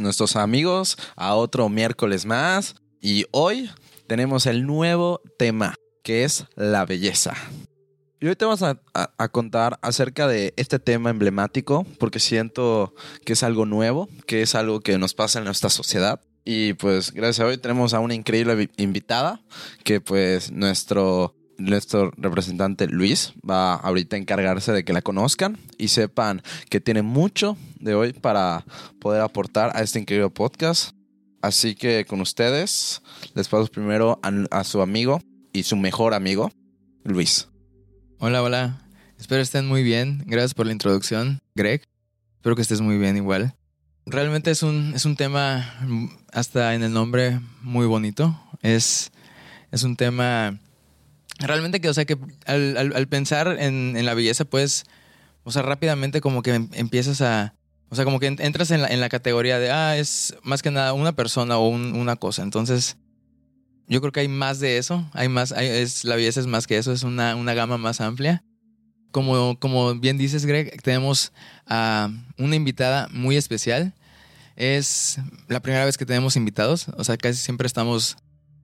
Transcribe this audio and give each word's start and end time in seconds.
nuestros 0.00 0.36
amigos 0.36 0.96
a 1.16 1.34
otro 1.34 1.68
miércoles 1.68 2.26
más 2.26 2.76
y 3.00 3.26
hoy 3.30 3.70
tenemos 4.06 4.46
el 4.46 4.66
nuevo 4.66 5.20
tema 5.38 5.74
que 6.02 6.24
es 6.24 6.46
la 6.56 6.84
belleza. 6.86 7.34
Y 8.20 8.26
hoy 8.26 8.34
te 8.34 8.44
vamos 8.44 8.62
a, 8.62 9.28
contar 9.28 9.78
acerca 9.80 10.26
de 10.26 10.52
este 10.56 10.80
tema 10.80 11.10
emblemático 11.10 11.86
porque 12.00 12.18
siento 12.18 12.92
que 13.24 13.34
es 13.34 13.44
algo 13.44 13.64
nuevo, 13.64 14.08
que 14.26 14.42
es 14.42 14.56
algo 14.56 14.80
que 14.80 14.98
nos 14.98 15.14
pasa 15.14 15.38
en 15.38 15.44
nuestra 15.44 15.70
sociedad. 15.70 16.20
Y 16.44 16.72
pues 16.72 17.12
gracias 17.12 17.44
a 17.44 17.48
hoy 17.48 17.58
tenemos 17.58 17.94
a 17.94 18.00
una 18.00 18.14
increíble 18.14 18.70
invitada 18.76 19.40
que 19.84 20.00
pues 20.00 20.50
nuestro 20.50 21.34
nuestro 21.58 22.12
representante 22.16 22.86
Luis 22.86 23.34
va 23.48 23.74
ahorita 23.74 24.16
a 24.16 24.18
encargarse 24.18 24.72
de 24.72 24.84
que 24.84 24.92
la 24.92 25.02
conozcan 25.02 25.58
y 25.76 25.88
sepan 25.88 26.42
que 26.70 26.80
tiene 26.80 27.02
mucho 27.02 27.56
de 27.80 27.94
hoy 27.94 28.12
para 28.12 28.64
poder 29.00 29.20
aportar 29.20 29.76
a 29.76 29.82
este 29.82 29.98
increíble 29.98 30.30
podcast. 30.30 30.92
Así 31.42 31.74
que 31.74 32.04
con 32.04 32.20
ustedes 32.20 33.02
les 33.34 33.48
paso 33.48 33.66
primero 33.66 34.20
a, 34.22 34.64
su 34.64 34.80
amigo 34.80 35.20
y 35.52 35.64
su 35.64 35.76
mejor 35.76 36.14
amigo, 36.14 36.50
Luis. 37.04 37.48
Hola, 38.18 38.42
hola. 38.42 38.82
Espero 39.18 39.42
estén 39.42 39.66
muy 39.66 39.82
bien. 39.82 40.24
Gracias 40.26 40.54
por 40.54 40.66
la 40.66 40.72
introducción, 40.72 41.40
Greg. 41.54 41.82
Espero 42.36 42.56
que 42.56 42.62
estés 42.62 42.80
muy 42.80 42.98
bien 42.98 43.16
igual. 43.16 43.54
Realmente 44.06 44.50
es 44.50 44.62
un, 44.62 44.94
es 44.94 45.04
un 45.04 45.16
tema, 45.16 45.74
hasta 46.32 46.74
en 46.74 46.82
el 46.82 46.92
nombre, 46.92 47.40
muy 47.62 47.86
bonito. 47.86 48.40
Es, 48.62 49.12
es 49.70 49.82
un 49.82 49.96
tema 49.96 50.58
realmente 51.38 51.80
que, 51.80 51.88
o 51.88 51.94
sea, 51.94 52.04
que 52.04 52.18
al, 52.46 53.08
pensar 53.08 53.56
en, 53.60 54.04
la 54.04 54.14
belleza, 54.14 54.44
pues, 54.44 54.84
o 55.44 55.52
sea, 55.52 55.62
rápidamente 55.62 56.20
como 56.20 56.42
que 56.42 56.54
em, 56.54 56.68
empiezas 56.72 57.20
a, 57.20 57.54
o 57.90 57.94
sea, 57.94 58.04
como 58.04 58.20
que 58.20 58.26
entras 58.26 58.70
en 58.70 58.82
la, 58.82 58.88
en 58.88 59.00
la 59.00 59.08
categoría 59.08 59.58
de, 59.58 59.70
ah, 59.70 59.96
es 59.96 60.34
más 60.42 60.62
que 60.62 60.70
nada 60.70 60.92
una 60.92 61.12
persona 61.12 61.58
o 61.58 61.68
una 61.68 62.16
cosa. 62.16 62.42
Entonces, 62.42 62.96
yo 63.86 64.00
creo 64.00 64.12
que 64.12 64.20
hay 64.20 64.28
más 64.28 64.60
de 64.60 64.78
eso, 64.78 65.08
hay 65.12 65.28
más, 65.28 65.52
es, 65.52 66.04
la 66.04 66.16
belleza 66.16 66.40
es 66.40 66.46
más 66.46 66.66
que 66.66 66.76
eso, 66.76 66.92
es 66.92 67.02
una, 67.02 67.34
una 67.36 67.54
gama 67.54 67.78
más 67.78 68.00
amplia. 68.00 68.44
Como, 69.10 69.58
como 69.58 69.94
bien 69.94 70.18
dices, 70.18 70.44
Greg, 70.44 70.82
tenemos 70.82 71.32
a 71.66 72.10
una 72.36 72.56
invitada 72.56 73.08
muy 73.10 73.36
especial. 73.36 73.94
Es 74.56 75.18
la 75.46 75.60
primera 75.60 75.84
vez 75.86 75.96
que 75.96 76.04
tenemos 76.04 76.36
invitados, 76.36 76.88
o 76.96 77.04
sea, 77.04 77.16
casi 77.16 77.38
siempre 77.38 77.66
estamos 77.66 78.16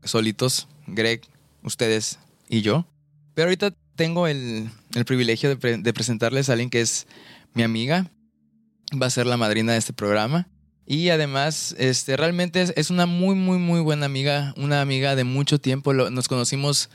solitos, 0.03 0.69
Greg, 0.87 1.23
ustedes 1.63 2.19
y 2.49 2.63
yo. 2.63 2.87
Pero 3.35 3.47
ahorita 3.47 3.75
tengo 3.97 4.27
el, 4.27 4.71
privilegio 5.07 5.55
de, 5.57 5.93
presentarles 5.93 6.49
a 6.49 6.53
alguien 6.53 6.71
que 6.71 6.81
es 6.81 7.07
mi 7.53 7.63
amiga. 7.63 8.11
Va 9.01 9.07
a 9.07 9.11
ser 9.11 9.27
la 9.27 9.37
madrina 9.37 9.73
de 9.73 9.79
este 9.79 9.93
programa. 9.93 10.49
Y 10.87 11.09
además, 11.09 11.75
este, 11.79 12.17
realmente 12.17 12.65
es, 12.77 12.91
una 12.91 13.07
muy, 13.07 13.35
muy, 13.35 13.59
muy 13.59 13.81
buena 13.81 14.07
amiga. 14.07 14.55
Una 14.57 14.81
amiga 14.81 15.17
de 15.17 15.25
mucho 15.25 15.59
tiempo. 15.59 15.93
nos 15.93 16.29
conocimos, 16.29 16.91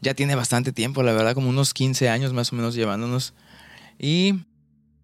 ya 0.00 0.14
tiene 0.14 0.34
bastante 0.34 0.72
tiempo, 0.72 1.02
la 1.02 1.12
verdad, 1.12 1.34
como 1.34 1.48
unos 1.48 1.72
15 1.74 2.08
años 2.08 2.32
más 2.32 2.52
o 2.52 2.56
menos 2.56 2.74
llevándonos. 2.74 3.34
Y 3.98 4.40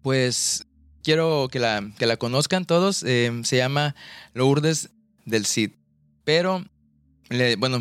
pues 0.01 0.65
quiero 1.03 1.47
que 1.51 1.59
la, 1.59 1.89
que 1.97 2.05
la 2.05 2.17
conozcan 2.17 2.65
todos. 2.65 3.03
Eh, 3.03 3.31
se 3.43 3.57
llama 3.57 3.95
Lourdes 4.33 4.89
del 5.25 5.45
Cid. 5.45 5.71
Pero, 6.23 6.65
bueno, 7.57 7.79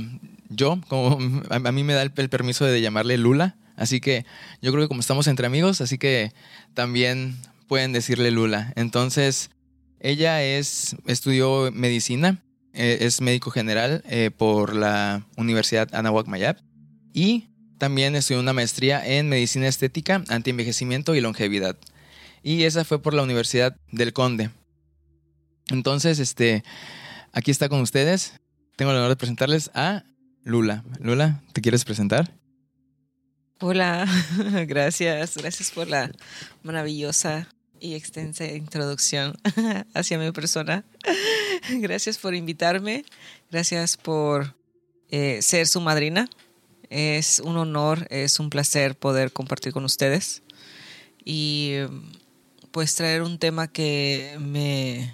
yo, 0.48 0.80
como 0.88 1.18
a, 1.50 1.72
mí 1.72 1.84
me 1.84 1.94
da 1.94 2.02
el, 2.02 2.10
permiso 2.10 2.64
de 2.64 2.80
llamarle 2.80 3.16
Lula, 3.18 3.56
así 3.76 4.00
que 4.00 4.24
yo 4.62 4.72
creo 4.72 4.84
que 4.84 4.88
como 4.88 5.00
estamos 5.00 5.26
entre 5.26 5.46
amigos, 5.46 5.80
así 5.80 5.98
que 5.98 6.32
también 6.74 7.36
pueden 7.68 7.92
decirle 7.92 8.30
Lula. 8.30 8.72
Entonces, 8.76 9.50
ella 10.00 10.42
es, 10.42 10.96
estudió 11.06 11.70
medicina, 11.72 12.42
eh, 12.72 12.98
es 13.00 13.20
médico 13.20 13.50
general 13.50 14.02
eh, 14.08 14.30
por 14.36 14.74
la 14.74 15.26
Universidad 15.36 15.94
Anahuac 15.94 16.26
Mayap 16.26 16.58
y 17.14 17.48
también 17.78 18.14
estudió 18.16 18.40
una 18.40 18.52
maestría 18.52 19.06
en 19.06 19.28
medicina 19.28 19.66
estética, 19.66 20.22
antienvejecimiento 20.28 21.14
y 21.14 21.20
longevidad. 21.20 21.76
Y 22.42 22.62
esa 22.62 22.84
fue 22.84 23.02
por 23.02 23.14
la 23.14 23.22
Universidad 23.22 23.76
del 23.90 24.12
Conde. 24.12 24.50
Entonces, 25.68 26.18
este, 26.18 26.62
aquí 27.32 27.50
está 27.50 27.68
con 27.68 27.80
ustedes. 27.80 28.34
Tengo 28.76 28.92
el 28.92 28.98
honor 28.98 29.10
de 29.10 29.16
presentarles 29.16 29.70
a 29.74 30.04
Lula. 30.46 30.84
Lula, 31.00 31.42
¿te 31.52 31.60
quieres 31.60 31.84
presentar? 31.84 32.32
Hola, 33.58 34.06
gracias, 34.68 35.36
gracias 35.36 35.72
por 35.72 35.88
la 35.88 36.12
maravillosa 36.62 37.48
y 37.80 37.94
extensa 37.94 38.46
introducción 38.46 39.36
hacia 39.94 40.20
mi 40.20 40.30
persona. 40.30 40.84
Gracias 41.80 42.18
por 42.18 42.36
invitarme, 42.36 43.04
gracias 43.50 43.96
por 43.96 44.54
eh, 45.10 45.42
ser 45.42 45.66
su 45.66 45.80
madrina. 45.80 46.28
Es 46.90 47.40
un 47.40 47.56
honor, 47.56 48.06
es 48.08 48.38
un 48.38 48.48
placer 48.48 48.96
poder 48.96 49.32
compartir 49.32 49.72
con 49.72 49.84
ustedes 49.84 50.44
y 51.24 51.78
pues 52.70 52.94
traer 52.94 53.22
un 53.22 53.40
tema 53.40 53.66
que 53.66 54.36
me, 54.38 55.12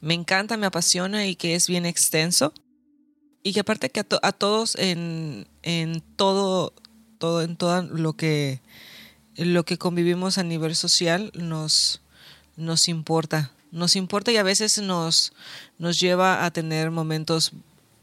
me 0.00 0.14
encanta, 0.14 0.56
me 0.56 0.66
apasiona 0.66 1.26
y 1.26 1.36
que 1.36 1.54
es 1.54 1.68
bien 1.68 1.86
extenso 1.86 2.52
y 3.42 3.52
que 3.52 3.60
aparte 3.60 3.90
que 3.90 4.00
a, 4.00 4.32
todos 4.32 4.76
en, 4.76 5.46
en, 5.62 6.00
todo, 6.16 6.72
todo, 7.18 7.42
en 7.42 7.56
todo 7.56 7.82
lo 7.82 8.12
que, 8.14 8.60
lo 9.36 9.64
que 9.64 9.78
convivimos 9.78 10.38
a 10.38 10.44
nivel 10.44 10.76
social 10.76 11.32
nos, 11.34 12.00
nos 12.56 12.88
importa. 12.88 13.52
Nos 13.72 13.96
importa 13.96 14.30
y 14.32 14.36
a 14.36 14.42
veces 14.42 14.78
nos, 14.78 15.32
nos 15.78 15.98
lleva 15.98 16.44
a 16.44 16.50
tener 16.52 16.90
momentos 16.90 17.52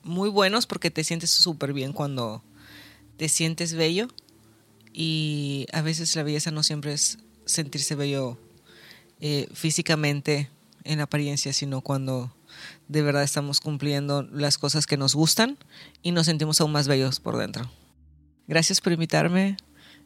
muy 0.03 0.29
buenos 0.29 0.65
porque 0.65 0.91
te 0.91 1.03
sientes 1.03 1.29
súper 1.29 1.73
bien 1.73 1.93
cuando 1.93 2.43
te 3.17 3.29
sientes 3.29 3.73
bello. 3.73 4.07
Y 4.91 5.67
a 5.71 5.81
veces 5.81 6.15
la 6.15 6.23
belleza 6.23 6.51
no 6.51 6.63
siempre 6.63 6.93
es 6.93 7.19
sentirse 7.45 7.95
bello 7.95 8.37
eh, 9.21 9.47
físicamente 9.53 10.49
en 10.83 10.99
apariencia, 10.99 11.53
sino 11.53 11.81
cuando 11.81 12.33
de 12.89 13.03
verdad 13.03 13.23
estamos 13.23 13.61
cumpliendo 13.61 14.23
las 14.23 14.57
cosas 14.57 14.85
que 14.85 14.97
nos 14.97 15.15
gustan 15.15 15.57
y 16.01 16.11
nos 16.11 16.25
sentimos 16.25 16.59
aún 16.59 16.73
más 16.73 16.87
bellos 16.87 17.21
por 17.21 17.37
dentro. 17.37 17.71
Gracias 18.47 18.81
por 18.81 18.91
invitarme, 18.91 19.55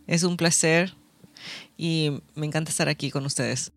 es 0.06 0.24
un 0.24 0.38
placer 0.38 0.94
y 1.78 2.22
me 2.36 2.46
encanta 2.46 2.70
estar 2.70 2.90
aquí 2.90 3.10
con 3.10 3.26
ustedes. 3.26 3.72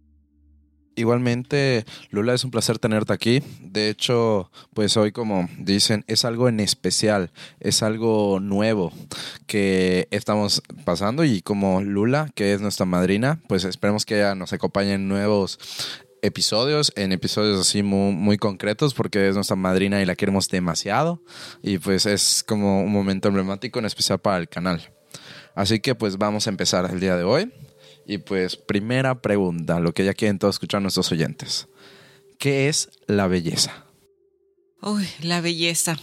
Igualmente, 0.99 1.84
Lula, 2.11 2.33
es 2.33 2.43
un 2.43 2.50
placer 2.50 2.78
tenerte 2.78 3.12
aquí. 3.12 3.43
De 3.61 3.91
hecho, 3.91 4.50
pues 4.72 4.97
hoy, 4.97 5.12
como 5.12 5.47
dicen, 5.59 6.05
es 6.09 6.25
algo 6.25 6.49
en 6.49 6.59
especial, 6.59 7.31
es 7.61 7.83
algo 7.83 8.41
nuevo 8.41 8.93
que 9.47 10.09
estamos 10.11 10.62
pasando 10.87 11.23
y 11.23 11.43
como 11.43 11.83
Lula, 11.83 12.31
que 12.34 12.55
es 12.55 12.62
nuestra 12.62 12.87
madrina, 12.87 13.38
pues 13.47 13.65
esperemos 13.65 14.06
que 14.06 14.17
ella 14.17 14.34
nos 14.34 14.55
acompañe 14.55 14.94
en 14.94 15.06
nuevos 15.06 15.59
episodios, 16.26 16.92
en 16.97 17.12
episodios 17.12 17.60
así 17.60 17.82
muy, 17.82 18.12
muy, 18.12 18.37
concretos, 18.38 18.94
porque 18.94 19.28
es 19.28 19.34
nuestra 19.34 19.56
madrina 19.56 20.03
y 20.03 20.06
la 20.06 20.16
queremos 20.16 20.48
demasiado. 20.48 21.22
Y 21.62 21.78
pues 21.78 22.06
es 22.06 22.44
como 22.47 22.82
un 22.82 22.92
momento 22.92 23.28
emblemático, 23.28 23.78
en 23.78 23.87
especial 23.87 24.19
para 24.19 24.38
el 24.38 24.48
canal. 24.48 24.92
Así 25.54 25.81
que 25.81 25.94
pues 25.94 26.19
vamos 26.19 26.47
a 26.47 26.50
empezar 26.50 26.88
el 26.91 27.00
día 27.00 27.16
de 27.16 27.25
hoy. 27.25 27.53
Y 28.06 28.19
pues 28.19 28.56
primera 28.56 29.20
pregunta, 29.20 29.81
lo 29.81 29.92
que 29.92 30.04
ya 30.04 30.14
quieren 30.14 30.38
todos 30.38 30.56
escuchar 30.56 30.82
nuestros 30.82 31.10
oyentes. 31.10 31.69
¿Qué 32.38 32.69
es 32.69 32.90
la 33.06 33.26
belleza? 33.26 33.87
Uy, 34.82 35.08
la 35.22 35.40
belleza. 35.40 35.96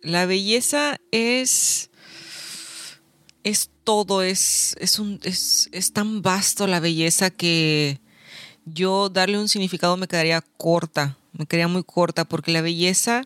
La 0.00 0.26
belleza 0.26 0.96
es 1.10 1.90
es 3.44 3.70
todo, 3.84 4.22
es, 4.22 4.74
es, 4.80 4.98
un, 4.98 5.20
es, 5.22 5.68
es 5.72 5.92
tan 5.92 6.22
vasto 6.22 6.66
la 6.66 6.80
belleza 6.80 7.30
que 7.30 8.00
yo 8.64 9.08
darle 9.08 9.38
un 9.38 9.48
significado 9.48 9.96
me 9.96 10.08
quedaría 10.08 10.42
corta, 10.56 11.16
me 11.32 11.46
quedaría 11.46 11.68
muy 11.68 11.84
corta, 11.84 12.24
porque 12.24 12.52
la 12.52 12.62
belleza 12.62 13.24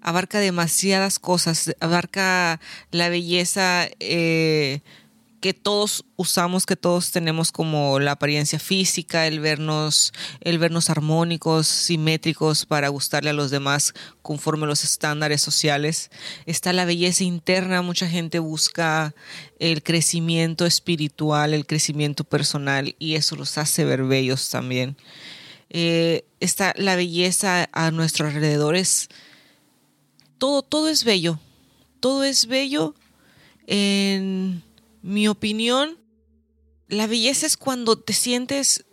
abarca 0.00 0.38
demasiadas 0.38 1.18
cosas, 1.18 1.74
abarca 1.80 2.60
la 2.90 3.08
belleza 3.08 3.88
eh, 4.00 4.82
que 5.44 5.52
todos 5.52 6.06
usamos, 6.16 6.64
que 6.64 6.74
todos 6.74 7.10
tenemos 7.10 7.52
como 7.52 8.00
la 8.00 8.12
apariencia 8.12 8.58
física, 8.58 9.26
el 9.26 9.40
vernos, 9.40 10.14
el 10.40 10.58
vernos 10.58 10.88
armónicos, 10.88 11.66
simétricos 11.66 12.64
para 12.64 12.88
gustarle 12.88 13.28
a 13.28 13.34
los 13.34 13.50
demás 13.50 13.92
conforme 14.22 14.64
a 14.64 14.68
los 14.68 14.84
estándares 14.84 15.42
sociales. 15.42 16.10
Está 16.46 16.72
la 16.72 16.86
belleza 16.86 17.24
interna, 17.24 17.82
mucha 17.82 18.08
gente 18.08 18.38
busca 18.38 19.14
el 19.58 19.82
crecimiento 19.82 20.64
espiritual, 20.64 21.52
el 21.52 21.66
crecimiento 21.66 22.24
personal 22.24 22.96
y 22.98 23.16
eso 23.16 23.36
los 23.36 23.58
hace 23.58 23.84
ver 23.84 24.04
bellos 24.04 24.48
también. 24.48 24.96
Eh, 25.68 26.24
está 26.40 26.72
la 26.78 26.96
belleza 26.96 27.68
a 27.70 27.90
nuestros 27.90 28.32
alrededores. 28.32 29.10
Todo, 30.38 30.62
todo 30.62 30.88
es 30.88 31.04
bello. 31.04 31.38
Todo 32.00 32.24
es 32.24 32.46
bello 32.46 32.94
en 33.66 34.63
mi 35.04 35.28
opinión, 35.28 35.98
la 36.88 37.06
belleza 37.06 37.44
es 37.44 37.58
cuando 37.58 37.98
te 37.98 38.14
sientes 38.14 38.86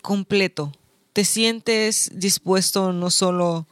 completo, 0.00 0.72
te 1.12 1.26
sientes 1.26 2.10
dispuesto 2.14 2.94
no 2.94 3.10
solo 3.10 3.66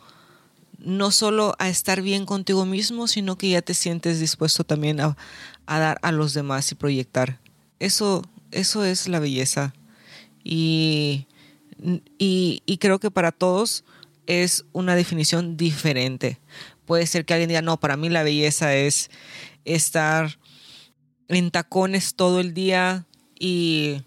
no 0.78 1.10
solo 1.10 1.54
a 1.58 1.70
estar 1.70 2.02
bien 2.02 2.26
contigo 2.26 2.66
mismo, 2.66 3.08
sino 3.08 3.38
que 3.38 3.48
ya 3.48 3.62
te 3.62 3.72
sientes 3.72 4.20
dispuesto 4.20 4.64
también 4.64 5.00
a, 5.00 5.16
a 5.64 5.78
dar 5.78 5.98
a 6.02 6.12
los 6.12 6.34
demás 6.34 6.70
y 6.70 6.74
proyectar. 6.74 7.40
Eso, 7.78 8.22
eso 8.50 8.84
es 8.84 9.08
la 9.08 9.20
belleza. 9.20 9.72
Y, 10.44 11.28
y, 12.18 12.62
y 12.66 12.76
creo 12.78 12.98
que 12.98 13.12
para 13.12 13.30
todos 13.30 13.84
es 14.26 14.64
una 14.72 14.96
definición 14.96 15.56
diferente. 15.56 16.40
Puede 16.84 17.06
ser 17.06 17.24
que 17.24 17.32
alguien 17.32 17.48
diga, 17.48 17.62
no, 17.62 17.78
para 17.78 17.96
mí 17.96 18.10
la 18.10 18.24
belleza 18.24 18.74
es 18.74 19.08
estar 19.64 20.36
en 21.32 21.50
tacones 21.50 22.14
todo 22.14 22.40
el 22.40 22.54
día 22.54 23.06
y 23.38 24.02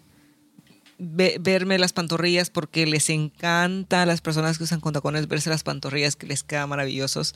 verme 0.98 1.78
las 1.78 1.92
pantorrillas 1.92 2.48
porque 2.48 2.86
les 2.86 3.10
encanta 3.10 4.02
a 4.02 4.06
las 4.06 4.20
personas 4.20 4.56
que 4.56 4.64
usan 4.64 4.80
con 4.80 4.94
tacones 4.94 5.28
verse 5.28 5.50
las 5.50 5.62
pantorrillas 5.62 6.16
que 6.16 6.26
les 6.26 6.42
quedan 6.42 6.68
maravillosos. 6.68 7.34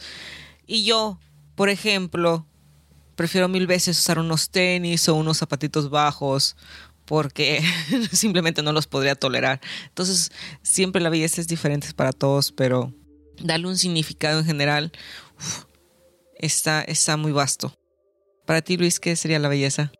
Y 0.66 0.84
yo, 0.84 1.18
por 1.56 1.68
ejemplo, 1.68 2.46
prefiero 3.16 3.48
mil 3.48 3.66
veces 3.66 3.98
usar 3.98 4.18
unos 4.18 4.50
tenis 4.50 5.08
o 5.08 5.14
unos 5.14 5.38
zapatitos 5.38 5.90
bajos 5.90 6.56
porque 7.04 7.62
simplemente 8.12 8.62
no 8.62 8.72
los 8.72 8.86
podría 8.86 9.14
tolerar. 9.14 9.60
Entonces, 9.88 10.30
siempre 10.62 11.02
la 11.02 11.10
belleza 11.10 11.40
es 11.40 11.48
diferente 11.48 11.88
para 11.94 12.12
todos, 12.12 12.52
pero 12.52 12.94
darle 13.42 13.66
un 13.66 13.76
significado 13.76 14.38
en 14.38 14.46
general 14.46 14.92
está, 16.38 16.82
está 16.82 17.16
muy 17.16 17.32
vasto. 17.32 17.74
Para 18.50 18.62
ti, 18.62 18.76
Luis, 18.76 18.98
¿qué 18.98 19.14
sería 19.14 19.38
la 19.38 19.46
belleza? 19.46 19.92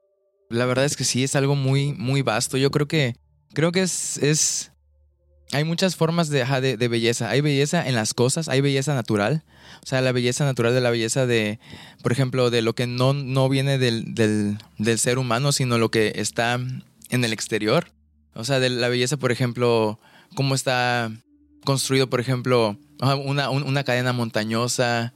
La 0.48 0.66
verdad 0.66 0.84
es 0.84 0.96
que 0.96 1.04
sí, 1.04 1.22
es 1.22 1.36
algo 1.36 1.54
muy, 1.54 1.92
muy 1.92 2.22
vasto. 2.22 2.56
Yo 2.56 2.72
creo 2.72 2.88
que 2.88 3.14
creo 3.54 3.70
que 3.70 3.82
es, 3.82 4.18
es 4.18 4.72
hay 5.52 5.62
muchas 5.62 5.94
formas 5.94 6.30
de, 6.30 6.44
de, 6.76 6.88
belleza. 6.88 7.30
Hay 7.30 7.42
belleza 7.42 7.86
en 7.86 7.94
las 7.94 8.12
cosas, 8.12 8.48
hay 8.48 8.60
belleza 8.60 8.92
natural. 8.92 9.44
O 9.84 9.86
sea, 9.86 10.00
la 10.00 10.10
belleza 10.10 10.44
natural 10.44 10.74
de 10.74 10.80
la 10.80 10.90
belleza 10.90 11.26
de, 11.26 11.60
por 12.02 12.10
ejemplo, 12.10 12.50
de 12.50 12.60
lo 12.62 12.74
que 12.74 12.88
no, 12.88 13.12
no 13.12 13.48
viene 13.48 13.78
del, 13.78 14.16
del, 14.16 14.58
del, 14.78 14.98
ser 14.98 15.20
humano, 15.20 15.52
sino 15.52 15.78
lo 15.78 15.92
que 15.92 16.14
está 16.16 16.54
en 16.54 17.24
el 17.24 17.32
exterior. 17.32 17.92
O 18.34 18.42
sea, 18.42 18.58
de 18.58 18.68
la 18.68 18.88
belleza, 18.88 19.16
por 19.16 19.30
ejemplo, 19.30 20.00
cómo 20.34 20.56
está 20.56 21.12
construido, 21.64 22.10
por 22.10 22.18
ejemplo, 22.18 22.76
una, 23.00 23.48
una 23.48 23.84
cadena 23.84 24.12
montañosa, 24.12 25.14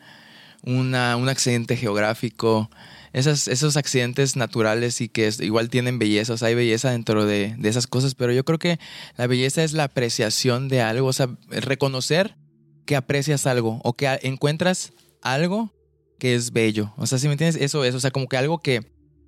una, 0.63 1.17
un 1.17 1.29
accidente 1.29 1.77
geográfico 1.77 2.71
esos 3.15 3.77
accidentes 3.77 4.35
naturales 4.35 5.01
y 5.01 5.09
que 5.09 5.31
igual 5.41 5.71
tienen 5.71 6.01
belleza, 6.01 6.33
o 6.33 6.37
sea, 6.37 6.49
hay 6.49 6.57
belleza 6.57 6.91
dentro 6.91 7.25
de, 7.25 7.57
esas 7.63 7.87
cosas, 7.87 8.15
pero 8.17 8.33
yo 8.33 8.45
creo 8.45 8.59
que 8.59 8.79
la 9.17 9.29
belleza 9.29 9.63
es 9.63 9.73
la 9.73 9.85
apreciación 9.85 10.69
de 10.69 10.83
algo, 10.83 11.07
o 11.07 11.13
sea, 11.13 11.29
reconocer 11.49 12.37
que 12.85 12.97
aprecias 12.97 13.47
algo 13.47 13.81
o 13.85 13.95
que 13.95 14.19
encuentras 14.23 14.93
algo 15.23 15.73
que 16.19 16.35
es 16.35 16.53
bello. 16.53 16.93
O 16.97 17.07
sea, 17.07 17.19
si 17.19 17.29
me 17.29 17.35
entiendes, 17.35 17.61
eso 17.63 17.85
es, 17.85 17.95
o 17.95 18.01
sea, 18.01 18.11
como 18.11 18.29
que 18.29 18.37
algo 18.37 18.59
que, 18.59 18.83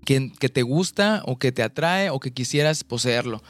que, 0.05 0.33
que, 0.39 0.49
te 0.49 0.63
gusta 0.63 1.23
o 1.25 1.39
que 1.39 1.53
te 1.53 1.63
atrae 1.63 2.11
o 2.11 2.19
que 2.19 2.33
quisieras 2.33 2.83
poseerlo. 2.83 3.41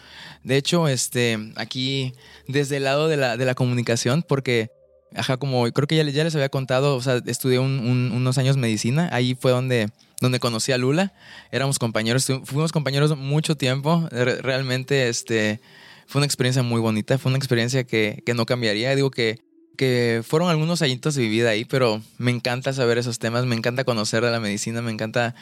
De 0.45 0.57
hecho, 0.57 0.87
este, 0.87 1.53
aquí, 1.57 2.13
desde 2.47 2.77
el 2.77 2.85
lado 2.85 3.09
de 3.09 3.17
la, 3.17 3.39
de 3.39 3.47
la 3.47 3.55
comunicación, 3.55 4.23
porque 4.23 4.71
Ajá, 5.15 5.37
como 5.37 5.71
creo 5.73 5.87
que 5.87 5.97
ya 5.97 6.25
les 6.25 6.35
había 6.35 6.49
contado, 6.49 6.97
o 6.97 7.01
sea, 7.01 7.23
estudié 7.27 7.59
unos 7.59 8.39
años 8.39 8.57
medicina, 8.57 9.09
ahí 9.13 9.35
fue 9.35 9.53
donde, 9.53 9.89
donde 10.21 10.41
conocí 10.41 10.73
a 10.73 10.79
Lula, 10.79 11.13
éramos 11.53 11.79
compañeros, 11.79 12.27
fuimos 12.45 12.73
compañeros 12.73 13.17
mucho 13.17 13.57
tiempo, 13.57 14.09
realmente 14.11 15.09
este, 15.09 15.61
fue 16.07 16.21
una 16.21 16.27
experiencia 16.27 16.63
muy 16.63 16.81
bonita, 16.81 17.19
fue 17.19 17.31
una 17.31 17.39
experiencia 17.39 17.85
que, 17.85 18.23
que 18.25 18.35
no 18.35 18.47
cambiaría, 18.47 18.95
digo 18.95 19.11
que, 19.11 19.41
que 19.77 20.23
fueron 20.27 20.49
algunos 20.49 20.83
añitos 20.83 21.15
de 21.15 21.23
mi 21.23 21.29
vida 21.29 21.51
ahí, 21.51 21.65
pero 21.65 22.03
me 22.19 22.31
encanta 22.31 22.73
saber 22.73 22.99
esos 22.99 23.19
temas, 23.19 23.45
me 23.45 23.57
encanta 23.57 23.85
conocer 23.85 24.25
de 24.25 24.31
la 24.31 24.41
medicina, 24.41 24.83
me 24.83 24.91
encanta 24.91 25.35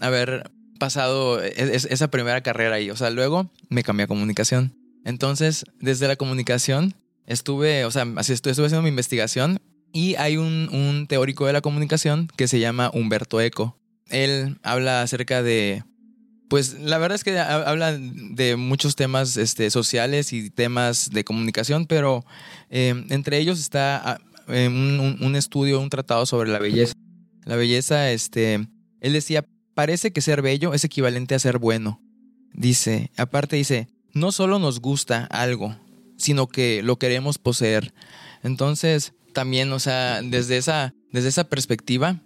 haber 0.00 0.50
pasado 0.78 1.42
e, 1.42 1.52
esa 1.56 2.08
primera 2.08 2.42
carrera 2.42 2.76
ahí, 2.76 2.90
o 2.90 2.96
sea, 2.96 3.10
luego 3.10 3.50
me 3.68 3.82
cambié 3.82 4.04
a 4.04 4.08
comunicación. 4.08 4.74
Entonces, 5.04 5.64
desde 5.80 6.08
la 6.08 6.16
comunicación, 6.16 6.94
estuve, 7.26 7.84
o 7.84 7.90
sea, 7.90 8.06
así 8.16 8.32
estuve, 8.32 8.52
haciendo 8.52 8.82
mi 8.82 8.88
investigación 8.88 9.58
y 9.92 10.14
hay 10.16 10.36
un, 10.36 10.68
un, 10.72 11.06
teórico 11.06 11.46
de 11.46 11.52
la 11.52 11.60
comunicación 11.60 12.28
que 12.36 12.48
se 12.48 12.60
llama 12.60 12.90
Humberto 12.92 13.40
Eco. 13.40 13.76
Él 14.08 14.58
habla 14.62 15.02
acerca 15.02 15.42
de, 15.42 15.82
pues 16.48 16.74
la 16.78 16.98
verdad 16.98 17.16
es 17.16 17.24
que 17.24 17.38
habla 17.38 17.96
de 17.98 18.56
muchos 18.56 18.96
temas 18.96 19.36
este, 19.36 19.70
sociales 19.70 20.32
y 20.32 20.50
temas 20.50 21.10
de 21.10 21.24
comunicación, 21.24 21.86
pero 21.86 22.24
eh, 22.70 23.04
entre 23.10 23.38
ellos 23.38 23.58
está 23.58 23.96
ah, 23.96 24.20
un, 24.48 25.18
un, 25.20 25.36
estudio, 25.36 25.80
un 25.80 25.90
tratado 25.90 26.24
sobre 26.26 26.50
la 26.50 26.58
belleza. 26.58 26.94
La 27.44 27.56
belleza, 27.56 28.10
este, 28.10 28.66
él 29.00 29.12
decía, 29.12 29.46
parece 29.74 30.12
que 30.12 30.20
ser 30.20 30.42
bello 30.42 30.74
es 30.74 30.84
equivalente 30.84 31.34
a 31.34 31.38
ser 31.38 31.58
bueno. 31.58 32.00
Dice, 32.52 33.10
aparte 33.16 33.56
dice, 33.56 33.88
no 34.12 34.32
solo 34.32 34.58
nos 34.58 34.80
gusta 34.80 35.26
algo, 35.26 35.76
sino 36.16 36.48
que 36.48 36.82
lo 36.82 36.98
queremos 36.98 37.38
poseer. 37.38 37.92
Entonces, 38.42 39.12
también, 39.32 39.70
o 39.72 39.78
sea, 39.78 40.22
desde 40.22 40.56
esa, 40.56 40.94
desde 41.12 41.28
esa 41.28 41.44
perspectiva, 41.44 42.22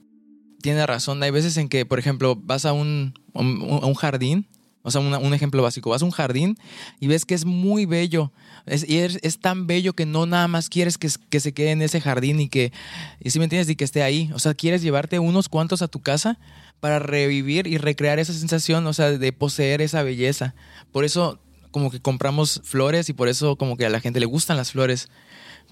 tiene 0.63 0.87
razón. 0.87 1.23
Hay 1.23 1.31
veces 1.31 1.57
en 1.57 1.69
que, 1.69 1.87
por 1.87 1.99
ejemplo, 1.99 2.37
vas 2.37 2.65
a 2.65 2.73
un, 2.73 3.15
un 3.35 3.95
jardín, 3.95 4.47
o 4.83 4.91
sea, 4.91 5.03
un 5.03 5.35
ejemplo 5.35 5.63
básico, 5.63 5.91
vas 5.91 6.01
a 6.01 6.07
un 6.07 6.11
jardín 6.11 6.57
y 7.01 7.07
ves 7.07 7.27
que 7.27 7.35
es 7.35 7.45
muy 7.45 7.85
bello. 7.85 8.33
Es, 8.65 8.89
y 8.89 8.99
es, 8.99 9.39
tan 9.39 9.67
bello 9.67 9.93
que 9.93 10.07
no 10.07 10.25
nada 10.25 10.49
más 10.49 10.71
quieres 10.71 10.97
que, 10.97 11.09
que, 11.29 11.41
se 11.41 11.53
quede 11.53 11.73
en 11.73 11.83
ese 11.83 12.01
jardín 12.01 12.41
y 12.41 12.49
que, 12.49 12.73
y 13.21 13.31
si 13.31 13.39
me 13.39 13.45
entiendes, 13.45 13.69
y 13.69 13.77
que 13.77 13.85
esté 13.85 14.03
ahí. 14.03 14.31
O 14.33 14.39
sea, 14.39 14.55
quieres 14.55 14.81
llevarte 14.81 15.19
unos 15.19 15.51
cuantos 15.51 15.83
a 15.83 15.89
tu 15.89 16.01
casa 16.01 16.39
para 16.81 16.99
revivir 16.99 17.67
y 17.67 17.77
recrear 17.77 18.19
esa 18.19 18.33
sensación, 18.33 18.87
o 18.87 18.95
sea, 18.95 19.11
de 19.11 19.33
poseer 19.33 19.83
esa 19.83 20.03
belleza. 20.03 20.55
Por 20.93 21.05
eso 21.05 21.39
como 21.71 21.91
que 21.91 22.01
compramos 22.01 22.63
flores 22.65 23.09
y 23.11 23.13
por 23.13 23.29
eso 23.29 23.57
como 23.57 23.77
que 23.77 23.87
a 23.87 23.91
la 23.91 24.01
gente 24.01 24.19
le 24.19 24.27
gustan 24.27 24.57
las 24.57 24.73
flores, 24.73 25.09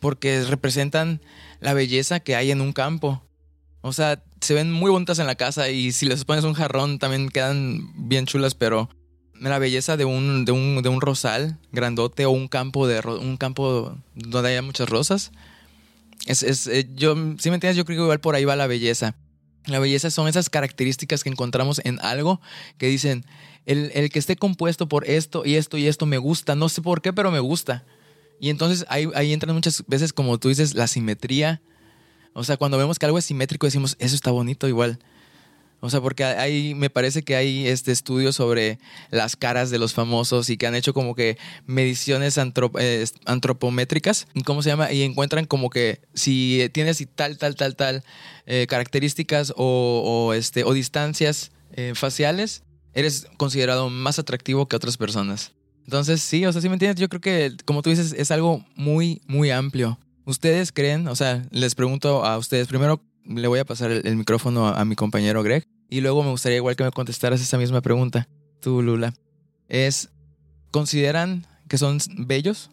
porque 0.00 0.44
representan 0.44 1.22
la 1.60 1.72
belleza 1.72 2.20
que 2.20 2.36
hay 2.36 2.50
en 2.50 2.60
un 2.60 2.72
campo. 2.74 3.22
O 3.88 3.92
sea, 3.92 4.22
se 4.40 4.54
ven 4.54 4.70
muy 4.70 4.90
bonitas 4.90 5.18
en 5.18 5.26
la 5.26 5.34
casa 5.34 5.68
y 5.70 5.92
si 5.92 6.06
les 6.06 6.24
pones 6.24 6.44
un 6.44 6.54
jarrón 6.54 6.98
también 6.98 7.28
quedan 7.28 7.90
bien 7.94 8.26
chulas, 8.26 8.54
pero 8.54 8.88
la 9.40 9.58
belleza 9.58 9.96
de 9.96 10.04
un, 10.04 10.44
de 10.44 10.52
un, 10.52 10.82
de 10.82 10.88
un 10.88 11.00
rosal 11.00 11.58
grandote 11.72 12.26
o 12.26 12.30
un 12.30 12.48
campo, 12.48 12.86
de, 12.86 13.00
un 13.00 13.36
campo 13.36 13.96
donde 14.14 14.50
haya 14.50 14.62
muchas 14.62 14.88
rosas, 14.88 15.32
es, 16.26 16.42
es 16.42 16.66
eh, 16.66 16.88
yo, 16.94 17.14
si 17.38 17.50
me 17.50 17.54
entiendes, 17.56 17.76
yo 17.76 17.84
creo 17.84 17.98
que 17.98 18.02
igual 18.02 18.20
por 18.20 18.34
ahí 18.34 18.44
va 18.44 18.56
la 18.56 18.66
belleza. 18.66 19.14
La 19.66 19.78
belleza 19.78 20.10
son 20.10 20.28
esas 20.28 20.48
características 20.50 21.22
que 21.22 21.30
encontramos 21.30 21.80
en 21.84 22.00
algo 22.00 22.40
que 22.78 22.86
dicen, 22.86 23.24
el, 23.66 24.10
que 24.10 24.18
esté 24.18 24.36
compuesto 24.36 24.88
por 24.88 25.08
esto 25.08 25.44
y 25.44 25.56
esto 25.56 25.76
y 25.76 25.86
esto 25.86 26.06
me 26.06 26.16
gusta, 26.18 26.54
no 26.54 26.68
sé 26.68 26.80
por 26.80 27.02
qué, 27.02 27.12
pero 27.12 27.30
me 27.30 27.40
gusta. 27.40 27.84
Y 28.40 28.50
entonces 28.50 28.86
ahí, 28.88 29.08
ahí 29.14 29.32
entran 29.32 29.54
muchas 29.54 29.84
veces, 29.86 30.12
como 30.12 30.38
tú 30.38 30.48
dices, 30.48 30.74
la 30.74 30.86
simetría. 30.86 31.60
O 32.38 32.44
sea, 32.44 32.56
cuando 32.56 32.78
vemos 32.78 33.00
que 33.00 33.06
algo 33.06 33.18
es 33.18 33.24
simétrico 33.24 33.66
decimos, 33.66 33.96
eso 33.98 34.14
está 34.14 34.30
bonito 34.30 34.68
igual. 34.68 35.00
O 35.80 35.90
sea, 35.90 36.00
porque 36.00 36.22
ahí 36.22 36.74
me 36.76 36.88
parece 36.88 37.22
que 37.22 37.34
hay 37.34 37.66
este 37.66 37.90
estudio 37.90 38.32
sobre 38.32 38.78
las 39.10 39.34
caras 39.34 39.70
de 39.70 39.78
los 39.78 39.92
famosos 39.92 40.48
y 40.48 40.56
que 40.56 40.68
han 40.68 40.76
hecho 40.76 40.94
como 40.94 41.16
que 41.16 41.36
mediciones 41.66 42.38
eh, 42.38 43.04
antropométricas, 43.26 44.28
¿cómo 44.44 44.62
se 44.62 44.70
llama? 44.70 44.92
Y 44.92 45.02
encuentran 45.02 45.46
como 45.46 45.68
que 45.68 46.00
si 46.14 46.70
tienes 46.72 47.04
tal, 47.16 47.38
tal, 47.38 47.56
tal, 47.56 47.74
tal 47.74 48.04
eh, 48.46 48.66
características 48.68 49.52
o, 49.56 50.32
este, 50.32 50.62
o 50.62 50.72
distancias 50.74 51.50
eh, 51.72 51.92
faciales, 51.96 52.62
eres 52.94 53.26
considerado 53.36 53.90
más 53.90 54.20
atractivo 54.20 54.66
que 54.66 54.76
otras 54.76 54.96
personas. 54.96 55.54
Entonces, 55.84 56.20
sí, 56.20 56.46
o 56.46 56.52
sea, 56.52 56.62
si 56.62 56.68
me 56.68 56.74
entiendes, 56.74 57.00
yo 57.00 57.08
creo 57.08 57.20
que, 57.20 57.56
como 57.64 57.82
tú 57.82 57.90
dices, 57.90 58.14
es 58.16 58.30
algo 58.30 58.64
muy, 58.76 59.22
muy 59.26 59.50
amplio. 59.50 59.98
¿Ustedes 60.28 60.72
creen, 60.72 61.08
o 61.08 61.16
sea, 61.16 61.42
les 61.50 61.74
pregunto 61.74 62.22
a 62.22 62.36
ustedes, 62.36 62.68
primero 62.68 63.02
le 63.24 63.48
voy 63.48 63.60
a 63.60 63.64
pasar 63.64 63.90
el, 63.90 64.14
micrófono 64.14 64.68
a, 64.68 64.84
mi 64.84 64.94
compañero 64.94 65.42
Greg 65.42 65.64
y 65.88 66.02
luego 66.02 66.22
me 66.22 66.28
gustaría 66.28 66.58
igual 66.58 66.76
que 66.76 66.84
me 66.84 66.90
contestaras 66.90 67.40
esa 67.40 67.56
misma 67.56 67.80
pregunta, 67.80 68.28
tú 68.60 68.82
Lula. 68.82 69.14
Es, 69.70 70.10
¿consideran 70.70 71.46
que 71.66 71.78
son 71.78 71.96
bellos? 72.18 72.70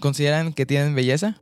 ¿Consideran 0.00 0.52
que 0.52 0.66
tienen 0.66 0.96
belleza? 0.96 1.40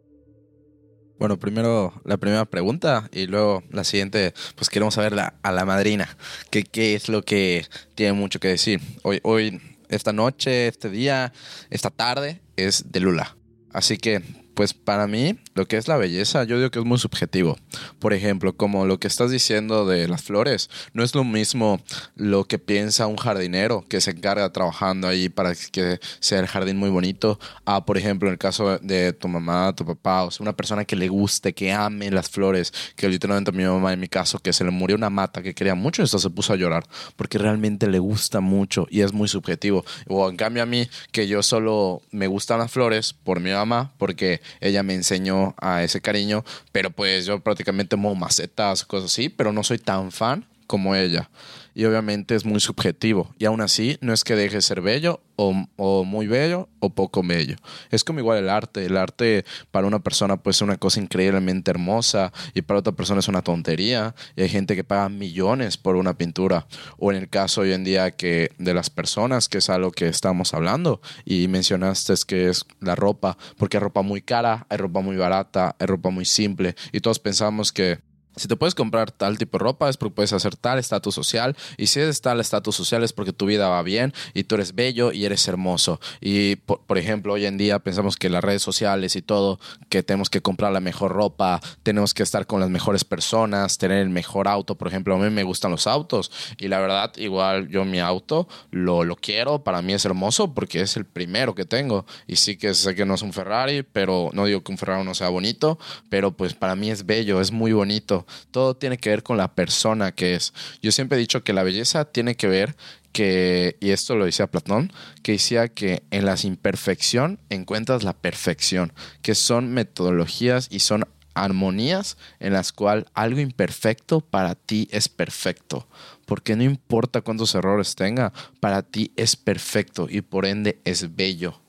Bueno, 1.19 1.39
primero 1.39 2.03
la 2.05 2.19
primera 2.19 2.45
pregunta 2.45 3.09
y 3.11 3.27
luego 3.27 3.63
la 3.71 3.85
siguiente, 3.85 4.35
pues 4.57 4.69
queremos 4.69 4.93
saber 4.93 5.19
a 5.19 5.53
la 5.53 5.65
madrina, 5.65 6.19
que 6.51 6.65
qué 6.65 6.95
es 6.95 7.09
lo 7.09 7.23
que 7.23 7.65
tiene 7.95 8.13
mucho 8.13 8.41
que 8.41 8.49
decir. 8.49 8.83
Hoy, 9.05 9.21
hoy, 9.23 9.59
esta 9.89 10.13
noche, 10.13 10.69
este 10.69 10.91
día, 10.91 11.33
esta 11.71 11.89
tarde 11.89 12.43
es 12.57 12.93
de 12.93 13.01
Lula. 13.01 13.39
Así 13.73 13.97
que 13.97 14.23
Pues 14.57 14.73
para 14.73 15.07
mí, 15.07 15.39
lo 15.55 15.69
que 15.69 15.77
es 15.77 15.87
la 15.87 15.99
belleza, 15.99 16.45
yo 16.45 16.57
digo 16.57 16.71
que 16.71 16.79
es 16.79 16.85
muy 16.87 16.97
subjetivo. 16.97 17.59
Por 17.99 18.15
ejemplo, 18.15 18.57
como 18.57 18.87
lo 18.87 18.99
que 18.99 19.07
estás 19.07 19.31
diciendo 19.31 19.85
de 19.85 20.09
las 20.09 20.23
flores, 20.23 20.71
no 20.95 21.05
es 21.05 21.15
lo 21.15 21.25
mismo 21.25 21.79
lo 22.15 22.47
que 22.47 22.59
piensa 22.59 23.07
un 23.07 23.19
jardinero 23.19 23.85
que 23.87 24.01
se 24.01 24.13
encarga 24.13 24.51
trabajando 24.55 25.09
ahí 25.09 25.29
para 25.29 25.53
que 25.55 26.01
sea 26.21 26.41
el 26.41 26.47
jardín 26.47 26.79
muy 26.79 26.89
bonito, 26.89 27.39
a, 27.67 27.85
por 27.85 27.99
ejemplo, 27.99 28.31
en 28.31 28.33
el 28.33 28.39
caso 28.39 28.79
de 28.79 29.13
tu 29.13 29.29
mamá, 29.29 29.75
tu 29.77 29.85
papá, 29.85 30.23
o 30.23 30.31
sea, 30.31 30.43
una 30.43 30.57
persona 30.57 30.87
que 30.87 30.97
le 30.97 31.09
guste, 31.09 31.53
que 31.53 31.71
ame 31.71 32.11
las 32.11 32.31
flores, 32.31 32.73
que 32.97 33.11
literalmente 33.11 33.53
mi 33.53 33.65
mamá, 33.65 33.93
en 33.93 34.01
mi 34.01 34.09
caso, 34.09 34.39
que 34.39 34.55
se 34.55 34.65
le 34.65 34.71
murió 34.71 34.97
una 34.97 35.11
mata 35.11 35.43
que 35.43 35.55
quería 35.55 35.75
mucho, 35.75 36.03
esto 36.03 36.19
se 36.19 36.31
puso 36.31 36.55
a 36.55 36.57
llorar, 36.57 36.87
porque 37.17 37.37
realmente 37.37 37.89
le 37.89 37.99
gusta 37.99 38.41
mucho 38.41 38.87
y 38.89 39.03
es 39.03 39.13
muy 39.13 39.29
subjetivo. 39.29 39.85
O 40.09 40.31
en 40.31 40.37
cambio 40.39 40.63
a 40.63 40.67
mí, 40.67 40.89
que 41.13 41.29
yo 41.29 41.43
solo 41.43 42.01
me 42.11 42.27
gustan 42.27 42.59
las 42.59 42.73
flores 42.73 43.13
por 43.13 43.39
mi 43.39 43.51
mamá, 43.51 43.93
porque 43.99 44.41
ella 44.61 44.83
me 44.83 44.95
enseñó 44.95 45.55
a 45.61 45.83
ese 45.83 46.01
cariño, 46.01 46.45
pero 46.73 46.91
pues 46.91 47.27
yo 47.27 47.41
prácticamente 47.41 47.97
muevo 47.97 48.17
macetas, 48.17 48.85
cosas 48.85 49.11
así, 49.13 49.29
pero 49.29 49.53
no 49.53 49.63
soy 49.63 49.79
tan 49.79 50.13
fan 50.13 50.47
como 50.67 50.95
ella. 50.95 51.31
Y 51.77 51.85
obviamente 51.85 52.35
es 52.35 52.47
muy 52.47 52.59
subjetivo. 52.61 53.35
Y 53.39 53.45
aún 53.45 53.61
así, 53.61 53.99
no 54.01 54.15
es 54.15 54.25
que 54.25 54.35
deje 54.35 54.57
de 54.57 54.63
ser 54.63 54.81
bello 54.81 55.21
o, 55.37 55.55
o, 55.77 56.05
muy 56.05 56.27
bello 56.27 56.71
o 56.79 56.89
poco 56.89 57.23
bello. 57.23 57.57
Es 57.91 58.03
como 58.03 58.19
igual 58.19 58.39
el 58.39 58.49
arte. 58.49 58.87
El 58.87 58.97
arte 58.97 59.45
para 59.73 59.87
una 59.87 59.99
persona 59.99 60.39
puede 60.39 60.55
ser 60.55 60.69
una 60.69 60.79
cosa 60.79 61.01
increíblemente 61.01 61.71
hermosa 61.71 62.33
y 62.55 62.63
para 62.63 62.81
otra 62.81 62.95
persona 62.95 63.21
es 63.21 63.29
una 63.29 63.43
tontería. 63.43 64.15
Y 64.37 64.41
hay 64.41 64.49
gente 64.49 64.75
que 64.75 64.85
paga 64.85 65.11
millones 65.11 65.77
por 65.77 65.97
una 65.97 66.17
pintura. 66.17 66.67
O 66.97 67.13
en 67.13 67.19
el 67.19 67.29
caso 67.29 67.61
hoy 67.61 67.73
en 67.75 67.85
día 67.85 68.11
que 68.11 68.53
de 68.57 68.73
las 68.73 68.89
personas, 68.89 69.47
que 69.51 69.59
es 69.59 69.69
algo 69.69 69.91
que 69.93 70.09
estamos 70.09 70.55
hablando. 70.55 71.03
Y 71.27 71.47
mencionaste 71.49 72.15
es 72.15 72.25
que 72.25 72.49
es 72.49 72.65
la 72.81 72.95
ropa, 72.95 73.37
porque 73.59 73.77
hay 73.77 73.83
ropa 73.83 74.01
muy 74.01 74.23
cara, 74.23 74.65
hay 74.71 74.79
ropa 74.79 75.03
muy 75.03 75.17
barata, 75.17 75.77
hay 75.79 75.87
ropa 75.87 76.09
muy 76.09 76.25
simple. 76.25 76.75
Y 76.91 77.01
todos 77.01 77.19
pensamos 77.19 77.71
que 77.71 77.99
si 78.37 78.49
te 78.49 78.57
puedes 78.57 78.75
comprar 78.75 79.11
tal 79.11 79.39
tipo 79.39 79.59
de 79.59 79.65
ropa 79.65 79.89
es 79.89 79.97
porque 79.97 80.15
puedes 80.15 80.33
hacer 80.35 80.57
tal 80.57 80.79
estatus 80.79 81.15
social 81.15 81.57
y 81.79 81.87
si 81.87 82.01
es 82.01 82.21
tal 82.21 82.39
estatus 82.39 82.77
social 82.77 83.03
es 83.03 83.15
porque 83.15 83.33
tu 83.33 83.47
vida 83.47 83.69
va 83.69 83.83
bien 83.83 84.13
y 84.35 84.45
tú 84.45 84.57
eres 84.57 84.75
bello 84.75 85.11
y 85.11 85.25
eres 85.25 85.49
hermoso. 85.49 86.01
Y 86.21 86.57
por, 86.57 86.99
ejemplo, 86.99 87.33
hoy 87.33 87.47
en 87.47 87.57
día 87.57 87.79
pensamos 87.79 88.17
que 88.17 88.29
las 88.29 88.45
redes 88.45 88.63
sociales 88.63 89.17
y 89.17 89.23
todo, 89.23 89.59
que 89.89 90.03
tenemos 90.03 90.29
que 90.29 90.43
comprar 90.43 90.73
la 90.73 90.81
mejor 90.81 91.13
ropa, 91.13 91.61
tenemos 91.83 92.13
que 92.13 92.23
estar 92.23 92.47
con 92.47 92.61
las 92.61 92.69
mejores 92.69 93.05
personas, 93.05 93.79
tener 93.79 93.99
el 93.99 94.11
mejor 94.11 94.49
auto. 94.49 94.75
Por 94.75 94.89
ejemplo, 94.89 95.15
a 95.15 95.19
mí 95.19 95.31
me 95.31 95.43
gustan 95.43 95.71
los 95.71 95.87
autos 95.87 96.31
y 96.59 96.69
la 96.69 96.79
verdad, 96.79 97.13
igual 97.17 97.69
yo 97.69 97.87
mi 97.87 98.01
auto 98.01 98.49
lo, 98.71 99.05
lo 99.05 99.17
quiero, 99.17 99.65
para 99.65 99.81
mí 99.81 99.95
es 99.95 100.05
hermoso 100.05 100.53
porque 100.53 100.83
es 100.83 100.99
el 100.99 101.07
primero 101.07 101.55
que 101.55 101.65
tengo. 101.65 102.05
Y 102.27 102.37
sí 102.37 102.59
que 102.59 102.75
sé 102.75 102.95
que 102.95 103.07
no 103.07 103.15
es 103.15 103.23
un 103.23 103.33
Ferrari, 103.33 103.83
pero 103.83 104.29
no 104.35 104.45
digo 104.45 104.63
que 104.63 104.73
un 104.73 104.79
Ferrari 104.79 105.05
no 105.05 105.15
sea 105.15 105.31
bonito, 105.31 105.79
pero 106.11 106.37
pues 106.37 106.53
para 106.53 106.77
mí 106.77 106.91
es 106.91 107.07
bello, 107.07 107.41
es 107.41 107.51
muy 107.51 107.73
bonito 107.73 108.26
todo 108.51 108.77
tiene 108.77 108.99
que 108.99 109.11
ver 109.11 109.23
con 109.23 109.37
la 109.37 109.55
persona 109.55 110.13
que 110.13 110.35
es. 110.35 110.53
Yo 110.83 110.93
siempre 110.93 111.17
he 111.17 111.21
dicho 111.21 111.43
que 111.45 111.53
la 111.53 111.63
belleza 111.63 112.05
tiene 112.05 112.37
que 112.37 112.49
ver 112.49 112.77
que, 113.13 113.77
y 113.81 113.91
esto 113.91 114.15
lo 114.15 114.27
decía 114.27 114.47
Platón, 114.47 114.93
que 115.23 115.33
decía 115.33 115.69
que 115.69 116.03
en 116.11 116.27
la 116.27 116.37
imperfección 116.43 117.39
encuentras 117.49 118.03
la 118.03 118.13
perfección, 118.13 118.93
que 119.23 119.35
son 119.35 119.73
metodologías 119.73 120.69
y 120.71 120.81
son 120.81 121.07
armonías 121.37 122.17
en 122.41 122.55
las 122.55 122.73
cuales 122.73 123.07
algo 123.15 123.41
imperfecto 123.41 124.21
para 124.21 124.55
ti 124.55 124.89
es 124.91 125.09
perfecto. 125.09 125.87
Porque 126.25 126.57
no 126.57 126.65
importa 126.65 127.21
cuántos 127.21 127.55
errores 127.55 127.95
tenga, 127.95 128.33
para 128.59 128.83
ti 128.83 129.13
es 129.17 129.37
perfecto 129.37 130.09
y 130.11 130.23
por 130.23 130.47
ende 130.47 130.81
es 130.85 131.15
bello. 131.15 131.61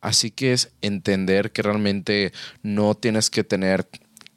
Así 0.00 0.30
que 0.30 0.52
es 0.52 0.70
entender 0.82 1.50
que 1.50 1.62
realmente 1.62 2.32
no 2.62 2.94
tienes 2.94 3.30
que 3.30 3.42
tener 3.42 3.88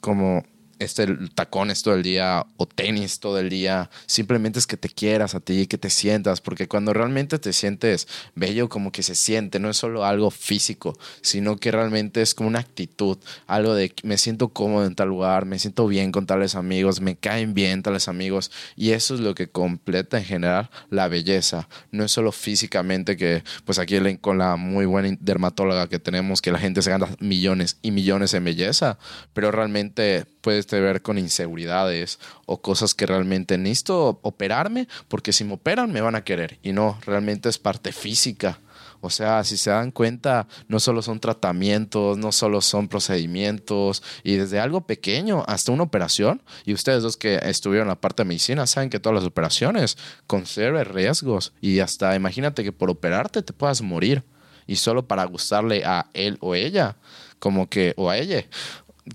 como 0.01 0.43
este 0.79 1.07
tacones 1.35 1.83
todo 1.83 1.93
el 1.93 2.03
día 2.03 2.45
o 2.57 2.65
tenis 2.65 3.19
todo 3.19 3.39
el 3.39 3.49
día. 3.49 3.89
Simplemente 4.05 4.59
es 4.59 4.67
que 4.67 4.77
te 4.77 4.89
quieras 4.89 5.35
a 5.35 5.39
ti, 5.39 5.67
que 5.67 5.77
te 5.77 5.89
sientas, 5.89 6.41
porque 6.41 6.67
cuando 6.67 6.93
realmente 6.93 7.39
te 7.39 7.53
sientes 7.53 8.07
bello, 8.35 8.69
como 8.69 8.91
que 8.91 9.03
se 9.03 9.15
siente, 9.15 9.59
no 9.59 9.69
es 9.69 9.77
solo 9.77 10.05
algo 10.05 10.31
físico, 10.31 10.97
sino 11.21 11.57
que 11.57 11.71
realmente 11.71 12.21
es 12.21 12.33
como 12.33 12.49
una 12.49 12.59
actitud, 12.59 13.17
algo 13.47 13.75
de 13.75 13.93
me 14.03 14.17
siento 14.17 14.49
cómodo 14.49 14.85
en 14.85 14.95
tal 14.95 15.09
lugar, 15.09 15.45
me 15.45 15.59
siento 15.59 15.87
bien 15.87 16.11
con 16.11 16.25
tales 16.25 16.55
amigos, 16.55 17.01
me 17.01 17.15
caen 17.15 17.53
bien 17.53 17.83
tales 17.83 18.07
amigos, 18.07 18.51
y 18.75 18.91
eso 18.91 19.15
es 19.15 19.19
lo 19.19 19.35
que 19.35 19.49
completa 19.49 20.17
en 20.17 20.25
general 20.25 20.69
la 20.89 21.07
belleza. 21.07 21.67
No 21.91 22.03
es 22.03 22.11
solo 22.11 22.31
físicamente 22.31 23.17
que, 23.17 23.43
pues 23.65 23.79
aquí 23.79 23.99
con 24.21 24.37
la 24.37 24.55
muy 24.55 24.85
buena 24.85 25.15
dermatóloga 25.19 25.87
que 25.87 25.99
tenemos, 25.99 26.41
que 26.41 26.51
la 26.51 26.59
gente 26.59 26.81
se 26.81 26.89
gana 26.89 27.07
millones 27.19 27.77
y 27.81 27.91
millones 27.91 28.33
en 28.33 28.43
belleza, 28.43 28.97
pero 29.33 29.51
realmente 29.51 30.25
puedes 30.41 30.67
ver 30.67 31.01
con 31.01 31.17
inseguridades 31.17 32.19
o 32.45 32.61
cosas 32.61 32.93
que 32.93 33.05
realmente 33.05 33.57
necesito 33.57 34.19
operarme 34.21 34.87
porque 35.07 35.33
si 35.33 35.43
me 35.43 35.53
operan 35.53 35.91
me 35.91 36.01
van 36.01 36.15
a 36.15 36.23
querer 36.23 36.59
y 36.63 36.73
no, 36.73 36.97
realmente 37.05 37.49
es 37.49 37.57
parte 37.57 37.91
física. 37.91 38.59
O 39.01 39.09
sea, 39.09 39.43
si 39.43 39.55
se 39.55 39.69
dan 39.69 39.91
cuenta, 39.91 40.47
no 40.67 40.79
solo 40.79 41.01
son 41.01 41.19
tratamientos, 41.19 42.17
no 42.17 42.31
solo 42.31 42.59
son 42.59 42.89
procedimientos, 42.89 44.03
y 44.23 44.35
desde 44.35 44.59
algo 44.59 44.81
pequeño 44.81 45.43
hasta 45.47 45.71
una 45.71 45.83
operación, 45.83 46.41
y 46.65 46.73
ustedes 46.73 47.03
dos 47.03 47.15
que 47.15 47.39
estuvieron 47.43 47.87
en 47.87 47.89
la 47.89 48.01
parte 48.01 48.23
de 48.23 48.27
medicina 48.27 48.67
saben 48.67 48.89
que 48.89 48.99
todas 48.99 49.15
las 49.15 49.25
operaciones 49.25 49.97
conservan 50.27 50.85
riesgos, 50.85 51.53
y 51.61 51.79
hasta 51.79 52.13
imagínate 52.15 52.63
que 52.63 52.73
por 52.73 52.89
operarte 52.89 53.41
te 53.41 53.53
puedas 53.53 53.81
morir, 53.81 54.23
y 54.67 54.75
solo 54.75 55.07
para 55.07 55.23
gustarle 55.23 55.83
a 55.85 56.09
él 56.13 56.37
o 56.41 56.53
ella, 56.53 56.97
como 57.39 57.69
que, 57.69 57.93
o 57.95 58.09
a 58.09 58.17
ella, 58.17 58.45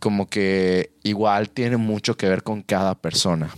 como 0.01 0.29
que 0.29 0.93
igual 1.03 1.51
tiene 1.51 1.77
mucho 1.77 2.17
que 2.17 2.29
ver 2.29 2.43
con 2.43 2.63
cada 2.63 2.95
persona. 2.95 3.51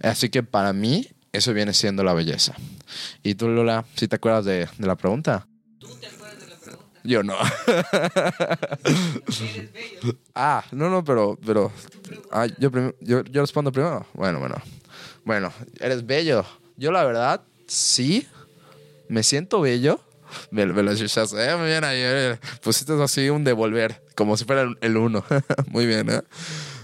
Así 0.00 0.28
que 0.28 0.42
para 0.42 0.72
mí 0.72 1.08
eso 1.32 1.52
viene 1.52 1.72
siendo 1.72 2.04
la 2.04 2.14
belleza. 2.14 2.54
¿Y 3.22 3.34
tú, 3.34 3.48
Lola, 3.48 3.84
si 3.94 4.08
te 4.08 4.16
acuerdas 4.16 4.44
de, 4.44 4.68
de, 4.76 4.86
la 4.86 4.96
pregunta? 4.96 5.46
¿Tú 5.78 5.88
te 6.00 6.06
acuerdas 6.06 6.40
de 6.40 6.48
la 6.48 6.56
pregunta? 6.56 6.88
Yo 7.04 7.22
no. 7.22 7.36
Eres 8.84 9.72
bello. 9.72 10.18
Ah, 10.34 10.64
no, 10.72 10.90
no, 10.90 11.02
pero, 11.04 11.38
pero 11.44 11.72
ah, 12.30 12.46
yo, 12.58 12.70
yo, 13.00 13.24
yo 13.24 13.40
respondo 13.40 13.72
primero. 13.72 14.06
Bueno, 14.14 14.40
bueno. 14.40 14.56
Bueno, 15.24 15.52
eres 15.80 16.04
bello. 16.04 16.44
Yo 16.76 16.90
la 16.90 17.04
verdad, 17.04 17.42
sí, 17.66 18.26
me 19.08 19.22
siento 19.22 19.60
bello 19.60 20.00
me, 20.50 20.66
me 20.66 20.82
lo 20.82 20.90
escuchas. 20.92 21.32
Eh, 21.32 21.54
muy 21.56 21.66
bien 21.66 21.84
ahí. 21.84 21.98
Eh. 22.00 22.38
Pusiste 22.62 22.92
así 23.02 23.30
un 23.30 23.44
devolver, 23.44 24.02
como 24.14 24.36
si 24.36 24.44
fuera 24.44 24.66
el 24.80 24.96
uno. 24.96 25.24
muy 25.68 25.86
bien, 25.86 26.10
¿eh? 26.10 26.22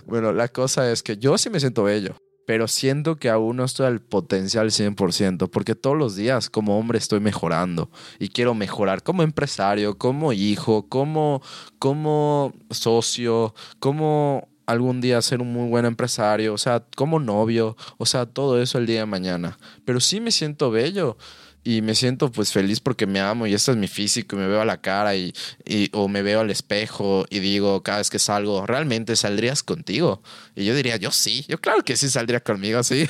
Bueno, 0.06 0.32
la 0.32 0.48
cosa 0.48 0.90
es 0.90 1.02
que 1.02 1.18
yo 1.18 1.36
sí 1.36 1.50
me 1.50 1.60
siento 1.60 1.82
bello, 1.82 2.16
pero 2.46 2.66
siento 2.66 3.16
que 3.16 3.28
aún 3.28 3.58
no 3.58 3.64
estoy 3.64 3.86
al 3.86 4.00
potencial 4.00 4.70
100%, 4.70 5.50
porque 5.50 5.74
todos 5.74 5.98
los 5.98 6.16
días 6.16 6.48
como 6.48 6.78
hombre 6.78 6.98
estoy 6.98 7.20
mejorando 7.20 7.90
y 8.18 8.30
quiero 8.30 8.54
mejorar 8.54 9.02
como 9.02 9.22
empresario, 9.22 9.98
como 9.98 10.32
hijo, 10.32 10.88
como, 10.88 11.42
como 11.78 12.54
socio, 12.70 13.54
como 13.80 14.48
algún 14.64 15.02
día 15.02 15.20
ser 15.20 15.42
un 15.42 15.52
muy 15.52 15.68
buen 15.68 15.84
empresario, 15.84 16.54
o 16.54 16.58
sea, 16.58 16.86
como 16.96 17.20
novio, 17.20 17.76
o 17.98 18.06
sea, 18.06 18.24
todo 18.24 18.62
eso 18.62 18.78
el 18.78 18.86
día 18.86 19.00
de 19.00 19.06
mañana. 19.06 19.58
Pero 19.84 20.00
sí 20.00 20.18
me 20.18 20.30
siento 20.30 20.70
bello 20.70 21.18
y 21.64 21.82
me 21.82 21.94
siento 21.94 22.30
pues 22.30 22.52
feliz 22.52 22.80
porque 22.80 23.06
me 23.06 23.20
amo 23.20 23.46
y 23.46 23.54
este 23.54 23.72
es 23.72 23.76
mi 23.76 23.88
físico 23.88 24.36
y 24.36 24.38
me 24.38 24.46
veo 24.46 24.60
a 24.60 24.64
la 24.64 24.80
cara 24.80 25.16
y, 25.16 25.34
y, 25.64 25.90
o 25.92 26.08
me 26.08 26.22
veo 26.22 26.40
al 26.40 26.50
espejo 26.50 27.26
y 27.30 27.40
digo 27.40 27.82
cada 27.82 27.98
vez 27.98 28.10
que 28.10 28.18
salgo, 28.18 28.66
¿realmente 28.66 29.16
saldrías 29.16 29.62
contigo? 29.62 30.22
Y 30.54 30.64
yo 30.64 30.74
diría, 30.74 30.96
yo 30.96 31.10
sí, 31.10 31.44
yo 31.48 31.60
claro 31.60 31.82
que 31.82 31.96
sí 31.96 32.08
saldría 32.08 32.40
conmigo, 32.40 32.82
sí. 32.82 33.06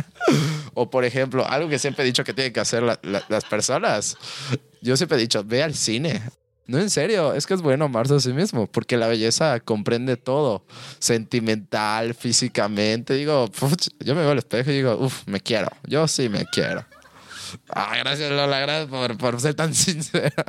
o 0.74 0.90
por 0.90 1.04
ejemplo, 1.04 1.46
algo 1.46 1.68
que 1.68 1.78
siempre 1.78 2.04
he 2.04 2.06
dicho 2.06 2.24
que 2.24 2.34
tienen 2.34 2.52
que 2.52 2.60
hacer 2.60 2.82
las 2.82 3.44
personas, 3.44 4.16
yo 4.80 4.96
siempre 4.96 5.18
he 5.18 5.20
dicho, 5.20 5.44
ve 5.44 5.62
al 5.62 5.74
cine. 5.74 6.22
No, 6.66 6.78
en 6.78 6.90
serio, 6.90 7.34
es 7.34 7.46
que 7.46 7.54
es 7.54 7.60
bueno 7.60 7.86
amarse 7.86 8.14
a 8.14 8.20
sí 8.20 8.32
mismo, 8.32 8.66
porque 8.66 8.96
la 8.96 9.08
belleza 9.08 9.58
comprende 9.60 10.16
todo, 10.16 10.64
sentimental, 11.00 12.14
físicamente. 12.14 13.14
Digo, 13.14 13.50
yo 14.00 14.14
me 14.14 14.22
veo 14.22 14.30
al 14.30 14.38
espejo 14.38 14.70
y 14.70 14.74
digo, 14.76 14.96
uff, 14.96 15.26
me 15.26 15.40
quiero, 15.40 15.68
yo 15.86 16.06
sí 16.06 16.28
me 16.28 16.46
quiero. 16.46 16.86
Ah, 17.68 17.96
gracias 17.98 18.30
Lola, 18.30 18.60
gracias 18.60 18.88
por, 18.88 19.16
por 19.18 19.40
ser 19.40 19.54
tan 19.54 19.74
sincera. 19.76 20.44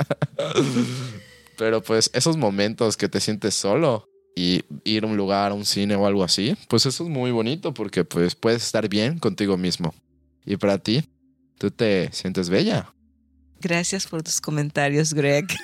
Pero 1.58 1.82
pues 1.82 2.10
esos 2.14 2.38
momentos 2.38 2.98
que 2.98 3.10
te 3.10 3.20
sientes 3.20 3.54
solo 3.56 4.10
y 4.36 4.64
ir 4.84 5.04
a 5.04 5.08
un 5.08 5.18
lugar, 5.18 5.52
a 5.52 5.56
un 5.56 5.66
cine 5.66 5.96
o 5.96 6.06
algo 6.08 6.24
así, 6.24 6.56
pues 6.68 6.86
eso 6.86 7.04
es 7.04 7.10
muy 7.10 7.32
bonito 7.32 7.74
porque 7.74 8.04
pues 8.04 8.36
puedes 8.36 8.64
estar 8.64 8.90
bien 8.90 9.20
contigo 9.20 9.58
mismo. 9.58 9.94
Y 10.46 10.58
para 10.58 10.78
ti, 10.78 11.10
tú 11.58 11.72
te 11.72 12.12
sientes 12.12 12.50
bella. 12.50 12.94
Gracias 13.60 14.08
por 14.08 14.24
tus 14.24 14.42
comentarios, 14.42 15.14
Greg. 15.14 15.48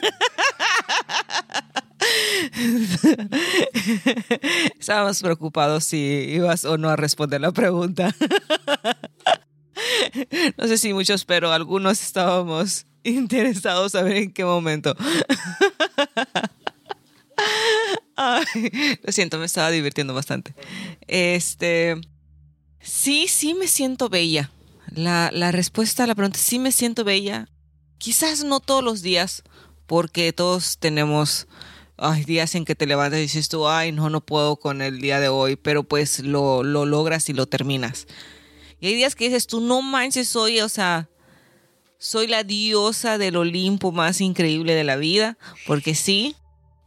Estábamos 4.80 5.22
preocupados 5.22 5.84
si 5.84 5.98
ibas 5.98 6.64
o 6.66 6.78
no 6.78 6.90
a 6.90 6.96
responder 6.96 7.42
la 7.42 7.52
pregunta. 7.52 8.16
No 10.58 10.68
sé 10.68 10.78
si 10.78 10.94
muchos, 10.94 11.26
pero 11.26 11.52
algunos 11.52 12.02
estábamos 12.02 12.86
interesados 13.04 13.96
a 13.96 14.04
ver 14.04 14.18
en 14.18 14.32
qué 14.34 14.46
momento. 14.46 14.96
Ay, 18.16 18.98
lo 19.02 19.12
siento, 19.12 19.38
me 19.40 19.46
estaba 19.46 19.72
divirtiendo 19.72 20.14
bastante. 20.14 20.54
Este, 21.08 21.96
sí, 22.82 23.28
sí 23.30 23.54
me 23.54 23.68
siento 23.68 24.10
bella. 24.10 24.52
La, 24.92 25.30
la 25.34 25.52
respuesta 25.52 26.04
a 26.04 26.08
la 26.08 26.16
pregunta, 26.16 26.40
sí 26.40 26.60
me 26.60 26.72
siento 26.72 27.04
bella. 27.04 27.48
Quizás 27.98 28.44
no 28.44 28.60
todos 28.60 28.84
los 28.84 29.02
días, 29.02 29.44
porque 29.86 30.34
todos 30.34 30.80
tenemos 30.80 31.48
días 32.26 32.56
en 32.56 32.66
que 32.66 32.76
te 32.76 32.86
levantas 32.86 33.20
y 33.20 33.24
dices 33.24 33.50
tú, 33.50 33.68
ay, 33.68 33.92
no, 33.92 34.10
no 34.10 34.22
puedo 34.22 34.58
con 34.58 34.82
el 34.82 35.02
día 35.02 35.20
de 35.20 35.28
hoy, 35.28 35.56
pero 35.56 35.84
pues 35.84 36.20
lo, 36.20 36.64
lo 36.64 36.86
logras 36.86 37.30
y 37.30 37.34
lo 37.34 37.48
terminas. 37.48 38.08
Y 38.80 38.88
hay 38.88 38.96
días 38.96 39.16
que 39.16 39.26
dices 39.26 39.48
tú, 39.48 39.62
no 39.62 39.82
manches, 39.82 40.28
soy, 40.28 40.60
o 40.62 40.70
sea, 40.70 41.10
soy 41.98 42.28
la 42.28 42.44
diosa 42.44 43.18
del 43.18 43.36
Olimpo 43.36 43.92
más 43.92 44.22
increíble 44.22 44.74
de 44.74 44.86
la 44.86 44.96
vida, 44.96 45.38
porque 45.68 45.96
sí, 45.96 46.36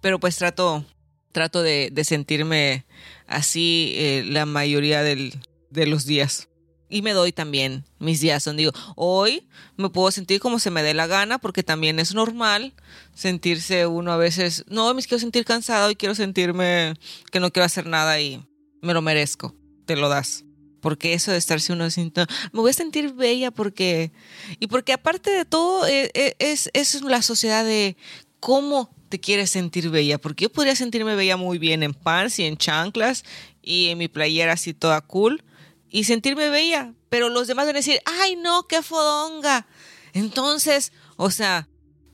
pero 0.01 0.19
pues 0.19 0.37
trato, 0.37 0.85
trato 1.33 1.63
de, 1.63 1.93
sentirme 2.05 2.87
así 3.27 3.93
eh, 3.97 4.25
la 4.27 4.47
mayoría 4.47 5.03
del, 5.03 5.39
de 5.71 5.87
los 5.87 6.07
días. 6.07 6.49
Y 6.89 7.01
me 7.01 7.13
doy 7.13 7.33
también 7.33 7.85
mis 7.99 8.21
días 8.21 8.45
donde 8.45 8.65
digo, 8.65 8.73
hoy 8.97 9.49
me 9.77 9.89
puedo 9.89 10.11
sentir 10.11 10.41
como 10.41 10.59
se 10.59 10.71
me 10.71 10.83
dé 10.83 10.93
la 10.93 11.07
gana, 11.07 11.39
porque 11.39 11.63
también 11.63 11.99
es 11.99 12.15
normal 12.15 12.75
sentirse 13.15 13.87
uno 13.87 14.13
a 14.13 14.19
veces, 14.19 14.65
no, 14.69 14.93
me 14.93 15.03
quiero 15.03 15.19
sentir 15.19 15.47
cansado 15.47 15.91
y 15.91 15.97
quiero 15.97 16.15
sentirme 16.15 16.95
que 17.31 17.41
no 17.41 17.51
quiero 17.51 17.65
hacer 17.65 17.87
nada 17.87 18.21
y 18.21 18.47
me 18.83 18.93
lo 18.93 19.01
merezco, 19.01 19.55
te 19.87 19.97
lo 19.97 20.11
das. 20.11 20.45
Porque 20.83 21.15
eso 21.15 21.33
de 21.33 21.39
estarse 21.39 21.73
uno 21.73 21.89
sintiendo, 21.89 22.31
me 22.53 22.61
voy 22.61 22.71
a 22.71 22.75
sentir 22.75 23.15
bella 23.15 23.51
porque, 23.51 24.13
y 24.61 24.67
porque 24.67 24.93
aparte 24.93 25.31
de 25.31 25.47
todo, 25.47 25.87
eh, 25.87 26.11
eh, 26.13 26.35
es, 26.39 26.69
es 26.75 27.01
la 27.01 27.23
sociedad 27.23 27.65
de 27.65 27.97
cómo 28.41 28.95
te 29.09 29.21
quieres 29.21 29.51
sentir 29.51 29.89
bella, 29.89 30.19
porque 30.19 30.45
yo 30.45 30.53
podría 30.53 30.75
sentirme 30.75 31.15
bella 31.15 31.37
muy 31.37 31.59
bien 31.59 31.83
en 31.83 31.95
pants 31.95 32.39
y 32.39 32.45
en 32.45 32.57
chanclas 32.57 33.25
y 33.63 33.89
en 33.89 33.99
mi 33.99 34.09
playera 34.09 34.53
así 34.53 34.75
toda 34.75 35.01
cool 35.01 35.45
y 35.89 36.05
sentirme 36.05 36.49
bella, 36.49 36.95
pero 37.09 37.29
los 37.29 37.47
demás 37.47 37.67
van 37.67 37.77
a 37.77 37.79
decir, 37.79 38.01
ay 38.05 38.37
no, 38.37 38.67
qué 38.67 38.83
fodonga. 38.83 39.67
Entonces, 40.15 40.93
o 41.17 41.31
sea, 41.31 41.69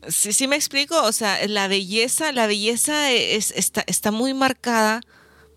sí, 0.09 0.33
sí 0.33 0.47
me 0.49 0.57
explico, 0.57 1.03
o 1.03 1.13
sea, 1.13 1.47
la 1.47 1.69
belleza, 1.69 2.33
la 2.33 2.47
belleza 2.47 3.11
es, 3.13 3.53
está, 3.53 3.85
está 3.87 4.11
muy 4.11 4.35
marcada 4.35 5.01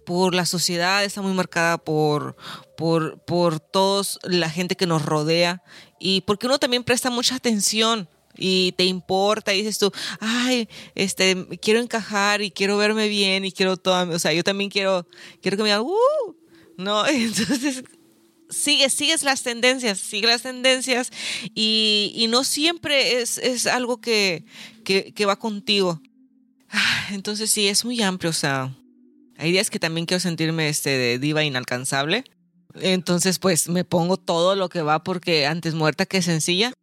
por 0.06 0.34
la 0.34 0.46
sociedad, 0.46 1.04
está 1.04 1.22
muy 1.22 1.34
marcada 1.34 1.78
por, 1.78 2.36
por, 2.82 3.20
por 3.26 3.60
todos 3.60 4.18
la 4.24 4.50
gente 4.50 4.76
que 4.76 4.88
nos 4.88 5.06
rodea 5.06 5.62
y 6.00 6.22
porque 6.22 6.48
uno 6.48 6.58
también 6.58 6.84
presta 6.84 7.12
mucha 7.12 7.36
atención 7.36 8.10
y 8.36 8.72
te 8.72 8.86
importa 8.86 9.54
y 9.54 9.60
dices 9.60 9.78
tú, 9.78 9.92
ay, 10.20 10.68
este, 10.96 11.46
quiero 11.62 11.80
encajar 11.80 12.42
y 12.42 12.50
quiero 12.50 12.78
verme 12.78 13.08
bien 13.08 13.46
y 13.46 13.52
quiero 13.52 13.78
todo, 13.78 14.10
o 14.10 14.18
sea, 14.18 14.34
yo 14.34 14.44
también 14.44 14.72
quiero, 14.72 15.08
quiero 15.44 15.58
que 15.58 15.62
me 15.62 15.70
digan, 15.70 15.82
uh, 15.84 16.36
no, 16.76 17.06
entonces 17.08 17.84
sigues, 18.50 18.94
sigues 18.94 19.22
las 19.22 19.44
tendencias, 19.44 20.00
sigues 20.00 20.32
las 20.32 20.42
tendencias 20.42 21.12
y, 21.54 22.12
y 22.16 22.30
no 22.30 22.44
siempre 22.44 23.22
es, 23.22 23.38
es 23.38 23.68
algo 23.68 24.02
que, 24.02 24.44
que, 24.84 25.14
que 25.14 25.26
va 25.28 25.38
contigo. 25.38 26.02
Ah, 26.72 27.10
Entonces 27.12 27.52
sí, 27.52 27.68
es 27.68 27.86
muy 27.86 28.02
amplio, 28.02 28.32
o 28.32 28.34
sea, 28.34 28.76
hay 29.38 29.52
días 29.52 29.70
que 29.70 29.78
también 29.78 30.08
quiero 30.08 30.20
sentirme 30.20 30.68
este 30.68 30.90
de 30.90 31.20
diva 31.20 31.44
inalcanzable. 31.44 32.24
Entonces, 32.76 33.40
pues 33.40 33.70
me 33.70 33.84
pongo 33.84 34.18
todo 34.18 34.56
lo 34.56 34.70
que 34.70 34.82
va 34.82 35.04
porque 35.04 35.46
antes 35.46 35.74
muerta 35.74 36.06
que 36.06 36.22
sencilla. 36.22 36.74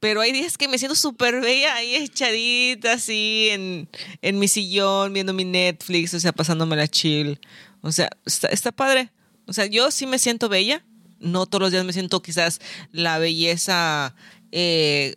Pero 0.00 0.22
hay 0.22 0.32
días 0.32 0.56
que 0.56 0.66
me 0.66 0.78
siento 0.78 0.96
súper 0.96 1.42
bella 1.42 1.74
ahí 1.74 1.94
echadita 1.94 2.94
así 2.94 3.48
en, 3.50 3.88
en 4.22 4.38
mi 4.38 4.48
sillón, 4.48 5.12
viendo 5.12 5.34
mi 5.34 5.44
Netflix, 5.44 6.14
o 6.14 6.20
sea, 6.20 6.32
pasándome 6.32 6.74
la 6.74 6.88
chill. 6.88 7.38
O 7.82 7.92
sea, 7.92 8.08
está, 8.24 8.48
está 8.48 8.72
padre. 8.72 9.10
O 9.46 9.52
sea, 9.52 9.66
yo 9.66 9.90
sí 9.90 10.06
me 10.06 10.18
siento 10.18 10.48
bella. 10.48 10.84
No 11.18 11.44
todos 11.44 11.60
los 11.60 11.72
días 11.72 11.84
me 11.84 11.92
siento 11.92 12.22
quizás 12.22 12.60
la 12.92 13.18
belleza, 13.18 14.14
eh, 14.52 15.14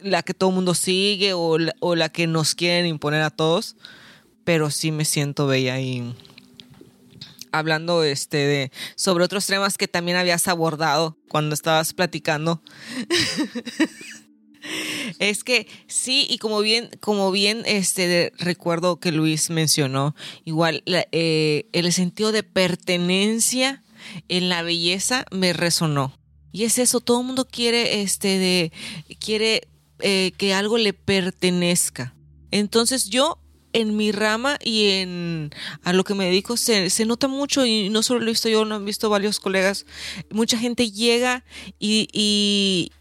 la 0.00 0.22
que 0.22 0.34
todo 0.34 0.50
el 0.50 0.54
mundo 0.54 0.74
sigue 0.74 1.32
o 1.32 1.58
la, 1.58 1.74
o 1.80 1.96
la 1.96 2.08
que 2.08 2.28
nos 2.28 2.54
quieren 2.54 2.86
imponer 2.86 3.22
a 3.22 3.30
todos. 3.30 3.74
Pero 4.44 4.70
sí 4.70 4.92
me 4.92 5.04
siento 5.04 5.48
bella 5.48 5.80
y 5.80 6.14
hablando 7.52 8.02
este 8.02 8.38
de 8.38 8.72
sobre 8.96 9.24
otros 9.24 9.46
temas 9.46 9.78
que 9.78 9.88
también 9.88 10.16
habías 10.16 10.48
abordado 10.48 11.18
cuando 11.28 11.54
estabas 11.54 11.92
platicando. 11.92 12.62
es 15.18 15.44
que 15.44 15.66
sí, 15.86 16.26
y 16.28 16.38
como 16.38 16.60
bien, 16.60 16.90
como 17.00 17.30
bien 17.30 17.62
este 17.66 18.32
recuerdo 18.38 18.98
que 18.98 19.12
Luis 19.12 19.50
mencionó, 19.50 20.14
igual 20.44 20.82
eh, 20.86 21.66
el 21.72 21.92
sentido 21.92 22.32
de 22.32 22.42
pertenencia 22.42 23.82
en 24.28 24.48
la 24.48 24.62
belleza 24.62 25.24
me 25.30 25.52
resonó. 25.52 26.16
Y 26.52 26.64
es 26.64 26.78
eso, 26.78 27.00
todo 27.00 27.20
el 27.20 27.26
mundo 27.26 27.46
quiere 27.46 28.02
este 28.02 28.38
de 28.38 28.72
quiere 29.18 29.68
eh, 30.00 30.32
que 30.36 30.52
algo 30.52 30.78
le 30.78 30.92
pertenezca. 30.92 32.14
Entonces 32.50 33.08
yo 33.08 33.38
en 33.72 33.96
mi 33.96 34.12
rama 34.12 34.58
y 34.62 34.90
en 34.90 35.50
a 35.82 35.92
lo 35.92 36.04
que 36.04 36.14
me 36.14 36.26
dedico 36.26 36.56
se, 36.56 36.90
se, 36.90 37.04
nota 37.04 37.28
mucho 37.28 37.64
y 37.66 37.88
no 37.88 38.02
solo 38.02 38.20
lo 38.20 38.26
he 38.26 38.30
visto 38.30 38.48
yo, 38.48 38.64
lo 38.64 38.74
han 38.74 38.84
visto 38.84 39.10
varios 39.10 39.40
colegas. 39.40 39.86
Mucha 40.30 40.58
gente 40.58 40.90
llega 40.90 41.44
y, 41.78 42.08
y, 42.12 42.92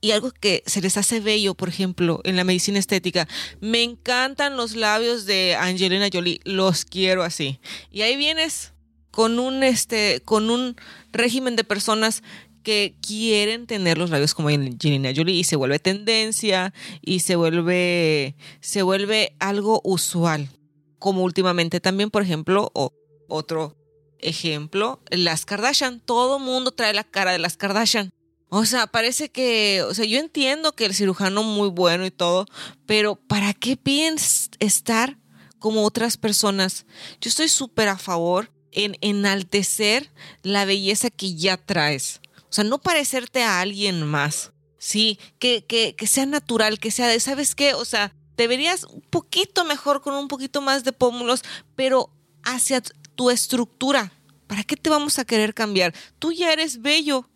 y, 0.00 0.10
algo 0.12 0.30
que 0.30 0.62
se 0.66 0.80
les 0.80 0.96
hace 0.96 1.20
bello, 1.20 1.54
por 1.54 1.68
ejemplo, 1.68 2.20
en 2.24 2.36
la 2.36 2.44
medicina 2.44 2.78
estética. 2.78 3.28
Me 3.60 3.82
encantan 3.82 4.56
los 4.56 4.76
labios 4.76 5.26
de 5.26 5.56
Angelina 5.58 6.08
Jolie, 6.12 6.40
los 6.44 6.84
quiero 6.84 7.22
así. 7.22 7.60
Y 7.90 8.02
ahí 8.02 8.16
vienes 8.16 8.72
con 9.16 9.38
un 9.38 9.62
este 9.62 10.20
con 10.26 10.50
un 10.50 10.76
régimen 11.10 11.56
de 11.56 11.64
personas 11.64 12.22
que 12.66 12.96
quieren 13.00 13.68
tener 13.68 13.96
los 13.96 14.10
labios 14.10 14.34
como 14.34 14.48
Angelina 14.48 15.12
Jolie 15.14 15.36
y 15.36 15.44
se 15.44 15.54
vuelve 15.54 15.78
tendencia 15.78 16.74
y 17.00 17.20
se 17.20 17.36
vuelve 17.36 18.34
se 18.60 18.82
vuelve 18.82 19.36
algo 19.38 19.80
usual 19.84 20.50
como 20.98 21.22
últimamente 21.22 21.78
también 21.78 22.10
por 22.10 22.22
ejemplo 22.22 22.72
o, 22.74 22.90
otro 23.28 23.76
ejemplo 24.18 25.00
las 25.10 25.44
Kardashian 25.44 26.00
todo 26.00 26.40
mundo 26.40 26.72
trae 26.72 26.92
la 26.92 27.04
cara 27.04 27.30
de 27.30 27.38
las 27.38 27.56
Kardashian 27.56 28.10
o 28.48 28.64
sea, 28.64 28.88
parece 28.88 29.28
que, 29.28 29.82
o 29.82 29.92
sea, 29.92 30.04
yo 30.04 30.18
entiendo 30.20 30.72
que 30.72 30.86
el 30.86 30.94
cirujano 30.94 31.42
muy 31.42 31.68
bueno 31.68 32.06
y 32.06 32.12
todo, 32.12 32.46
pero 32.86 33.16
¿para 33.16 33.52
qué 33.52 33.76
piden 33.76 34.14
estar 34.60 35.18
como 35.58 35.84
otras 35.84 36.16
personas? 36.16 36.86
Yo 37.20 37.28
estoy 37.28 37.48
súper 37.48 37.88
a 37.88 37.98
favor 37.98 38.52
en 38.70 38.96
enaltecer 39.00 40.12
la 40.44 40.64
belleza 40.64 41.10
que 41.10 41.34
ya 41.34 41.56
traes. 41.56 42.20
O 42.48 42.52
sea, 42.52 42.64
no 42.64 42.78
parecerte 42.78 43.42
a 43.42 43.60
alguien 43.60 44.06
más. 44.06 44.52
Sí, 44.78 45.18
que, 45.38 45.64
que, 45.64 45.94
que 45.96 46.06
sea 46.06 46.26
natural, 46.26 46.78
que 46.78 46.90
sea 46.90 47.08
de, 47.08 47.18
¿sabes 47.18 47.54
qué? 47.54 47.74
O 47.74 47.84
sea, 47.84 48.14
te 48.36 48.46
verías 48.46 48.84
un 48.84 49.00
poquito 49.00 49.64
mejor 49.64 50.02
con 50.02 50.14
un 50.14 50.28
poquito 50.28 50.60
más 50.60 50.84
de 50.84 50.92
pómulos, 50.92 51.42
pero 51.74 52.10
hacia 52.44 52.82
tu 53.14 53.30
estructura. 53.30 54.12
¿Para 54.46 54.62
qué 54.62 54.76
te 54.76 54.90
vamos 54.90 55.18
a 55.18 55.24
querer 55.24 55.54
cambiar? 55.54 55.92
Tú 56.18 56.32
ya 56.32 56.52
eres 56.52 56.82
bello. 56.82 57.28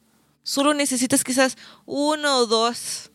Solo 0.42 0.75
necesitas 0.75 1.25
quizás 1.25 1.57
uno 1.87 2.38
o 2.38 2.46
dos 2.46 3.11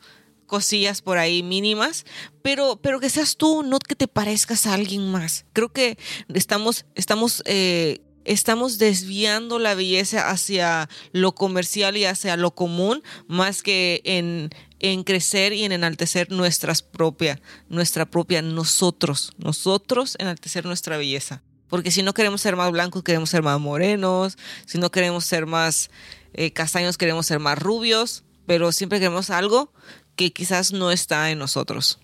cosillas 0.46 1.02
por 1.02 1.18
ahí 1.18 1.42
mínimas, 1.42 2.06
pero, 2.42 2.78
pero 2.82 3.00
que 3.00 3.10
seas 3.10 3.36
tú, 3.36 3.64
no 3.64 3.80
que 3.80 3.96
te 3.96 4.08
parezcas 4.08 4.68
a 4.68 4.74
alguien 4.74 5.12
más. 5.12 5.46
Creo 5.54 5.70
que 5.70 5.98
estamos, 6.34 6.86
estamos 6.96 7.42
eh, 7.46 8.02
estamos 8.26 8.78
desviando 8.78 9.60
la 9.60 9.76
belleza 9.76 10.30
hacia 10.30 10.90
lo 11.12 11.34
comercial 11.34 11.96
y 11.96 12.06
hacia 12.06 12.36
lo 12.36 12.54
común 12.54 13.04
más 13.28 13.64
que 13.64 14.02
en, 14.04 14.50
en 14.80 15.04
crecer 15.04 15.54
y 15.54 15.64
en 15.64 15.72
enaltecer 15.72 16.32
nuestras 16.32 16.82
propia, 16.82 17.42
nuestra 17.70 18.06
propia 18.06 18.42
nosotros, 18.42 19.32
nosotros 19.38 20.16
enaltecer 20.20 20.66
nuestra 20.66 20.98
belleza. 20.98 21.44
Porque 21.70 21.92
si 21.92 22.04
no 22.04 22.14
queremos 22.14 22.42
ser 22.42 22.56
más 22.56 22.72
blancos, 22.72 23.04
queremos 23.04 23.30
ser 23.30 23.42
más 23.42 23.60
morenos, 23.60 24.38
si 24.66 24.78
no 24.78 24.92
queremos 24.92 25.26
ser 25.26 25.46
más 25.46 25.90
eh, 26.34 26.52
castaños, 26.52 26.98
queremos 26.98 27.26
ser 27.26 27.40
más 27.40 27.58
rubios, 27.58 28.24
pero 28.46 28.72
siempre 28.72 29.00
queremos 29.00 29.30
algo 29.30 29.72
que 30.16 30.32
quizás 30.32 30.72
no 30.72 30.92
está 30.92 31.32
en 31.32 31.40
nosotros. 31.40 32.00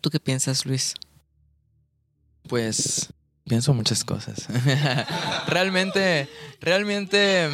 ¿Tú 0.00 0.10
qué 0.10 0.20
piensas, 0.20 0.64
Luis? 0.66 0.94
Pues 2.48 3.08
Pienso 3.48 3.74
muchas 3.74 4.04
cosas. 4.04 4.48
realmente, 5.46 6.28
realmente. 6.60 7.48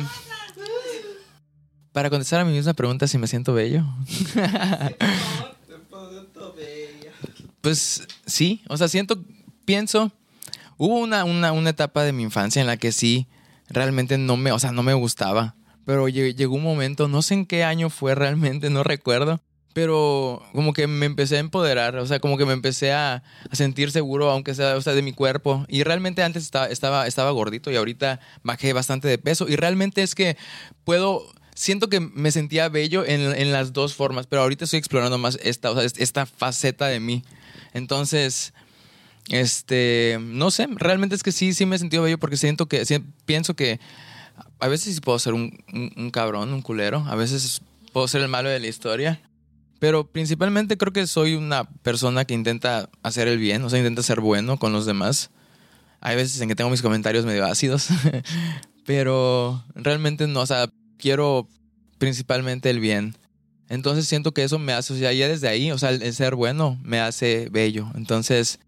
Para 1.93 2.09
contestar 2.09 2.41
a 2.41 2.45
mi 2.45 2.53
misma 2.53 2.73
pregunta 2.73 3.07
si 3.07 3.19
me 3.19 3.27
siento 3.27 3.53
bello. 3.53 3.85
pues 7.61 8.09
sí, 8.27 8.63
o 8.69 8.77
sea, 8.79 8.89
siento, 8.89 9.23
pienso, 9.67 10.11
hubo 10.79 10.99
una, 10.99 11.25
una, 11.25 11.53
una 11.53 11.71
etapa 11.71 12.03
de 12.03 12.13
mi 12.13 12.23
infancia 12.23 12.61
en 12.61 12.67
la 12.67 12.79
que 12.79 12.93
sí, 12.93 13.27
realmente 13.69 14.17
no 14.17 14.39
me, 14.39 14.53
o 14.53 14.59
sea, 14.59 14.73
no 14.73 14.83
me 14.83 14.95
gustaba. 14.95 15.55
Pero 15.85 16.09
llegó 16.09 16.55
un 16.55 16.63
momento, 16.63 17.09
no 17.09 17.21
sé 17.21 17.35
en 17.35 17.45
qué 17.45 17.65
año 17.65 17.91
fue 17.91 18.15
realmente, 18.15 18.71
no 18.71 18.83
recuerdo, 18.83 19.43
pero 19.73 20.43
como 20.53 20.73
que 20.73 20.87
me 20.87 21.07
empecé 21.07 21.37
a 21.37 21.41
empoderar, 21.41 21.97
o 21.97 22.07
sea, 22.07 22.21
como 22.21 22.37
que 22.37 22.45
me 22.45 22.53
empecé 22.53 22.93
a, 22.93 23.23
sentir 23.53 23.91
seguro, 23.91 24.31
aunque 24.31 24.55
sea, 24.55 24.77
o 24.77 24.81
sea, 24.81 24.95
de 24.95 25.03
mi 25.03 25.13
cuerpo. 25.13 25.65
Y 25.69 25.83
realmente 25.83 26.23
antes 26.23 26.43
estaba, 26.45 26.67
estaba, 26.67 27.07
estaba 27.07 27.31
gordito 27.31 27.71
y 27.71 27.77
ahorita 27.77 28.21
bajé 28.43 28.73
bastante 28.73 29.09
de 29.09 29.19
peso. 29.19 29.49
Y 29.49 29.57
realmente 29.57 30.03
es 30.03 30.15
que 30.15 30.37
puedo, 30.85 31.33
siento 31.55 31.89
que 31.89 32.01
me 32.01 32.31
sentía 32.31 32.69
bello 32.69 33.05
en, 33.05 33.21
en 33.21 33.53
las 33.53 33.73
dos 33.73 33.95
formas, 33.95 34.27
pero 34.27 34.43
ahorita 34.43 34.65
estoy 34.65 34.79
explorando 34.79 35.19
más 35.19 35.39
esta, 35.43 35.71
o 35.71 35.75
sea, 35.75 35.85
esta 35.85 36.27
faceta 36.27 36.87
de 36.87 37.01
mí. 37.01 37.25
Entonces, 37.73 38.53
este, 39.29 40.19
no 40.21 40.51
sé, 40.51 40.67
realmente 40.71 41.15
es 41.15 41.23
que 41.23 41.33
sí, 41.33 41.55
sí 41.55 41.65
me 41.65 41.77
he 41.77 41.79
sentido 41.79 42.03
bello 42.03 42.19
porque 42.19 42.37
siento 42.37 42.67
que, 42.67 42.85
pienso 43.25 43.55
que 43.55 43.81
a 44.59 44.69
veces 44.69 44.95
sí 44.95 45.01
puedo 45.01 45.19
ser 45.19 45.33
un, 45.33 45.65
un 45.97 46.11
cabrón, 46.11 46.53
un 46.53 46.63
culero, 46.63 47.05
a 47.09 47.15
veces 47.15 47.63
puedo 47.93 48.09
ser 48.09 48.23
el 48.23 48.29
malo 48.29 48.49
de 48.49 48.61
la 48.61 48.67
historia. 48.67 49.21
Pero 49.83 50.07
principalmente 50.07 50.79
creo 50.79 50.93
que 50.93 51.09
soy 51.09 51.35
una 51.35 51.65
persona 51.65 52.25
que 52.25 52.35
intenta 52.35 52.89
hacer 53.03 53.27
el 53.27 53.39
bien, 53.39 53.65
o 53.65 53.69
sea, 53.69 53.81
intenta 53.81 54.05
ser 54.05 54.21
bueno 54.21 54.57
con 54.57 54.73
los 54.73 54.87
demás. 54.87 55.31
Hay 56.01 56.15
veces 56.15 56.41
en 56.41 56.49
que 56.49 56.55
tengo 56.55 56.71
mis 56.71 56.83
comentarios 56.83 57.27
medio 57.27 57.45
ácidos, 57.45 57.89
pero 58.87 59.65
realmente 59.75 60.29
no, 60.29 60.43
o 60.43 60.47
sea, 60.47 60.71
quiero 60.99 61.49
principalmente 61.99 62.71
el 62.71 62.79
bien. 62.79 63.17
Entonces 63.69 64.07
siento 64.07 64.31
que 64.31 64.45
eso 64.45 64.61
me 64.61 64.73
hace, 64.73 64.93
o 64.93 64.97
sea, 64.97 65.13
ya 65.13 65.27
desde 65.27 65.49
ahí, 65.49 65.73
o 65.73 65.79
sea, 65.79 65.91
el 65.91 66.15
ser 66.15 66.37
bueno 66.37 66.79
me 66.85 67.01
hace 67.01 67.49
bello. 67.51 67.91
Entonces 67.97 68.61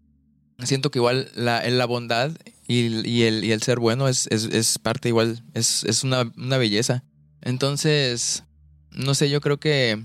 siento 0.65 0.91
que 0.91 0.99
igual 0.99 1.31
la, 1.33 1.65
la 1.69 1.85
bondad 1.85 2.31
y, 2.67 2.87
y, 3.09 3.23
el, 3.23 3.45
y 3.45 3.53
el 3.53 3.61
ser 3.61 3.79
bueno 3.79 4.09
es, 4.09 4.27
es, 4.31 4.43
es 4.51 4.79
parte 4.79 5.07
igual, 5.07 5.41
es, 5.53 5.85
es 5.85 6.03
una, 6.03 6.29
una 6.35 6.57
belleza. 6.57 7.05
Entonces, 7.41 8.43
no 8.91 9.15
sé, 9.15 9.29
yo 9.29 9.39
creo 9.39 9.61
que, 9.61 10.03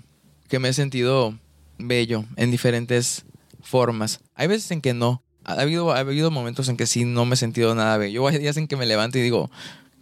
que 0.50 0.58
me 0.58 0.68
he 0.68 0.72
sentido 0.74 1.38
bello 1.78 2.26
en 2.36 2.50
diferentes 2.50 3.24
formas. 3.62 4.20
Hay 4.34 4.48
veces 4.48 4.70
en 4.72 4.82
que 4.82 4.92
no. 4.92 5.22
Ha 5.44 5.52
habido, 5.54 5.92
ha 5.92 6.00
habido 6.00 6.30
momentos 6.30 6.68
en 6.68 6.76
que 6.76 6.86
sí 6.86 7.04
no 7.04 7.24
me 7.24 7.34
he 7.34 7.38
sentido 7.38 7.74
nada 7.74 7.96
bello. 7.96 8.26
Hay 8.26 8.38
días 8.38 8.56
en 8.58 8.68
que 8.68 8.76
me 8.76 8.84
levanto 8.84 9.16
y 9.16 9.22
digo, 9.22 9.50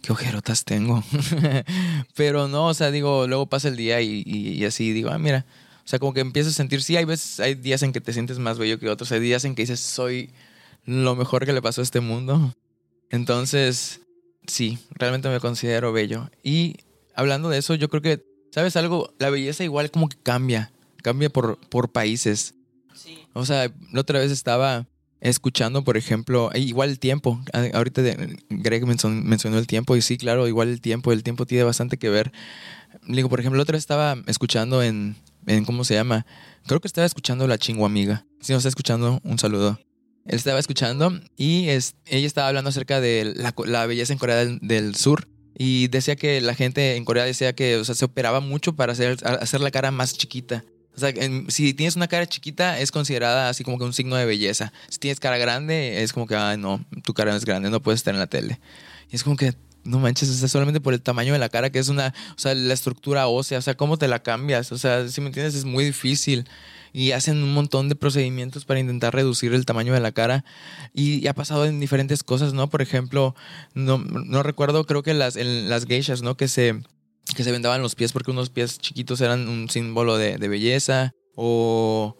qué 0.01 0.11
ojerotas 0.11 0.65
tengo. 0.65 1.03
Pero 2.15 2.47
no, 2.47 2.67
o 2.67 2.73
sea, 2.73 2.91
digo, 2.91 3.27
luego 3.27 3.45
pasa 3.45 3.69
el 3.69 3.77
día 3.77 4.01
y, 4.01 4.23
y, 4.25 4.65
así 4.65 4.91
digo, 4.91 5.11
ah, 5.11 5.19
mira. 5.19 5.45
O 5.85 5.87
sea, 5.89 5.99
como 5.99 6.13
que 6.13 6.19
empiezo 6.19 6.49
a 6.49 6.53
sentir, 6.53 6.83
sí, 6.83 6.97
hay 6.97 7.05
veces, 7.05 7.39
hay 7.39 7.55
días 7.55 7.81
en 7.83 7.93
que 7.93 8.01
te 8.01 8.11
sientes 8.11 8.39
más 8.39 8.57
bello 8.57 8.79
que 8.79 8.89
otros. 8.89 9.11
Hay 9.11 9.19
días 9.19 9.45
en 9.45 9.55
que 9.55 9.63
dices, 9.63 9.79
soy 9.79 10.31
lo 10.85 11.15
mejor 11.15 11.45
que 11.45 11.53
le 11.53 11.61
pasó 11.61 11.81
a 11.81 11.83
este 11.83 11.99
mundo. 11.99 12.53
Entonces, 13.11 14.01
sí, 14.47 14.79
realmente 14.91 15.29
me 15.29 15.39
considero 15.39 15.93
bello. 15.93 16.29
Y 16.43 16.75
hablando 17.15 17.49
de 17.49 17.59
eso, 17.59 17.75
yo 17.75 17.89
creo 17.89 18.01
que, 18.01 18.28
¿sabes 18.51 18.75
algo? 18.75 19.13
La 19.19 19.29
belleza 19.29 19.63
igual 19.63 19.91
como 19.91 20.09
que 20.09 20.17
cambia. 20.17 20.71
Cambia 21.01 21.29
por, 21.29 21.57
por 21.69 21.91
países. 21.91 22.55
Sí. 22.93 23.19
O 23.33 23.45
sea, 23.45 23.71
la 23.91 24.01
otra 24.01 24.19
vez 24.19 24.31
estaba 24.31 24.85
escuchando, 25.21 25.83
por 25.83 25.97
ejemplo, 25.97 26.49
igual 26.55 26.89
el 26.89 26.99
tiempo. 26.99 27.41
Ahorita 27.73 28.01
Greg 28.49 28.85
mencionó 28.85 29.57
el 29.57 29.67
tiempo 29.67 29.95
y 29.95 30.01
sí, 30.01 30.17
claro, 30.17 30.47
igual 30.47 30.69
el 30.69 30.81
tiempo. 30.81 31.11
El 31.11 31.23
tiempo 31.23 31.45
tiene 31.45 31.63
bastante 31.63 31.97
que 31.97 32.09
ver. 32.09 32.31
Digo, 33.07 33.29
por 33.29 33.39
ejemplo, 33.39 33.57
la 33.57 33.63
otra 33.63 33.73
vez 33.73 33.83
estaba 33.83 34.17
escuchando 34.27 34.83
en, 34.83 35.15
en 35.45 35.65
¿cómo 35.65 35.83
se 35.83 35.93
llama? 35.93 36.25
Creo 36.65 36.79
que 36.79 36.87
estaba 36.87 37.05
escuchando 37.05 37.47
La 37.47 37.57
Chingua 37.57 37.87
Amiga. 37.87 38.25
Si 38.41 38.53
nos 38.53 38.61
está 38.61 38.69
escuchando, 38.69 39.19
un 39.23 39.39
saludo. 39.39 39.79
Él 40.25 40.35
estaba 40.35 40.59
escuchando 40.59 41.19
y 41.37 41.69
es, 41.69 41.95
ella 42.05 42.27
estaba 42.27 42.47
hablando 42.47 42.69
acerca 42.69 43.01
de 43.01 43.33
la, 43.35 43.53
la 43.65 43.85
belleza 43.85 44.13
en 44.13 44.19
Corea 44.19 44.35
del, 44.35 44.59
del, 44.61 44.95
Sur. 44.95 45.27
Y 45.61 45.89
decía 45.89 46.15
que 46.15 46.39
la 46.39 46.55
gente 46.55 46.95
en 46.95 47.03
Corea 47.03 47.25
decía 47.25 47.51
que 47.53 47.75
o 47.75 47.83
sea, 47.83 47.93
se 47.93 48.05
operaba 48.05 48.39
mucho 48.39 48.77
para 48.77 48.93
hacer, 48.93 49.17
hacer 49.25 49.59
la 49.59 49.71
cara 49.71 49.91
más 49.91 50.13
chiquita. 50.17 50.63
O 50.95 50.99
sea, 50.99 51.09
en, 51.09 51.51
si 51.51 51.73
tienes 51.73 51.97
una 51.97 52.07
cara 52.07 52.25
chiquita 52.25 52.79
es 52.79 52.93
considerada 52.93 53.49
así 53.49 53.65
como 53.65 53.77
que 53.77 53.83
un 53.83 53.91
signo 53.91 54.15
de 54.15 54.25
belleza. 54.25 54.71
Si 54.87 54.99
tienes 54.99 55.19
cara 55.19 55.37
grande 55.37 56.01
es 56.01 56.13
como 56.13 56.27
que, 56.27 56.35
ay, 56.37 56.57
no, 56.57 56.85
tu 57.03 57.13
cara 57.13 57.31
no 57.31 57.37
es 57.37 57.43
grande, 57.43 57.69
no 57.69 57.81
puedes 57.81 57.99
estar 57.99 58.13
en 58.13 58.21
la 58.21 58.27
tele. 58.27 58.61
Y 59.11 59.17
es 59.17 59.23
como 59.25 59.35
que, 59.35 59.53
no 59.83 59.99
manches, 59.99 60.41
o 60.41 60.47
solamente 60.47 60.79
por 60.79 60.93
el 60.93 61.01
tamaño 61.01 61.33
de 61.33 61.39
la 61.39 61.49
cara, 61.49 61.69
que 61.71 61.79
es 61.79 61.89
una, 61.89 62.13
o 62.37 62.39
sea, 62.39 62.55
la 62.55 62.73
estructura 62.73 63.27
ósea, 63.27 63.59
o 63.59 63.61
sea, 63.61 63.75
cómo 63.75 63.97
te 63.97 64.07
la 64.07 64.23
cambias. 64.23 64.71
O 64.71 64.77
sea, 64.77 65.09
si 65.09 65.19
me 65.19 65.27
entiendes, 65.27 65.55
es 65.55 65.65
muy 65.65 65.83
difícil 65.83 66.47
y 66.93 67.11
hacen 67.11 67.41
un 67.43 67.53
montón 67.53 67.89
de 67.89 67.95
procedimientos 67.95 68.65
para 68.65 68.79
intentar 68.79 69.13
reducir 69.13 69.53
el 69.53 69.65
tamaño 69.65 69.93
de 69.93 69.99
la 69.99 70.11
cara 70.11 70.45
y, 70.93 71.27
ha 71.27 71.33
pasado 71.33 71.65
en 71.65 71.79
diferentes 71.79 72.23
cosas, 72.23 72.53
¿no? 72.53 72.69
Por 72.69 72.81
ejemplo, 72.81 73.35
no, 73.73 73.97
no 73.97 74.43
recuerdo, 74.43 74.85
creo 74.85 75.03
que 75.03 75.13
las, 75.13 75.35
las 75.35 75.85
geishas, 75.85 76.21
¿no? 76.21 76.35
Que 76.35 76.47
se, 76.47 76.81
que 77.35 77.43
se 77.43 77.51
vendaban 77.51 77.81
los 77.81 77.95
pies 77.95 78.11
porque 78.11 78.31
unos 78.31 78.49
pies 78.49 78.79
chiquitos 78.79 79.21
eran 79.21 79.47
un 79.47 79.69
símbolo 79.69 80.17
de, 80.17 80.37
de 80.37 80.47
belleza 80.47 81.13
o, 81.35 82.17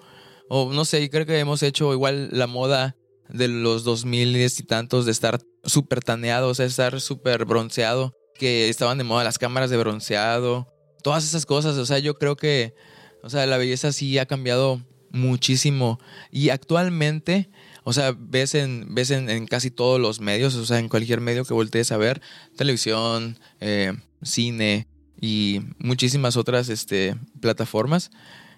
o 0.49 0.71
no 0.73 0.85
sé, 0.85 1.09
creo 1.09 1.25
que 1.25 1.39
hemos 1.39 1.63
hecho 1.63 1.91
igual 1.93 2.29
la 2.31 2.47
moda 2.47 2.95
de 3.29 3.47
los 3.47 3.83
2000 3.83 4.35
y 4.37 4.49
tantos 4.63 5.05
de 5.05 5.11
estar 5.11 5.39
súper 5.63 6.01
taneado, 6.01 6.49
o 6.49 6.53
sea, 6.53 6.65
estar 6.65 6.99
súper 6.99 7.45
bronceado, 7.45 8.13
que 8.35 8.69
estaban 8.69 8.97
de 8.97 9.03
moda 9.03 9.23
las 9.23 9.37
cámaras 9.37 9.69
de 9.69 9.77
bronceado, 9.77 10.67
todas 11.03 11.23
esas 11.23 11.45
cosas, 11.45 11.77
o 11.77 11.85
sea, 11.85 11.99
yo 11.99 12.15
creo 12.15 12.35
que 12.35 12.73
o 13.21 13.29
sea, 13.29 13.45
la 13.45 13.57
belleza 13.57 13.91
sí 13.91 14.17
ha 14.17 14.25
cambiado 14.25 14.81
muchísimo. 15.11 15.99
Y 16.31 16.49
actualmente, 16.49 17.49
o 17.83 17.93
sea, 17.93 18.15
ves 18.17 18.55
en, 18.55 18.93
ves 18.93 19.11
en, 19.11 19.47
casi 19.47 19.71
todos 19.71 19.99
los 19.99 20.19
medios, 20.19 20.55
o 20.55 20.65
sea, 20.65 20.79
en 20.79 20.89
cualquier 20.89 21.21
medio 21.21 21.45
que 21.45 21.53
voltees 21.53 21.91
a 21.91 21.97
ver, 21.97 22.21
televisión, 22.55 23.39
eh, 23.59 23.93
cine 24.21 24.87
y 25.19 25.61
muchísimas 25.79 26.37
otras 26.37 26.69
este, 26.69 27.15
plataformas, 27.41 28.11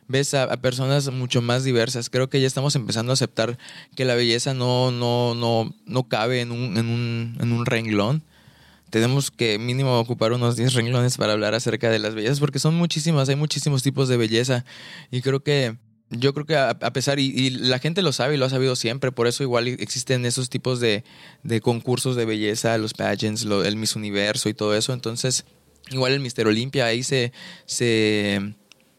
ves 0.07 0.33
a, 0.33 0.43
a, 0.43 0.57
personas 0.57 1.11
mucho 1.11 1.41
más 1.41 1.63
diversas. 1.63 2.09
Creo 2.09 2.29
que 2.29 2.41
ya 2.41 2.47
estamos 2.47 2.75
empezando 2.75 3.11
a 3.11 3.13
aceptar 3.13 3.57
que 3.95 4.05
la 4.05 4.15
belleza 4.15 4.53
no, 4.53 4.91
no, 4.91 5.35
no, 5.35 5.73
no 5.85 6.07
cabe 6.07 6.41
en 6.41 6.51
un, 6.51 6.77
en 6.77 6.87
un, 6.87 7.37
en 7.39 7.51
un 7.51 7.65
renglón 7.65 8.23
tenemos 8.91 9.31
que 9.31 9.57
mínimo 9.57 9.97
ocupar 9.99 10.33
unos 10.33 10.55
10 10.55 10.73
renglones 10.73 11.17
para 11.17 11.33
hablar 11.33 11.55
acerca 11.55 11.89
de 11.89 11.97
las 11.97 12.13
bellezas, 12.13 12.39
porque 12.39 12.59
son 12.59 12.75
muchísimas, 12.75 13.29
hay 13.29 13.35
muchísimos 13.35 13.81
tipos 13.81 14.09
de 14.09 14.17
belleza. 14.17 14.65
Y 15.09 15.21
creo 15.21 15.41
que, 15.43 15.77
yo 16.09 16.33
creo 16.33 16.45
que 16.45 16.57
a, 16.57 16.69
a 16.69 16.93
pesar, 16.93 17.19
y, 17.19 17.27
y, 17.27 17.49
la 17.49 17.79
gente 17.79 18.01
lo 18.01 18.11
sabe 18.11 18.35
y 18.35 18.37
lo 18.37 18.45
ha 18.45 18.49
sabido 18.49 18.75
siempre, 18.75 19.11
por 19.11 19.27
eso 19.27 19.43
igual 19.43 19.67
existen 19.67 20.25
esos 20.25 20.49
tipos 20.49 20.79
de, 20.81 21.05
de 21.41 21.61
concursos 21.61 22.15
de 22.17 22.25
belleza, 22.25 22.77
los 22.77 22.93
pageants, 22.93 23.45
lo, 23.45 23.63
el 23.63 23.77
Miss 23.77 23.95
Universo 23.95 24.49
y 24.49 24.53
todo 24.53 24.75
eso. 24.75 24.93
Entonces, 24.93 25.45
igual 25.89 26.11
el 26.11 26.19
Mister 26.19 26.45
Olimpia, 26.45 26.85
ahí 26.85 27.01
se... 27.01 27.31
se 27.65 28.55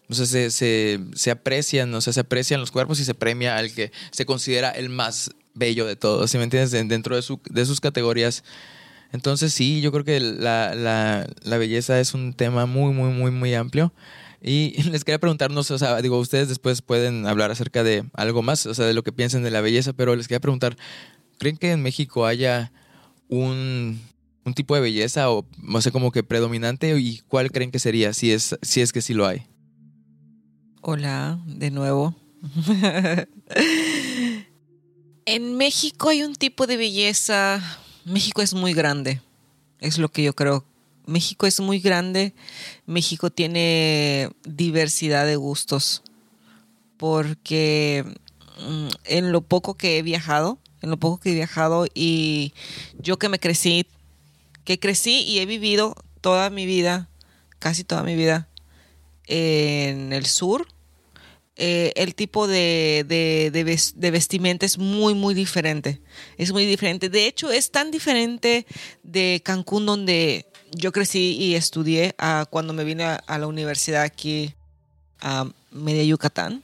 o 0.09 0.15
sea, 0.15 0.27
se, 0.27 0.51
se, 0.51 1.01
se 1.15 1.31
aprecian, 1.31 1.95
o 1.95 2.01
sea, 2.03 2.13
se 2.13 2.21
aprecian 2.21 2.61
los 2.61 2.71
cuerpos 2.71 3.01
y 3.01 3.05
se 3.07 3.15
premia 3.15 3.57
al 3.57 3.73
que 3.73 3.93
se 4.11 4.27
considera 4.27 4.69
el 4.71 4.91
más 4.91 5.31
bello 5.55 5.87
de 5.87 5.97
todos, 5.97 6.31
¿sí 6.31 6.37
me 6.37 6.45
entiendes? 6.45 6.71
Dentro 6.71 7.17
de, 7.17 7.23
su, 7.23 7.41
de 7.49 7.65
sus 7.65 7.81
categorías 7.81 8.45
entonces 9.13 9.53
sí, 9.53 9.81
yo 9.83 9.93
creo 9.93 10.05
que 10.05 10.21
la, 10.21 10.75
la, 10.75 11.29
la, 11.43 11.59
belleza 11.59 12.01
es 12.01 12.15
un 12.15 12.33
tema 12.33 12.65
muy, 12.65 12.95
muy, 12.95 13.11
muy, 13.13 13.31
muy 13.31 13.55
amplio. 13.55 13.93
Y 14.43 14.83
les 14.91 15.05
quería 15.05 15.19
preguntarnos, 15.19 15.71
o 15.71 15.79
sea, 15.79 16.01
digo, 16.01 16.19
ustedes 16.19 16.49
después 16.49 16.81
pueden 16.83 17.27
hablar 17.27 17.51
acerca 17.51 17.85
de 17.85 18.05
algo 18.15 18.43
más, 18.43 18.65
o 18.67 18.75
sea, 18.75 18.87
de 18.87 18.95
lo 18.95 19.03
que 19.03 19.13
piensen 19.13 19.43
de 19.43 19.51
la 19.51 19.61
belleza, 19.61 19.93
pero 19.93 20.17
les 20.17 20.29
quería 20.29 20.41
preguntar, 20.41 20.77
¿creen 21.39 21.59
que 21.59 21.73
en 21.73 21.83
México 21.83 22.25
haya 22.25 22.73
un, 23.29 24.01
un 24.45 24.55
tipo 24.55 24.75
de 24.75 24.81
belleza 24.81 25.31
o, 25.31 25.47
no 25.59 25.83
sé, 25.83 25.93
como 25.93 26.11
que 26.11 26.23
predominante 26.23 26.99
y 26.99 27.19
cuál 27.29 27.53
creen 27.53 27.71
que 27.71 27.79
sería, 27.79 28.15
si 28.15 28.33
es, 28.33 28.57
si 28.63 28.81
es 28.81 28.93
que 28.93 29.03
sí 29.03 29.13
lo 29.13 29.27
hay? 29.27 29.47
Hola, 30.81 31.39
de 31.47 31.71
nuevo. 31.71 32.17
en 35.27 35.57
México 35.57 36.09
hay 36.09 36.23
un 36.23 36.35
tipo 36.35 36.67
de 36.67 36.77
belleza 36.77 37.63
México 38.05 38.43
es 38.43 38.55
muy 38.55 38.75
grande, 38.75 39.21
es 39.81 39.99
lo 39.99 40.11
que 40.11 40.23
yo 40.23 40.35
creo. 40.35 40.65
México 41.07 41.47
es 41.47 41.61
muy 41.61 41.81
grande, 41.81 42.35
México 42.87 43.31
tiene 43.31 44.31
diversidad 44.45 45.27
de 45.27 45.37
gustos, 45.37 46.03
porque 46.97 48.05
mm, 48.61 48.89
en 49.05 49.33
lo 49.33 49.41
poco 49.41 49.75
que 49.75 49.99
he 49.99 50.03
viajado, 50.03 50.59
en 50.81 50.91
lo 50.91 50.97
poco 50.97 51.19
que 51.19 51.31
he 51.31 51.35
viajado 51.35 51.87
y 51.95 52.55
yo 52.99 53.19
que 53.19 53.29
me 53.29 53.39
crecí, 53.39 53.87
que 54.65 54.79
crecí 54.79 55.23
y 55.23 55.39
he 55.39 55.47
vivido 55.47 55.97
toda 56.21 56.51
mi 56.51 56.67
vida, 56.67 57.09
casi 57.59 57.85
toda 57.85 58.03
mi 58.03 58.17
vida, 58.17 58.49
en 59.27 60.13
el 60.13 60.27
sur, 60.27 60.67
eh, 61.57 61.93
el 61.97 62.15
tipo 62.15 62.49
de, 62.49 63.05
de, 63.07 63.51
de, 63.95 64.11
vestimenta 64.11 64.65
es 64.65 64.79
muy, 64.79 65.15
muy 65.15 65.35
diferente. 65.35 66.01
Es 66.39 66.53
muy 66.53 66.65
diferente. 66.65 67.09
De 67.09 67.27
hecho, 67.27 67.53
es 67.53 67.71
tan 67.71 67.91
diferente 67.91 68.67
de 69.03 69.43
Cancún, 69.45 69.85
donde 69.85 70.47
yo 70.71 70.93
crecí 70.93 71.37
y 71.39 71.55
estudié, 71.55 72.15
cuando 72.51 72.73
me 72.73 72.85
vine 72.85 73.05
a, 73.05 73.17
a 73.17 73.39
la 73.39 73.47
universidad 73.47 74.03
aquí 74.03 74.55
a 75.21 75.47
Media 75.71 76.05
Yucatán. 76.05 76.63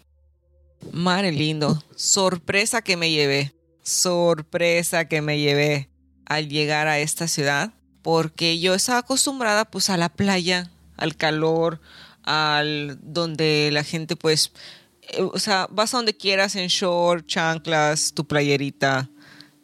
Madre 0.92 1.33
lindo. 1.33 1.83
Sorpresa 1.94 2.81
que 2.81 2.96
me 2.96 3.11
llevé. 3.11 3.55
Sorpresa 3.83 5.07
que 5.07 5.20
me 5.20 5.38
llevé 5.38 5.90
al 6.24 6.48
llegar 6.48 6.88
a 6.88 6.98
esta 6.98 7.29
ciudad. 7.29 7.74
Porque 8.03 8.59
yo 8.59 8.74
estaba 8.74 9.01
acostumbrada 9.01 9.66
pues 9.66 9.90
a 9.90 9.98
la 9.98 10.09
playa, 10.09 10.70
al 10.96 11.14
calor, 11.16 11.81
al 12.29 12.99
donde 13.01 13.71
la 13.73 13.83
gente 13.83 14.14
pues, 14.14 14.53
eh, 15.01 15.23
o 15.23 15.38
sea, 15.38 15.67
vas 15.71 15.95
a 15.95 15.97
donde 15.97 16.14
quieras 16.14 16.57
en 16.57 16.69
short, 16.69 17.27
chanclas, 17.27 18.12
tu 18.12 18.27
playerita 18.27 19.09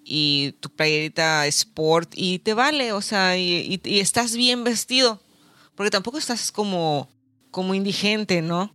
y 0.03 0.53
tu 0.61 0.71
playerita 0.71 1.47
sport 1.47 2.13
y 2.17 2.39
te 2.39 2.55
vale, 2.55 2.93
o 2.93 3.03
sea, 3.03 3.37
y, 3.37 3.81
estás 3.85 4.35
bien 4.35 4.65
vestido, 4.65 5.23
porque 5.75 5.91
tampoco 5.91 6.17
estás 6.17 6.51
como, 6.51 7.11
como 7.51 7.75
indigente, 7.75 8.41
¿no? 8.41 8.75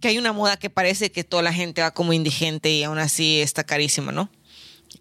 Que 0.00 0.08
hay 0.08 0.18
una 0.18 0.32
moda 0.32 0.56
que 0.56 0.68
parece 0.68 1.12
que 1.12 1.22
toda 1.22 1.42
la 1.42 1.52
gente 1.52 1.82
va 1.82 1.92
como 1.92 2.12
indigente 2.12 2.70
y 2.70 2.82
aún 2.82 2.98
así 2.98 3.40
está 3.40 3.62
carísima, 3.62 4.10
¿no? 4.10 4.28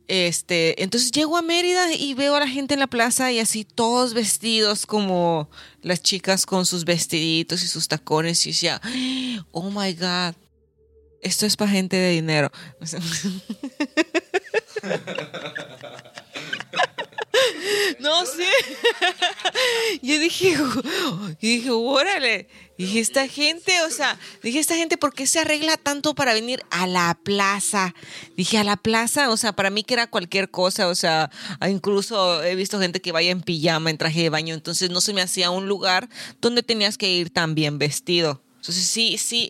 Este, 0.07 0.83
entonces 0.83 1.11
llego 1.11 1.37
a 1.37 1.41
Mérida 1.41 1.93
y 1.93 2.13
veo 2.13 2.35
a 2.35 2.41
la 2.41 2.47
gente 2.47 2.73
en 2.73 2.81
la 2.81 2.87
plaza 2.87 3.31
y 3.31 3.39
así 3.39 3.63
todos 3.63 4.13
vestidos 4.13 4.85
como 4.85 5.49
las 5.81 6.01
chicas 6.01 6.45
con 6.45 6.65
sus 6.65 6.83
vestiditos 6.83 7.63
y 7.63 7.67
sus 7.67 7.87
tacones 7.87 8.45
y 8.45 8.49
decía, 8.49 8.81
oh 9.51 9.69
my 9.69 9.93
god, 9.93 10.35
esto 11.21 11.45
es 11.45 11.55
para 11.55 11.71
gente 11.71 11.95
de 11.95 12.11
dinero. 12.11 12.51
No 17.99 18.25
sé. 18.25 18.47
Yo 20.01 20.19
dije, 20.19 20.51
yo 20.53 21.35
dije, 21.39 21.69
órale. 21.69 22.47
Dije, 22.77 22.99
esta 22.99 23.27
gente, 23.27 23.71
o 23.83 23.91
sea, 23.91 24.17
dije, 24.41 24.59
esta 24.59 24.75
gente, 24.75 24.97
¿por 24.97 25.13
qué 25.13 25.27
se 25.27 25.39
arregla 25.39 25.77
tanto 25.77 26.15
para 26.15 26.33
venir 26.33 26.61
a 26.71 26.87
la 26.87 27.17
plaza? 27.23 27.93
Dije, 28.35 28.57
a 28.57 28.63
la 28.63 28.77
plaza, 28.77 29.29
o 29.29 29.37
sea, 29.37 29.53
para 29.53 29.69
mí 29.69 29.83
que 29.83 29.93
era 29.93 30.07
cualquier 30.07 30.49
cosa, 30.49 30.87
o 30.87 30.95
sea, 30.95 31.29
incluso 31.69 32.43
he 32.43 32.55
visto 32.55 32.79
gente 32.79 32.99
que 32.99 33.11
vaya 33.11 33.29
en 33.29 33.41
pijama, 33.41 33.91
en 33.91 33.97
traje 33.99 34.23
de 34.23 34.29
baño, 34.29 34.55
entonces 34.55 34.89
no 34.89 35.01
se 35.01 35.13
me 35.13 35.21
hacía 35.21 35.51
un 35.51 35.67
lugar 35.67 36.09
donde 36.41 36.63
tenías 36.63 36.97
que 36.97 37.11
ir 37.11 37.29
tan 37.29 37.53
bien 37.53 37.77
vestido. 37.77 38.42
Entonces 38.63 38.85
sí, 38.85 39.17
sí, 39.17 39.49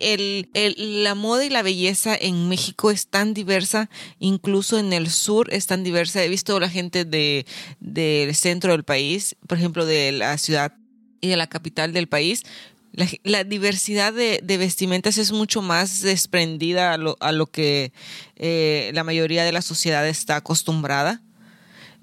la 0.76 1.14
moda 1.14 1.46
y 1.46 1.50
la 1.52 1.62
belleza 1.62 2.16
en 2.20 2.50
México 2.50 2.90
es 2.90 3.06
tan 3.06 3.36
diversa, 3.36 3.88
incluso 4.18 4.80
en 4.80 4.92
el 4.92 5.08
sur 5.12 5.54
es 5.54 5.68
tan 5.68 5.84
diversa. 5.84 6.24
He 6.24 6.30
visto 6.30 6.60
la 6.60 6.68
gente 6.68 7.06
de, 7.06 7.46
del 7.80 8.34
centro 8.34 8.72
del 8.72 8.84
país, 8.84 9.36
por 9.48 9.60
ejemplo, 9.60 9.86
de 9.86 10.14
la 10.14 10.36
ciudad 10.40 10.74
y 11.22 11.28
de 11.28 11.38
la 11.38 11.46
capital 11.46 11.94
del 11.94 12.08
país. 12.08 12.42
La, 13.22 13.44
diversidad 13.44 14.14
de, 14.14 14.42
vestimentas 14.58 15.20
es 15.20 15.32
mucho 15.32 15.62
más 15.62 16.02
desprendida 16.02 16.94
a 16.94 16.98
lo, 16.98 17.16
a 17.20 17.32
que 17.52 17.94
eh, 18.36 18.90
la 18.96 19.04
mayoría 19.04 19.44
de 19.44 19.52
la 19.52 19.62
sociedad 19.62 20.08
está 20.08 20.38
acostumbrada. 20.38 21.22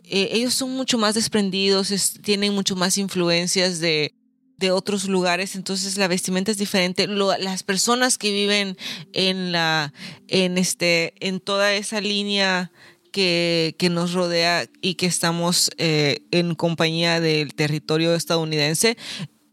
Eh, 0.05 0.29
ellos 0.31 0.55
son 0.55 0.70
mucho 0.77 0.96
más 0.96 1.16
desprendidos, 1.16 1.90
es- 1.90 2.20
tienen 2.23 2.55
mucho 2.55 2.77
más 2.77 2.99
influencias 2.99 3.81
de, 3.81 4.14
de 4.61 4.70
otros 4.70 5.09
lugares, 5.09 5.57
entonces 5.57 5.96
la 5.96 6.07
vestimenta 6.07 6.51
es 6.51 6.59
diferente. 6.59 7.07
Las 7.07 7.62
personas 7.62 8.18
que 8.18 8.31
viven 8.31 8.77
en 9.14 9.53
la, 9.53 9.92
en 10.29 10.59
este, 10.59 11.14
en 11.27 11.40
toda 11.40 11.73
esa 11.73 12.03
línea 12.03 12.70
que, 13.11 13.75
que 13.79 13.88
nos 13.88 14.12
rodea 14.12 14.68
y 14.83 14.94
que 14.94 15.07
estamos 15.07 15.70
eh, 15.79 16.27
en 16.31 16.55
compañía 16.55 17.20
del 17.20 17.55
territorio 17.55 18.14
estadounidense, 18.14 18.99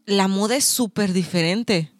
la 0.04 0.28
moda 0.28 0.56
es 0.56 0.66
súper 0.66 1.14
diferente. 1.14 1.90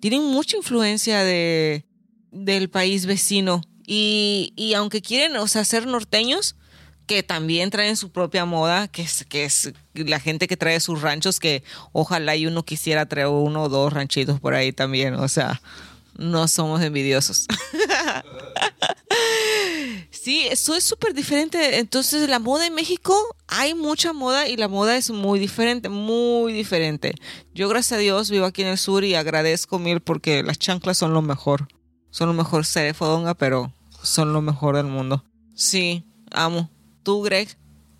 Tienen 0.00 0.24
mucha 0.24 0.56
influencia 0.56 1.22
de, 1.22 1.86
del 2.32 2.70
país 2.70 3.06
vecino. 3.06 3.62
Y, 3.86 4.52
y 4.56 4.74
aunque 4.74 5.00
quieren, 5.00 5.36
o 5.36 5.46
sea, 5.46 5.64
ser 5.64 5.86
norteños, 5.86 6.56
que 7.06 7.22
también 7.22 7.70
traen 7.70 7.96
su 7.96 8.10
propia 8.10 8.44
moda, 8.44 8.88
que 8.88 9.02
es, 9.02 9.24
que 9.28 9.44
es 9.44 9.72
la 9.94 10.20
gente 10.20 10.48
que 10.48 10.56
trae 10.56 10.80
sus 10.80 11.02
ranchos, 11.02 11.40
que 11.40 11.62
ojalá 11.92 12.36
y 12.36 12.46
uno 12.46 12.64
quisiera 12.64 13.06
traer 13.06 13.28
uno 13.28 13.64
o 13.64 13.68
dos 13.68 13.92
ranchitos 13.92 14.40
por 14.40 14.54
ahí 14.54 14.72
también. 14.72 15.14
O 15.14 15.28
sea, 15.28 15.60
no 16.16 16.48
somos 16.48 16.82
envidiosos. 16.82 17.46
Sí, 20.22 20.46
eso 20.48 20.76
es 20.76 20.84
súper 20.84 21.14
diferente. 21.14 21.80
Entonces, 21.80 22.28
la 22.28 22.38
moda 22.38 22.64
en 22.66 22.74
México, 22.74 23.12
hay 23.48 23.74
mucha 23.74 24.12
moda 24.12 24.46
y 24.46 24.56
la 24.56 24.68
moda 24.68 24.96
es 24.96 25.10
muy 25.10 25.40
diferente, 25.40 25.88
muy 25.88 26.52
diferente. 26.52 27.16
Yo, 27.54 27.68
gracias 27.68 27.98
a 27.98 28.00
Dios, 28.00 28.30
vivo 28.30 28.44
aquí 28.44 28.62
en 28.62 28.68
el 28.68 28.78
sur 28.78 29.02
y 29.02 29.16
agradezco 29.16 29.80
mil 29.80 30.00
porque 30.00 30.44
las 30.44 30.60
chanclas 30.60 30.98
son 30.98 31.12
lo 31.12 31.22
mejor. 31.22 31.66
Son 32.10 32.28
lo 32.28 32.34
mejor, 32.34 32.64
seré 32.64 32.94
fodonga, 32.94 33.34
pero 33.34 33.74
son 34.02 34.32
lo 34.32 34.42
mejor 34.42 34.76
del 34.76 34.86
mundo. 34.86 35.24
Sí, 35.56 36.04
amo. 36.30 36.70
¿Tú, 37.02 37.22
Greg? 37.22 37.48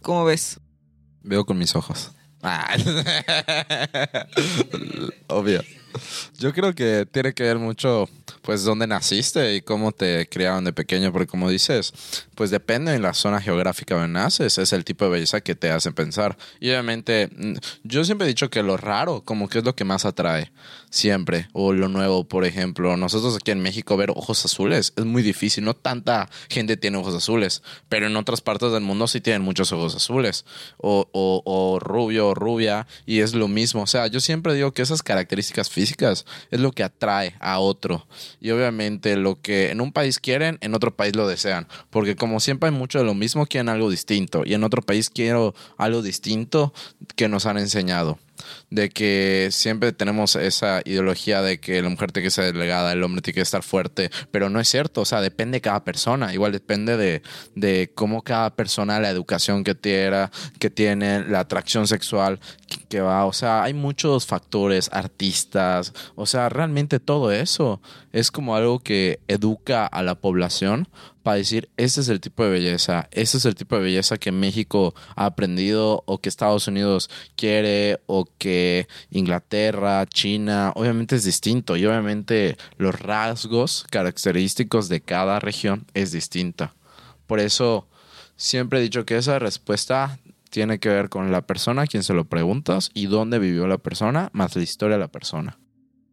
¿Cómo 0.01 0.25
ves? 0.25 0.61
Veo 1.23 1.45
con 1.45 1.59
mis 1.59 1.75
ojos. 1.75 2.13
Ah. 2.43 2.77
Obvio. 5.29 5.63
Yo 6.39 6.53
creo 6.53 6.75
que 6.75 7.07
tiene 7.11 7.33
que 7.35 7.43
ver 7.45 7.59
mucho, 7.59 8.09
pues, 8.41 8.65
dónde 8.65 8.87
naciste 8.87 9.55
y 9.55 9.61
cómo 9.61 9.93
te 9.93 10.29
criaron 10.29 10.65
de 10.65 10.73
pequeño, 10.73 11.13
porque 11.13 11.27
como 11.27 11.51
dices, 11.51 11.93
pues 12.35 12.51
depende 12.51 12.93
de 12.93 12.99
la 12.99 13.15
zona 13.15 13.41
geográfica 13.41 13.95
donde 13.95 14.09
naces, 14.09 14.59
es 14.59 14.73
el 14.73 14.85
tipo 14.85 15.05
de 15.05 15.11
belleza 15.11 15.41
que 15.41 15.55
te 15.55 15.71
hace 15.71 15.93
pensar. 15.93 16.37
Y 16.61 16.71
obviamente, 16.71 17.29
yo 17.85 18.05
siempre 18.05 18.27
he 18.27 18.29
dicho 18.29 18.51
que 18.51 18.63
lo 18.63 18.77
raro, 18.77 19.23
como 19.25 19.49
que 19.49 19.59
es 19.59 19.65
lo 19.65 19.75
que 19.75 19.85
más 19.85 20.05
atrae, 20.05 20.51
siempre, 20.91 21.49
o 21.53 21.73
lo 21.73 21.89
nuevo, 21.89 22.25
por 22.25 22.45
ejemplo. 22.45 22.97
Nosotros 22.97 23.37
aquí 23.37 23.51
en 23.51 23.61
México 23.61 23.97
ver 23.97 24.11
ojos 24.11 24.45
azules 24.45 24.93
es 24.97 25.05
muy 25.05 25.23
difícil, 25.23 25.65
no 25.65 25.75
tanta 25.75 26.29
gente 26.49 26.77
tiene 26.77 26.99
ojos 26.99 27.15
azules, 27.15 27.63
pero 27.89 28.07
en 28.07 28.17
otras 28.17 28.41
partes 28.41 28.73
del 28.73 28.83
mundo 28.83 29.07
sí 29.07 29.21
tienen 29.21 29.43
muchos 29.43 29.73
ojos 29.73 29.95
azules, 29.95 30.45
o, 30.79 31.09
o, 31.13 31.43
o 31.45 31.79
rubio 31.79 32.29
o 32.29 32.35
rubia, 32.35 32.87
y 33.07 33.21
es 33.21 33.35
lo 33.35 33.49
mismo. 33.49 33.83
O 33.83 33.87
sea, 33.87 34.07
yo 34.07 34.21
siempre 34.21 34.55
digo 34.55 34.73
que 34.73 34.83
esas 34.83 35.03
características 35.03 35.71
físicas 35.71 36.25
es 36.51 36.61
lo 36.61 36.73
que 36.73 36.85
atrae 36.85 37.35
a 37.41 37.59
otro. 37.59 38.07
Y 38.41 38.51
obviamente 38.51 39.17
lo 39.17 39.41
que 39.41 39.71
en 39.71 39.81
un 39.81 39.93
país 39.93 40.19
quieren, 40.19 40.59
en 40.61 40.75
otro 40.75 40.95
país 40.95 41.17
lo 41.17 41.27
desean. 41.27 41.69
Porque 41.91 42.17
como 42.17 42.41
siempre 42.41 42.69
hay 42.69 42.75
mucho 42.75 42.99
de 42.99 43.05
lo 43.05 43.15
mismo, 43.15 43.47
quieren 43.47 43.69
algo 43.69 43.91
distinto. 43.91 44.43
Y 44.45 44.55
en 44.55 44.65
otro 44.65 44.83
país 44.83 45.11
quiero 45.11 45.55
algo 45.77 46.03
distinto 46.03 46.73
que 47.17 47.29
nos 47.29 47.47
han 47.47 47.59
enseñado. 47.59 48.19
De 48.71 48.89
que 48.89 49.49
siempre 49.53 49.93
tenemos 49.93 50.35
esa 50.35 50.83
ideología 50.85 51.43
de 51.43 51.61
que 51.61 51.81
la 51.81 51.89
mujer 51.89 52.11
tiene 52.11 52.27
que 52.27 52.31
ser 52.31 52.53
delgada, 52.53 52.93
el 52.93 53.03
hombre 53.05 53.23
tiene 53.23 53.37
que 53.37 53.41
estar 53.43 53.63
fuerte, 53.63 54.11
pero 54.33 54.51
no 54.51 54.59
es 54.59 54.69
cierto, 54.69 55.03
o 55.03 55.05
sea, 55.05 55.21
depende 55.21 55.57
de 55.57 55.61
cada 55.61 55.85
persona, 55.85 56.35
igual 56.35 56.51
depende 56.51 56.97
de, 56.97 57.23
de 57.55 57.93
cómo 57.95 58.23
cada 58.23 58.57
persona, 58.57 58.99
la 58.99 59.11
educación 59.11 59.63
que 59.63 59.77
tiene, 59.77 60.29
que 60.59 60.71
tiene, 60.71 61.25
la 61.29 61.41
atracción 61.41 61.87
sexual 61.87 62.41
que, 62.93 63.01
va, 63.01 63.25
o 63.25 63.33
sea, 63.33 63.63
hay 63.63 63.73
muchos 63.73 64.27
factores, 64.27 64.91
artistas, 64.93 65.95
o 66.15 66.27
sea, 66.27 66.51
realmente 66.51 67.01
todo 67.01 67.33
eso 67.33 67.81
es 68.13 68.31
como 68.31 68.55
algo 68.55 68.81
que 68.81 69.19
educa 69.29 69.87
a 69.87 70.03
la 70.03 70.15
población 70.15 70.87
para 71.23 71.39
decir, 71.39 71.71
este 71.79 72.03
es 72.03 72.11
el 72.11 72.21
tipo 72.21 72.45
de 72.45 72.51
belleza, 72.51 73.09
este 73.11 73.39
es 73.39 73.47
el 73.47 73.55
tipo 73.55 73.77
de 73.77 73.83
belleza 73.85 74.19
que 74.19 74.31
México 74.31 74.95
ha 75.17 75.25
aprendido 75.25 76.03
o 76.05 76.19
que 76.19 76.29
Estados 76.29 76.69
Unidos 76.69 77.09
quiere 77.35 77.99
o 78.05 78.27
que 78.37 78.87
Inglaterra, 79.11 80.05
China, 80.05 80.73
obviamente 80.75 81.17
es 81.17 81.25
distinto 81.25 81.79
y 81.79 81.87
obviamente 81.87 82.59
los 82.77 83.01
rasgos 83.01 83.87
característicos 83.89 84.91
de 84.91 85.01
cada 85.01 85.41
región 85.41 85.87
es 85.95 86.13
distinta. 86.13 86.75
Por 87.27 87.41
eso 87.41 87.89
siempre 88.37 88.81
he 88.81 88.83
dicho 88.83 89.07
que 89.07 89.17
esa 89.17 89.39
respuesta 89.39 90.19
tiene 90.53 90.79
que 90.79 90.91
ver 90.91 91.09
con 91.09 91.33
la 91.33 91.47
persona 91.47 91.83
a 91.83 91.87
quien 91.87 92.03
se 92.03 92.13
lo 92.13 92.27
preguntas 92.27 92.91
y 92.93 93.07
dónde 93.07 93.39
vivió 93.39 93.67
la 93.67 93.79
persona, 93.79 94.29
más 94.35 94.55
la 94.55 94.63
historia 94.63 94.97
de 94.97 95.01
la 95.01 95.09
persona. 95.09 95.59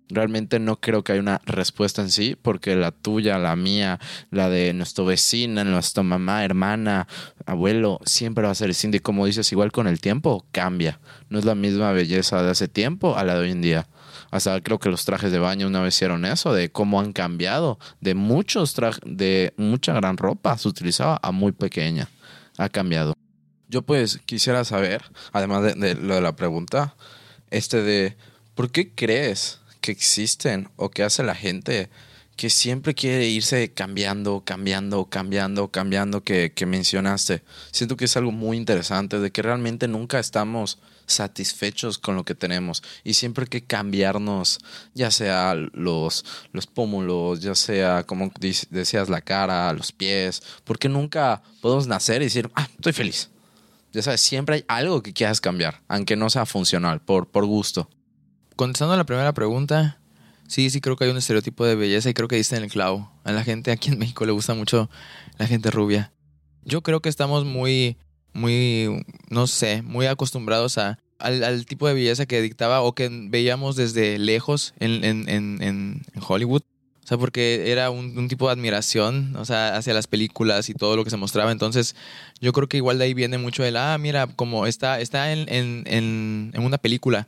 Realmente 0.07 0.59
no 0.59 0.79
creo 0.79 1.03
que 1.03 1.11
haya 1.11 1.21
una 1.21 1.41
respuesta 1.45 2.01
en 2.01 2.09
sí, 2.09 2.37
porque 2.41 2.77
la 2.77 2.91
tuya, 2.91 3.37
la 3.37 3.57
mía, 3.57 3.99
la 4.31 4.49
de 4.49 4.73
nuestro 4.73 5.03
vecina, 5.03 5.65
nuestra 5.65 6.03
mamá, 6.03 6.45
hermana, 6.45 7.05
abuelo, 7.45 7.99
siempre 8.05 8.45
va 8.45 8.51
a 8.51 8.55
ser 8.55 8.69
distinta. 8.69 8.95
Y 8.95 9.01
como 9.01 9.25
dices, 9.25 9.51
igual 9.51 9.73
con 9.73 9.87
el 9.87 9.99
tiempo 9.99 10.45
cambia. 10.53 11.01
No 11.27 11.37
es 11.37 11.43
la 11.43 11.53
misma 11.53 11.91
belleza 11.91 12.41
de 12.41 12.49
hace 12.49 12.69
tiempo 12.69 13.17
a 13.17 13.25
la 13.25 13.35
de 13.35 13.41
hoy 13.41 13.51
en 13.51 13.61
día. 13.61 13.87
Hasta 14.31 14.59
creo 14.61 14.79
que 14.79 14.89
los 14.89 15.03
trajes 15.03 15.33
de 15.33 15.39
baño 15.39 15.67
una 15.67 15.81
vez 15.81 15.95
hicieron 15.95 16.23
eso, 16.23 16.53
de 16.53 16.71
cómo 16.71 17.01
han 17.01 17.11
cambiado. 17.11 17.77
De 17.99 18.15
muchos 18.15 18.73
trajes, 18.73 19.01
de 19.05 19.53
mucha 19.57 19.93
gran 19.93 20.15
ropa 20.15 20.57
se 20.57 20.69
utilizaba 20.69 21.19
a 21.21 21.31
muy 21.31 21.51
pequeña. 21.51 22.07
Ha 22.57 22.69
cambiado. 22.69 23.13
Yo 23.69 23.83
pues 23.83 24.19
quisiera 24.25 24.65
saber, 24.65 25.03
además 25.31 25.75
de, 25.75 25.93
lo 25.93 26.15
de 26.15 26.21
la 26.21 26.35
pregunta, 26.35 26.95
este 27.51 27.83
de, 27.83 28.17
¿por 28.55 28.71
qué 28.71 28.91
crees 28.95 29.59
que 29.79 29.91
existen 29.91 30.69
o 30.75 30.89
que 30.89 31.03
hace 31.03 31.21
la 31.21 31.35
gente 31.35 31.89
que 32.35 32.49
siempre 32.49 32.95
quiere 32.95 33.27
irse 33.27 33.71
cambiando, 33.71 34.41
cambiando, 34.43 35.05
cambiando, 35.05 35.67
cambiando 35.67 36.23
que, 36.23 36.51
que 36.51 36.65
mencionaste? 36.65 37.43
Siento 37.71 37.95
que 37.95 38.05
es 38.05 38.17
algo 38.17 38.31
muy 38.31 38.57
interesante, 38.57 39.19
de 39.19 39.29
que 39.29 39.43
realmente 39.43 39.87
nunca 39.87 40.17
estamos 40.17 40.79
satisfechos 41.05 41.99
con 41.99 42.15
lo 42.15 42.23
que 42.23 42.33
tenemos 42.33 42.81
y 43.03 43.13
siempre 43.13 43.43
hay 43.43 43.49
que 43.49 43.63
cambiarnos, 43.63 44.59
ya 44.95 45.11
sea 45.11 45.53
los, 45.53 46.25
los 46.53 46.65
pómulos, 46.65 47.41
ya 47.41 47.53
sea, 47.53 48.03
como 48.03 48.31
decías, 48.71 49.09
la 49.09 49.21
cara, 49.21 49.71
los 49.73 49.91
pies, 49.91 50.41
porque 50.63 50.89
nunca 50.89 51.43
podemos 51.61 51.85
nacer 51.85 52.23
y 52.23 52.25
decir, 52.25 52.49
ah, 52.55 52.67
estoy 52.75 52.93
feliz. 52.93 53.29
Ya 53.91 54.01
sabes, 54.01 54.21
siempre 54.21 54.55
hay 54.55 54.65
algo 54.67 55.01
que 55.01 55.13
quieras 55.13 55.41
cambiar, 55.41 55.81
aunque 55.87 56.15
no 56.15 56.29
sea 56.29 56.45
funcional, 56.45 57.01
por, 57.01 57.27
por 57.27 57.45
gusto. 57.45 57.89
Contestando 58.55 58.93
a 58.93 58.97
la 58.97 59.05
primera 59.05 59.33
pregunta, 59.33 59.99
Sí, 60.49 60.71
sí, 60.71 60.81
creo 60.81 60.95
que 60.95 61.03
hay 61.03 61.11
un 61.11 61.17
estereotipo 61.17 61.63
de 61.63 61.75
belleza 61.75 62.09
y 62.09 62.15
creo 62.15 62.27
que 62.27 62.35
diste 62.35 62.55
en 62.55 62.63
el 62.63 62.71
clavo. 62.71 63.11
A 63.23 63.31
la 63.31 63.43
gente 63.43 63.69
aquí 63.69 63.91
en 63.91 63.99
México 63.99 64.25
le 64.25 64.31
gusta 64.31 64.55
mucho 64.55 64.89
la 65.37 65.45
gente 65.45 65.69
rubia. 65.69 66.11
Yo 66.63 66.81
creo 66.81 67.01
que 67.01 67.09
estamos 67.09 67.45
muy, 67.45 67.97
muy, 68.33 69.05
no 69.29 69.45
sé, 69.45 69.83
muy 69.83 70.07
acostumbrados 70.07 70.79
a, 70.79 70.97
al, 71.19 71.67
tipo 71.67 71.87
de 71.87 71.93
belleza 71.93 72.25
que 72.25 72.41
dictaba 72.41 72.81
o 72.81 72.95
que 72.95 73.09
veíamos 73.29 73.75
desde 73.75 74.17
lejos 74.17 74.73
en, 74.79 75.03
en, 75.03 75.29
en 75.29 76.01
Hollywood. 76.27 76.63
Sea, 77.09 77.17
porque 77.17 77.71
era 77.71 77.89
un, 77.89 78.27
tipo 78.27 78.45
de 78.45 78.53
admiración, 78.53 79.35
o 79.35 79.43
sea, 79.43 79.75
hacia 79.75 79.95
las 79.95 80.05
películas 80.05 80.69
y 80.69 80.75
todo 80.75 80.95
lo 80.95 81.03
que 81.03 81.09
se 81.09 81.17
mostraba. 81.17 81.51
Entonces, 81.51 81.95
yo 82.39 82.53
creo 82.53 82.69
que 82.69 82.77
igual 82.77 82.99
de 82.99 83.05
ahí 83.05 83.15
viene 83.15 83.39
mucho 83.39 83.63
el, 83.63 83.77
ah, 83.77 83.97
mira, 83.97 84.27
como 84.27 84.67
está, 84.67 84.99
está 84.99 85.31
en, 85.31 85.51
en, 85.51 85.85
en, 85.87 86.51
en 86.53 86.63
una 86.63 86.77
película 86.77 87.27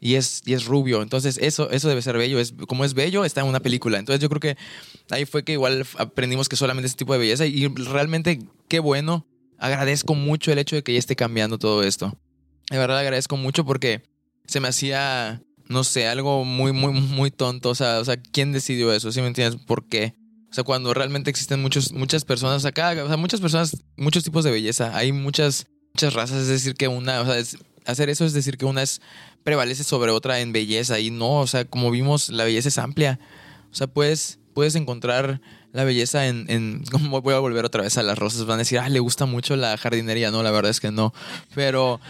y 0.00 0.16
es, 0.16 0.42
y 0.44 0.54
es 0.54 0.64
rubio. 0.64 1.00
Entonces, 1.00 1.38
eso, 1.40 1.70
eso 1.70 1.88
debe 1.88 2.02
ser 2.02 2.18
bello. 2.18 2.40
Es, 2.40 2.54
como 2.66 2.84
es 2.84 2.92
bello, 2.94 3.24
está 3.24 3.42
en 3.42 3.46
una 3.46 3.60
película. 3.60 4.00
Entonces, 4.00 4.20
yo 4.20 4.28
creo 4.28 4.40
que 4.40 4.56
ahí 5.10 5.26
fue 5.26 5.44
que 5.44 5.52
igual 5.52 5.86
aprendimos 5.96 6.48
que 6.48 6.56
solamente 6.56 6.88
ese 6.88 6.96
tipo 6.96 7.12
de 7.12 7.20
belleza. 7.20 7.46
Y 7.46 7.68
realmente, 7.68 8.40
qué 8.66 8.80
bueno. 8.80 9.28
Agradezco 9.58 10.16
mucho 10.16 10.50
el 10.50 10.58
hecho 10.58 10.74
de 10.74 10.82
que 10.82 10.94
ya 10.94 10.98
esté 10.98 11.14
cambiando 11.14 11.56
todo 11.56 11.84
esto. 11.84 12.18
De 12.68 12.78
verdad, 12.78 12.98
agradezco 12.98 13.36
mucho 13.36 13.64
porque 13.64 14.02
se 14.44 14.58
me 14.58 14.66
hacía, 14.66 15.40
no 15.70 15.84
sé, 15.84 16.08
algo 16.08 16.44
muy, 16.44 16.72
muy, 16.72 16.92
muy 16.92 17.30
tonto. 17.30 17.70
O 17.70 17.74
sea, 17.76 18.00
o 18.00 18.04
sea 18.04 18.16
¿quién 18.16 18.50
decidió 18.52 18.92
eso? 18.92 19.12
¿Sí 19.12 19.20
me 19.20 19.28
entiendes? 19.28 19.62
¿Por 19.64 19.88
qué? 19.88 20.14
O 20.50 20.52
sea, 20.52 20.64
cuando 20.64 20.92
realmente 20.92 21.30
existen 21.30 21.62
muchos, 21.62 21.92
muchas 21.92 22.24
personas 22.24 22.64
acá, 22.64 22.96
o 23.04 23.06
sea, 23.06 23.16
muchas 23.16 23.40
personas, 23.40 23.76
muchos 23.96 24.24
tipos 24.24 24.42
de 24.42 24.50
belleza. 24.50 24.96
Hay 24.96 25.12
muchas, 25.12 25.66
muchas 25.94 26.12
razas. 26.12 26.42
Es 26.42 26.48
decir, 26.48 26.74
que 26.74 26.88
una, 26.88 27.20
o 27.20 27.24
sea, 27.24 27.40
hacer 27.86 28.10
eso 28.10 28.24
es 28.24 28.32
decir 28.32 28.58
que 28.58 28.64
una 28.64 28.82
es 28.82 29.00
prevalece 29.44 29.84
sobre 29.84 30.10
otra 30.10 30.40
en 30.40 30.52
belleza 30.52 30.98
y 30.98 31.10
no, 31.10 31.38
o 31.38 31.46
sea, 31.46 31.64
como 31.64 31.92
vimos, 31.92 32.30
la 32.30 32.44
belleza 32.44 32.68
es 32.68 32.78
amplia. 32.78 33.20
O 33.70 33.74
sea, 33.74 33.86
puedes, 33.86 34.40
puedes 34.54 34.74
encontrar 34.74 35.40
la 35.72 35.84
belleza 35.84 36.26
en, 36.26 36.46
en, 36.48 36.82
voy 37.10 37.34
a 37.34 37.38
volver 37.38 37.64
otra 37.64 37.82
vez 37.82 37.96
a 37.98 38.02
las 38.02 38.18
rosas, 38.18 38.44
van 38.44 38.56
a 38.56 38.58
decir, 38.58 38.78
ah, 38.78 38.88
le 38.88 39.00
gusta 39.00 39.26
mucho 39.26 39.56
la 39.56 39.76
jardinería, 39.76 40.30
no, 40.30 40.42
la 40.42 40.50
verdad 40.50 40.70
es 40.70 40.80
que 40.80 40.90
no, 40.90 41.14
pero 41.54 42.00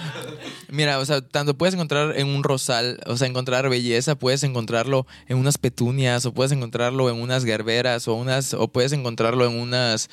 mira, 0.68 0.98
o 0.98 1.04
sea, 1.04 1.20
tanto 1.20 1.56
puedes 1.56 1.74
encontrar 1.74 2.18
en 2.18 2.28
un 2.28 2.42
rosal, 2.42 3.00
o 3.06 3.16
sea, 3.16 3.28
encontrar 3.28 3.68
belleza, 3.68 4.14
puedes 4.14 4.42
encontrarlo 4.42 5.06
en 5.28 5.38
unas 5.38 5.58
petunias, 5.58 6.24
o 6.26 6.32
puedes 6.32 6.52
encontrarlo 6.52 7.10
en 7.10 7.20
unas 7.20 7.44
gerberas, 7.44 8.08
o 8.08 8.14
unas, 8.14 8.54
o 8.54 8.68
puedes 8.68 8.92
encontrarlo 8.92 9.46
en 9.46 9.58
unas, 9.58 10.08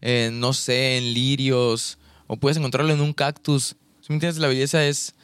eh, 0.00 0.30
no 0.32 0.52
sé, 0.52 0.98
en 0.98 1.14
lirios, 1.14 1.98
o 2.26 2.36
puedes 2.36 2.56
encontrarlo 2.56 2.92
en 2.92 3.00
un 3.00 3.12
cactus, 3.12 3.76
¿Sí 4.00 4.06
me 4.08 4.14
entiendes? 4.14 4.40
La 4.40 4.48
belleza 4.48 4.84
es, 4.86 5.14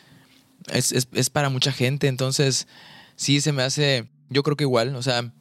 es, 0.73 0.93
es, 0.93 1.09
es 1.13 1.31
para 1.31 1.49
mucha 1.49 1.73
gente, 1.73 2.09
entonces 2.09 2.67
sí 3.17 3.41
se 3.41 3.53
me 3.53 3.63
hace, 3.63 4.07
yo 4.29 4.43
creo 4.43 4.57
que 4.57 4.65
igual, 4.65 4.95
o 4.97 5.03
sea, 5.03 5.33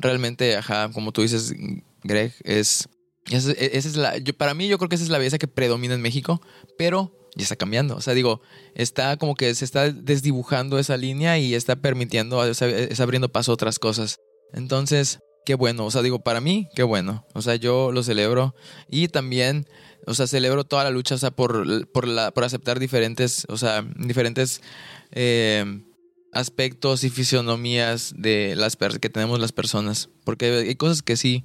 realmente, 0.00 0.56
ajá, 0.56 0.90
como 0.92 1.12
tú 1.12 1.22
dices, 1.22 1.54
Greg, 2.02 2.34
es, 2.44 2.88
esa 3.30 3.52
es 3.52 3.96
la, 3.96 4.14
para 4.36 4.54
mí 4.54 4.68
yo 4.68 4.78
creo 4.78 4.88
que 4.88 4.96
esa 4.96 5.04
es 5.04 5.10
la 5.10 5.18
belleza 5.18 5.38
que 5.38 5.48
predomina 5.48 5.94
en 5.94 6.02
México, 6.02 6.40
pero 6.76 7.12
ya 7.36 7.42
está 7.42 7.56
cambiando, 7.56 7.96
o 7.96 8.00
sea, 8.00 8.14
digo, 8.14 8.40
está 8.74 9.16
como 9.16 9.34
que 9.34 9.54
se 9.54 9.64
está 9.64 9.90
desdibujando 9.90 10.78
esa 10.78 10.96
línea 10.96 11.38
y 11.38 11.54
está 11.54 11.76
permitiendo, 11.76 12.38
o 12.38 12.54
sea, 12.54 12.68
está 12.68 13.02
abriendo 13.02 13.30
paso 13.30 13.52
a 13.52 13.54
otras 13.54 13.78
cosas. 13.78 14.18
Entonces, 14.52 15.20
qué 15.44 15.54
bueno, 15.54 15.84
o 15.84 15.90
sea, 15.90 16.02
digo, 16.02 16.20
para 16.20 16.40
mí, 16.40 16.68
qué 16.74 16.82
bueno, 16.82 17.26
o 17.34 17.42
sea, 17.42 17.56
yo 17.56 17.92
lo 17.92 18.02
celebro 18.02 18.54
y 18.88 19.08
también 19.08 19.66
o 20.08 20.14
sea, 20.14 20.26
celebro 20.26 20.64
toda 20.64 20.84
la 20.84 20.90
lucha, 20.90 21.14
o 21.14 21.18
sea, 21.18 21.30
por, 21.30 21.86
por, 21.88 22.08
la, 22.08 22.30
por 22.30 22.44
aceptar 22.44 22.78
diferentes, 22.78 23.44
o 23.50 23.58
sea, 23.58 23.84
diferentes 23.96 24.62
eh, 25.10 25.82
aspectos 26.32 27.04
y 27.04 27.10
fisionomías 27.10 28.14
de 28.16 28.54
las 28.56 28.76
que 28.76 29.10
tenemos 29.10 29.40
las 29.40 29.52
personas. 29.52 30.10
Porque 30.24 30.46
hay 30.46 30.74
cosas 30.76 31.02
que 31.02 31.16
sí 31.16 31.44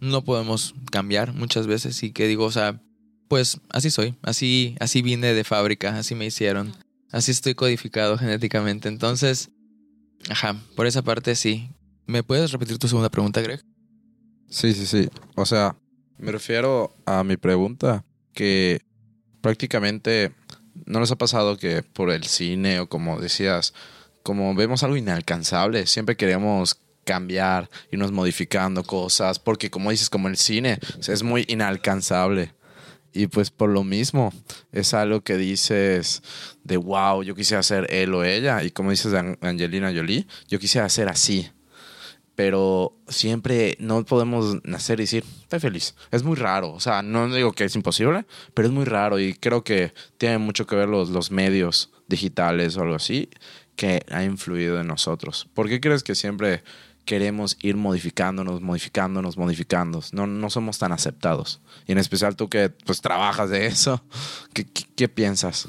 no 0.00 0.24
podemos 0.24 0.74
cambiar 0.90 1.32
muchas 1.32 1.66
veces 1.66 2.02
y 2.02 2.12
que 2.12 2.26
digo, 2.26 2.44
o 2.44 2.50
sea, 2.50 2.82
pues 3.28 3.60
así 3.70 3.90
soy, 3.90 4.16
así, 4.22 4.76
así 4.80 5.00
vine 5.00 5.32
de 5.32 5.44
fábrica, 5.44 5.96
así 5.96 6.14
me 6.14 6.26
hicieron, 6.26 6.72
así 7.12 7.30
estoy 7.30 7.54
codificado 7.54 8.18
genéticamente. 8.18 8.88
Entonces, 8.88 9.50
ajá, 10.28 10.56
por 10.76 10.86
esa 10.86 11.02
parte 11.02 11.34
sí. 11.34 11.70
¿Me 12.06 12.24
puedes 12.24 12.50
repetir 12.50 12.78
tu 12.78 12.88
segunda 12.88 13.10
pregunta, 13.10 13.40
Greg? 13.40 13.64
Sí, 14.48 14.74
sí, 14.74 14.86
sí. 14.86 15.08
O 15.36 15.46
sea, 15.46 15.76
me 16.18 16.32
refiero 16.32 16.94
a 17.06 17.22
mi 17.22 17.36
pregunta 17.36 18.04
que 18.34 18.82
prácticamente 19.40 20.32
no 20.84 21.00
les 21.00 21.10
ha 21.10 21.16
pasado 21.16 21.56
que 21.56 21.82
por 21.82 22.10
el 22.10 22.24
cine 22.24 22.80
o 22.80 22.88
como 22.88 23.20
decías, 23.20 23.72
como 24.22 24.54
vemos 24.54 24.82
algo 24.82 24.96
inalcanzable, 24.96 25.86
siempre 25.86 26.16
queremos 26.16 26.80
cambiar, 27.04 27.68
irnos 27.90 28.12
modificando 28.12 28.84
cosas, 28.84 29.38
porque 29.38 29.70
como 29.70 29.90
dices, 29.90 30.10
como 30.10 30.28
el 30.28 30.36
cine 30.36 30.78
es 31.06 31.22
muy 31.22 31.44
inalcanzable. 31.48 32.54
Y 33.14 33.26
pues 33.26 33.50
por 33.50 33.68
lo 33.68 33.84
mismo, 33.84 34.32
es 34.72 34.94
algo 34.94 35.20
que 35.20 35.36
dices 35.36 36.22
de 36.64 36.78
wow, 36.78 37.22
yo 37.22 37.34
quisiera 37.34 37.62
ser 37.62 37.86
él 37.92 38.14
o 38.14 38.24
ella. 38.24 38.62
Y 38.62 38.70
como 38.70 38.90
dices 38.90 39.12
de 39.12 39.36
Angelina 39.42 39.92
Jolie, 39.94 40.26
yo 40.48 40.58
quisiera 40.58 40.88
ser 40.88 41.08
así 41.08 41.50
pero 42.34 42.96
siempre 43.08 43.76
no 43.78 44.04
podemos 44.04 44.64
nacer 44.64 45.00
y 45.00 45.04
decir, 45.04 45.24
estoy 45.42 45.60
feliz. 45.60 45.94
Es 46.10 46.22
muy 46.22 46.36
raro, 46.36 46.72
o 46.72 46.80
sea, 46.80 47.02
no 47.02 47.32
digo 47.32 47.52
que 47.52 47.64
es 47.64 47.76
imposible, 47.76 48.24
pero 48.54 48.66
es 48.66 48.74
muy 48.74 48.84
raro 48.84 49.18
y 49.18 49.34
creo 49.34 49.62
que 49.62 49.92
tiene 50.16 50.38
mucho 50.38 50.66
que 50.66 50.74
ver 50.74 50.88
los, 50.88 51.10
los 51.10 51.30
medios 51.30 51.90
digitales 52.08 52.76
o 52.76 52.82
algo 52.82 52.94
así 52.94 53.28
que 53.76 54.04
ha 54.10 54.24
influido 54.24 54.80
en 54.80 54.86
nosotros. 54.86 55.48
¿Por 55.54 55.68
qué 55.68 55.80
crees 55.80 56.02
que 56.02 56.14
siempre 56.14 56.62
queremos 57.04 57.56
ir 57.60 57.76
modificándonos, 57.76 58.60
modificándonos, 58.60 59.36
modificándonos? 59.36 60.12
No, 60.12 60.26
no 60.26 60.50
somos 60.50 60.78
tan 60.78 60.92
aceptados. 60.92 61.60
Y 61.86 61.92
en 61.92 61.98
especial 61.98 62.36
tú 62.36 62.48
que 62.48 62.70
pues 62.70 63.00
trabajas 63.00 63.50
de 63.50 63.66
eso, 63.66 64.04
¿qué, 64.54 64.64
qué, 64.64 65.08
piensas? 65.08 65.68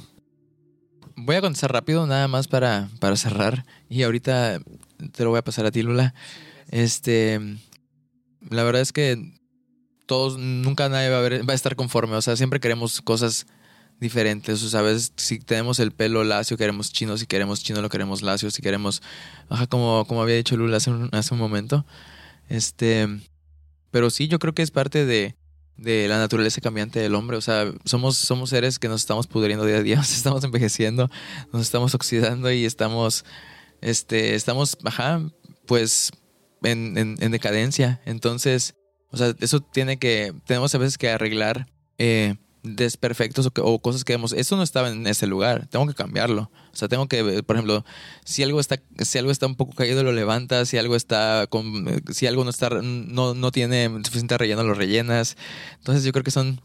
Voy 1.15 1.35
a 1.35 1.41
contestar 1.41 1.71
rápido, 1.71 2.05
nada 2.07 2.27
más 2.27 2.47
para, 2.47 2.89
para 2.99 3.15
cerrar. 3.15 3.65
Y 3.89 4.03
ahorita 4.03 4.59
te 5.11 5.23
lo 5.23 5.29
voy 5.29 5.39
a 5.39 5.43
pasar 5.43 5.65
a 5.65 5.71
ti, 5.71 5.81
Lula. 5.81 6.13
Este, 6.69 7.39
la 8.49 8.63
verdad 8.63 8.81
es 8.81 8.91
que 8.91 9.39
todos, 10.05 10.37
nunca 10.37 10.89
nadie 10.89 11.07
a, 11.07 11.19
va 11.19 11.53
a 11.53 11.55
estar 11.55 11.75
conforme. 11.75 12.15
O 12.15 12.21
sea, 12.21 12.35
siempre 12.35 12.59
queremos 12.59 13.01
cosas 13.01 13.45
diferentes. 13.99 14.63
O 14.63 14.69
sea, 14.69 14.83
si 15.15 15.39
tenemos 15.39 15.79
el 15.79 15.91
pelo 15.91 16.23
lacio, 16.23 16.57
queremos 16.57 16.91
chino. 16.91 17.17
Si 17.17 17.25
queremos 17.25 17.63
chino, 17.63 17.81
lo 17.81 17.89
queremos 17.89 18.21
lacio. 18.21 18.51
Si 18.51 18.61
queremos, 18.61 19.01
ajá, 19.49 19.67
como, 19.67 20.05
como 20.05 20.21
había 20.21 20.35
dicho 20.35 20.57
Lula 20.57 20.77
hace 20.77 20.91
un, 20.91 21.09
hace 21.11 21.33
un 21.33 21.39
momento. 21.39 21.85
Este, 22.49 23.07
pero 23.91 24.09
sí, 24.09 24.27
yo 24.27 24.39
creo 24.39 24.53
que 24.53 24.61
es 24.61 24.71
parte 24.71 25.05
de, 25.05 25.35
de 25.77 26.07
la 26.07 26.17
naturaleza 26.17 26.61
cambiante 26.61 26.99
del 26.99 27.15
hombre. 27.15 27.37
O 27.37 27.41
sea, 27.41 27.71
somos, 27.85 28.17
somos 28.17 28.49
seres 28.49 28.79
que 28.79 28.87
nos 28.87 29.01
estamos 29.01 29.27
pudriendo 29.27 29.65
día 29.65 29.77
a 29.77 29.83
día, 29.83 29.95
nos 29.97 30.15
estamos 30.15 30.43
envejeciendo, 30.43 31.09
nos 31.51 31.61
estamos 31.61 31.95
oxidando 31.95 32.51
y 32.51 32.65
estamos, 32.65 33.25
este, 33.81 34.35
estamos, 34.35 34.77
ajá, 34.83 35.21
pues 35.65 36.11
en, 36.63 36.97
en, 36.97 37.15
en, 37.19 37.31
decadencia. 37.31 38.01
Entonces, 38.05 38.75
o 39.11 39.17
sea, 39.17 39.33
eso 39.39 39.61
tiene 39.61 39.97
que, 39.97 40.33
tenemos 40.45 40.73
a 40.73 40.77
veces 40.77 40.97
que 40.97 41.09
arreglar 41.09 41.67
eh, 41.97 42.35
desperfectos 42.63 43.45
o, 43.45 43.51
o, 43.61 43.79
cosas 43.79 44.03
que 44.03 44.13
vemos. 44.13 44.33
Eso 44.33 44.55
no 44.55 44.63
estaba 44.63 44.89
en 44.89 45.05
ese 45.05 45.27
lugar, 45.27 45.67
tengo 45.67 45.85
que 45.85 45.93
cambiarlo. 45.93 46.49
O 46.71 46.75
sea, 46.75 46.87
tengo 46.87 47.07
que, 47.07 47.43
por 47.43 47.55
ejemplo, 47.55 47.85
si 48.25 48.41
algo 48.41 48.59
está, 48.59 48.81
si 48.99 49.17
algo 49.17 49.31
está 49.31 49.45
un 49.45 49.55
poco 49.55 49.73
caído, 49.75 50.03
lo 50.03 50.11
levantas, 50.11 50.69
si 50.69 50.77
algo 50.77 50.95
está 50.95 51.45
con, 51.47 52.01
si 52.11 52.25
algo 52.25 52.43
no 52.43 52.49
está, 52.49 52.69
no, 52.81 53.33
no 53.33 53.51
tiene 53.51 53.89
suficiente 54.03 54.37
relleno, 54.37 54.63
lo 54.63 54.73
rellenas. 54.73 55.37
Entonces 55.77 56.03
yo 56.03 56.11
creo 56.11 56.23
que 56.23 56.31
son 56.31 56.59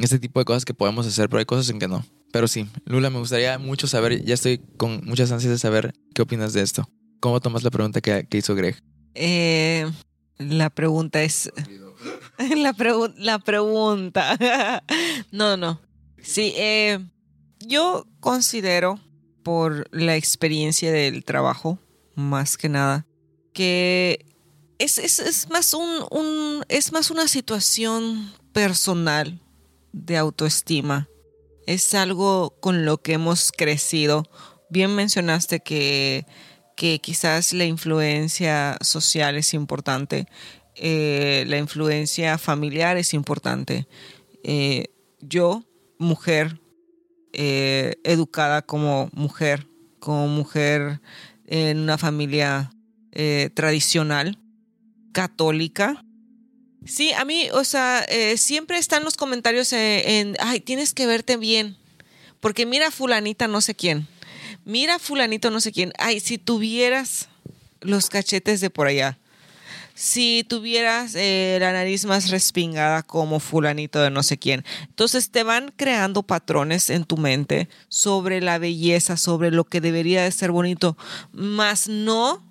ese 0.00 0.18
tipo 0.18 0.38
de 0.38 0.44
cosas 0.44 0.64
que 0.64 0.74
podemos 0.74 1.06
hacer, 1.06 1.28
pero 1.28 1.40
hay 1.40 1.46
cosas 1.46 1.68
en 1.70 1.78
que 1.78 1.88
no. 1.88 2.04
Pero 2.30 2.46
sí, 2.46 2.68
Lula, 2.84 3.10
me 3.10 3.18
gustaría 3.18 3.58
mucho 3.58 3.86
saber, 3.86 4.22
ya 4.24 4.34
estoy 4.34 4.58
con 4.76 5.04
muchas 5.04 5.32
ansias 5.32 5.50
de 5.50 5.58
saber 5.58 5.94
qué 6.14 6.22
opinas 6.22 6.52
de 6.52 6.62
esto. 6.62 6.88
¿Cómo 7.20 7.40
tomas 7.40 7.64
la 7.64 7.70
pregunta 7.70 8.00
que, 8.00 8.26
que 8.28 8.38
hizo 8.38 8.54
Greg? 8.54 8.80
Eh, 9.14 9.90
la 10.38 10.70
pregunta 10.70 11.22
es. 11.22 11.50
la, 12.38 12.74
la 13.16 13.38
pregunta. 13.38 14.36
no, 15.30 15.56
no. 15.56 15.80
Sí, 16.22 16.52
eh, 16.56 16.98
yo 17.60 18.06
considero, 18.20 19.00
por 19.42 19.88
la 19.92 20.16
experiencia 20.16 20.92
del 20.92 21.24
trabajo, 21.24 21.78
más 22.14 22.56
que 22.56 22.68
nada, 22.68 23.06
que 23.52 24.26
es, 24.78 24.98
es, 24.98 25.18
es 25.20 25.48
más 25.48 25.74
un, 25.74 26.04
un, 26.10 26.64
es 26.68 26.92
más 26.92 27.10
una 27.10 27.28
situación 27.28 28.32
personal 28.52 29.40
de 29.92 30.16
autoestima. 30.16 31.08
Es 31.66 31.94
algo 31.94 32.56
con 32.60 32.84
lo 32.84 32.98
que 32.98 33.14
hemos 33.14 33.52
crecido. 33.52 34.24
Bien 34.70 34.94
mencionaste 34.94 35.60
que 35.60 36.26
que 36.78 37.00
quizás 37.00 37.52
la 37.54 37.64
influencia 37.64 38.78
social 38.82 39.34
es 39.34 39.52
importante, 39.52 40.28
eh, 40.80 41.44
la 41.46 41.58
influencia 41.58 42.38
familiar 42.38 42.96
es 42.96 43.12
importante. 43.12 43.88
Eh, 44.44 44.86
yo, 45.20 45.64
mujer, 45.98 46.60
eh, 47.32 47.96
educada 48.04 48.62
como 48.62 49.10
mujer, 49.12 49.66
como 49.98 50.28
mujer 50.28 51.00
en 51.46 51.78
una 51.80 51.98
familia 51.98 52.70
tradicional, 53.54 54.38
católica. 55.10 56.04
Sí, 56.86 57.12
a 57.14 57.24
mí, 57.24 57.48
o 57.52 57.64
sea, 57.64 58.06
siempre 58.36 58.78
están 58.78 59.02
los 59.02 59.16
comentarios 59.16 59.72
en, 59.72 60.36
ay, 60.38 60.60
tienes 60.60 60.94
que 60.94 61.06
verte 61.06 61.36
bien, 61.36 61.76
porque 62.38 62.64
mira 62.64 62.92
fulanita 62.92 63.48
no 63.48 63.60
sé 63.60 63.74
quién, 63.74 64.06
mira 64.64 65.00
fulanito 65.00 65.50
no 65.50 65.60
sé 65.60 65.72
quién, 65.72 65.92
ay, 65.98 66.20
si 66.20 66.38
tuvieras 66.38 67.28
los 67.80 68.08
cachetes 68.08 68.60
de 68.60 68.70
por 68.70 68.86
allá, 68.86 69.18
si 69.98 70.46
tuvieras 70.48 71.16
eh, 71.16 71.58
la 71.58 71.72
nariz 71.72 72.04
más 72.04 72.30
respingada 72.30 73.02
como 73.02 73.40
fulanito 73.40 74.00
de 74.00 74.10
no 74.10 74.22
sé 74.22 74.38
quién. 74.38 74.64
Entonces 74.82 75.32
te 75.32 75.42
van 75.42 75.72
creando 75.74 76.22
patrones 76.22 76.88
en 76.88 77.02
tu 77.02 77.16
mente 77.16 77.68
sobre 77.88 78.40
la 78.40 78.58
belleza, 78.58 79.16
sobre 79.16 79.50
lo 79.50 79.64
que 79.64 79.80
debería 79.80 80.22
de 80.22 80.30
ser 80.30 80.52
bonito, 80.52 80.96
más 81.32 81.88
no, 81.88 82.48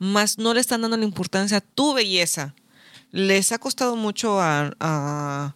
más 0.00 0.38
no 0.38 0.54
le 0.54 0.60
están 0.60 0.82
dando 0.82 0.96
la 0.96 1.04
importancia 1.04 1.58
a 1.58 1.60
tu 1.60 1.94
belleza. 1.94 2.56
Les 3.12 3.52
ha 3.52 3.58
costado 3.58 3.94
mucho 3.94 4.40
a, 4.40 4.72
a, 4.80 5.54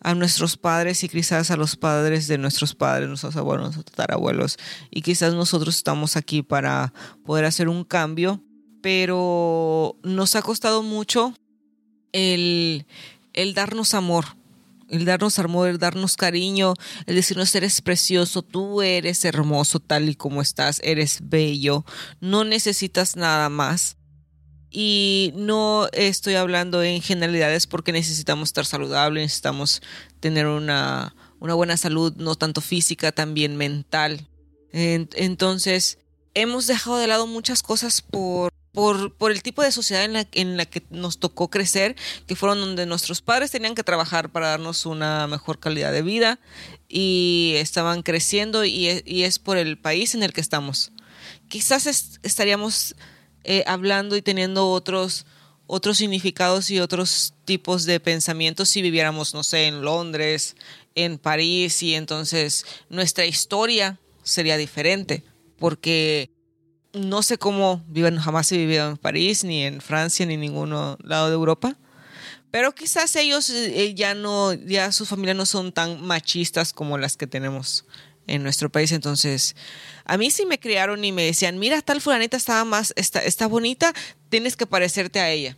a 0.00 0.14
nuestros 0.14 0.58
padres 0.58 1.02
y 1.02 1.08
quizás 1.08 1.50
a 1.50 1.56
los 1.56 1.76
padres 1.76 2.28
de 2.28 2.36
nuestros 2.36 2.74
padres, 2.74 3.08
nuestros 3.08 3.36
abuelos, 3.36 3.74
nuestros 3.74 3.86
tatarabuelos, 3.86 4.58
y 4.90 5.00
quizás 5.00 5.32
nosotros 5.32 5.76
estamos 5.76 6.14
aquí 6.14 6.42
para 6.42 6.92
poder 7.24 7.46
hacer 7.46 7.70
un 7.70 7.84
cambio 7.84 8.42
pero 8.82 9.96
nos 10.02 10.36
ha 10.36 10.42
costado 10.42 10.82
mucho 10.82 11.34
el, 12.12 12.84
el 13.32 13.54
darnos 13.54 13.94
amor, 13.94 14.26
el 14.90 15.04
darnos 15.04 15.38
amor, 15.38 15.68
el 15.68 15.78
darnos 15.78 16.16
cariño, 16.16 16.74
el 17.06 17.14
decirnos 17.14 17.54
eres 17.54 17.80
precioso, 17.80 18.42
tú 18.42 18.82
eres 18.82 19.24
hermoso 19.24 19.80
tal 19.80 20.08
y 20.08 20.14
como 20.14 20.42
estás, 20.42 20.80
eres 20.84 21.20
bello, 21.22 21.84
no 22.20 22.44
necesitas 22.44 23.16
nada 23.16 23.48
más. 23.48 23.96
Y 24.74 25.32
no 25.36 25.88
estoy 25.92 26.34
hablando 26.34 26.82
en 26.82 27.02
generalidades 27.02 27.66
porque 27.66 27.92
necesitamos 27.92 28.48
estar 28.48 28.64
saludables, 28.64 29.22
necesitamos 29.22 29.82
tener 30.18 30.46
una, 30.46 31.14
una 31.40 31.52
buena 31.52 31.76
salud, 31.76 32.14
no 32.16 32.36
tanto 32.36 32.62
física, 32.62 33.12
también 33.12 33.58
mental. 33.58 34.28
Entonces, 34.72 35.98
hemos 36.32 36.66
dejado 36.66 36.96
de 36.96 37.06
lado 37.06 37.26
muchas 37.26 37.62
cosas 37.62 38.00
por 38.00 38.50
por, 38.72 39.14
por, 39.14 39.30
el 39.30 39.42
tipo 39.42 39.62
de 39.62 39.70
sociedad 39.70 40.04
en 40.04 40.14
la, 40.14 40.26
en 40.32 40.56
la 40.56 40.64
que 40.66 40.82
nos 40.90 41.18
tocó 41.18 41.50
crecer, 41.50 41.94
que 42.26 42.36
fueron 42.36 42.60
donde 42.60 42.86
nuestros 42.86 43.20
padres 43.20 43.50
tenían 43.50 43.74
que 43.74 43.84
trabajar 43.84 44.30
para 44.30 44.48
darnos 44.48 44.86
una 44.86 45.26
mejor 45.26 45.58
calidad 45.58 45.92
de 45.92 46.02
vida 46.02 46.40
y 46.88 47.54
estaban 47.56 48.02
creciendo 48.02 48.64
y, 48.64 49.02
y 49.04 49.22
es 49.24 49.38
por 49.38 49.58
el 49.58 49.78
país 49.78 50.14
en 50.14 50.22
el 50.22 50.32
que 50.32 50.40
estamos. 50.40 50.92
Quizás 51.48 51.86
estaríamos 52.22 52.94
eh, 53.44 53.64
hablando 53.66 54.16
y 54.16 54.22
teniendo 54.22 54.70
otros, 54.70 55.26
otros 55.66 55.98
significados 55.98 56.70
y 56.70 56.80
otros 56.80 57.34
tipos 57.44 57.84
de 57.84 57.98
pensamientos 58.00 58.68
si 58.68 58.82
viviéramos, 58.82 59.34
no 59.34 59.42
sé, 59.42 59.66
en 59.66 59.82
Londres, 59.82 60.56
en 60.94 61.18
París 61.18 61.82
y 61.82 61.94
entonces 61.94 62.64
nuestra 62.88 63.26
historia 63.26 63.98
sería 64.22 64.56
diferente 64.56 65.24
porque 65.58 66.30
no 66.92 67.22
sé 67.22 67.38
cómo 67.38 67.82
viven, 67.88 68.18
jamás 68.18 68.50
he 68.52 68.58
vivido 68.58 68.88
en 68.88 68.96
París, 68.96 69.44
ni 69.44 69.62
en 69.64 69.80
Francia, 69.80 70.26
ni 70.26 70.34
en 70.34 70.40
ningún 70.40 70.70
lado 70.70 71.28
de 71.28 71.34
Europa. 71.34 71.76
Pero 72.50 72.74
quizás 72.74 73.16
ellos 73.16 73.48
eh, 73.48 73.94
ya 73.94 74.14
no, 74.14 74.52
ya 74.52 74.92
sus 74.92 75.08
familias 75.08 75.36
no 75.36 75.46
son 75.46 75.72
tan 75.72 76.02
machistas 76.02 76.74
como 76.74 76.98
las 76.98 77.16
que 77.16 77.26
tenemos 77.26 77.86
en 78.26 78.42
nuestro 78.42 78.70
país. 78.70 78.92
Entonces, 78.92 79.56
a 80.04 80.18
mí 80.18 80.30
sí 80.30 80.44
me 80.44 80.60
criaron 80.60 81.02
y 81.04 81.12
me 81.12 81.24
decían, 81.24 81.58
mira, 81.58 81.80
tal 81.80 82.00
fulanita 82.00 82.36
estaba 82.36 82.64
más, 82.64 82.92
está, 82.96 83.20
está 83.20 83.46
bonita, 83.46 83.94
tienes 84.28 84.56
que 84.56 84.66
parecerte 84.66 85.20
a 85.20 85.30
ella. 85.30 85.56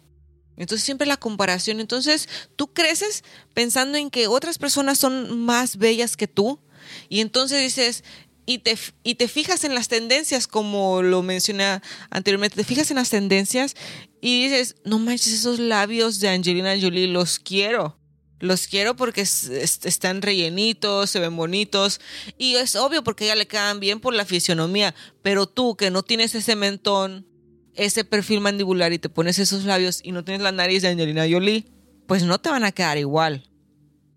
Entonces 0.57 0.85
siempre 0.85 1.07
la 1.07 1.17
comparación. 1.17 1.81
Entonces 1.81 2.29
tú 2.57 2.73
creces 2.73 3.25
pensando 3.55 3.99
en 3.99 4.11
que 4.11 4.29
otras 4.29 4.59
personas 4.59 4.99
son 4.99 5.41
más 5.41 5.77
bellas 5.79 6.17
que 6.17 6.29
tú. 6.29 6.61
Y 7.09 7.21
entonces 7.21 7.61
dices, 7.61 8.05
y 8.47 8.59
te, 8.59 8.77
y 9.03 9.15
te 9.15 9.29
fijas 9.29 9.65
en 9.65 9.75
las 9.75 9.89
tendencias, 9.89 10.47
como 10.47 11.03
lo 11.03 11.23
mencioné 11.23 11.81
anteriormente, 12.11 12.57
te 12.57 12.65
fijas 12.65 12.91
en 12.91 12.97
las 12.97 13.11
tendencias 13.11 13.75
y 14.21 14.45
dices, 14.45 14.77
no 14.85 14.99
manches, 14.99 15.33
esos 15.33 15.59
labios 15.59 16.21
de 16.21 16.29
Angelina 16.29 16.75
Jolie 16.81 17.07
los 17.07 17.39
quiero. 17.39 17.99
Los 18.41 18.67
quiero 18.67 18.95
porque 18.95 19.23
están 19.23 20.21
rellenitos, 20.21 21.09
se 21.09 21.21
ven 21.21 21.37
bonitos 21.37 22.01
y 22.37 22.57
es 22.57 22.77
obvio 22.77 23.03
porque 23.03 23.27
ya 23.27 23.37
le 23.37 23.47
quedan 23.47 23.81
bien 23.81 24.01
por 24.01 24.13
la 24.13 24.27
fisionomía, 24.27 24.95
pero 25.23 25.47
tú 25.47 25.77
que 25.77 25.91
no 25.91 26.03
tienes 26.03 26.35
ese 26.35 26.55
mentón, 26.55 27.27
ese 27.75 28.05
perfil 28.05 28.41
mandibular 28.41 28.93
y 28.93 28.99
te 28.99 29.09
pones 29.09 29.39
esos 29.39 29.65
labios 29.65 30.01
y 30.03 30.13
no 30.13 30.25
tienes 30.25 30.43
la 30.43 30.53
nariz 30.53 30.83
de 30.83 30.89
Angelina 30.89 31.27
Jolie, 31.31 31.65
pues 32.07 32.25
no 32.25 32.39
te 32.39 32.51
van 32.51 32.65
a 32.65 32.73
quedar 32.73 32.99
igual. 32.99 33.49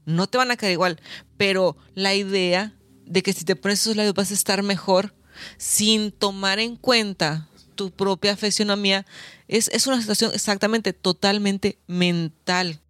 No 0.06 0.28
te 0.28 0.38
van 0.38 0.52
a 0.52 0.58
quedar 0.58 0.72
igual, 0.72 1.00
pero 1.38 1.78
la 1.94 2.14
idea 2.14 2.77
de 3.08 3.24
que 3.24 3.34
si 3.34 3.46
te 3.46 3.56
pones 3.56 3.82
esos 3.82 3.96
labios 3.96 4.14
vas 4.14 4.32
a 4.32 4.36
estar 4.36 4.64
mejor 4.64 5.14
sin 5.58 6.12
tomar 6.12 6.60
en 6.60 6.76
cuenta 6.76 7.48
tu 7.76 7.92
propia 7.92 8.36
fisionomía, 8.36 9.06
es, 9.48 9.70
es 9.70 9.88
una 9.88 10.02
situación 10.02 10.32
exactamente 10.34 10.94
totalmente 10.94 11.80
mental, 11.88 12.82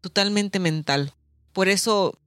totalmente 0.00 0.58
mental. 0.58 1.12
Por 1.52 1.68
eso, 1.68 2.18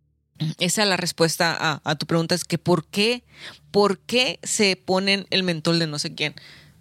esa 0.59 0.83
es 0.83 0.87
la 0.87 0.97
respuesta 0.97 1.81
a, 1.83 1.95
tu 1.95 2.05
pregunta, 2.05 2.35
es 2.35 2.43
que 2.43 2.57
¿por 2.57 2.85
qué? 2.85 3.23
¿Por 3.71 3.99
qué 3.99 4.39
se 4.43 4.75
ponen 4.75 5.25
el 5.31 5.43
mentol 5.43 5.79
de 5.79 5.87
no 5.87 5.97
sé 5.97 6.13
quién? 6.13 6.35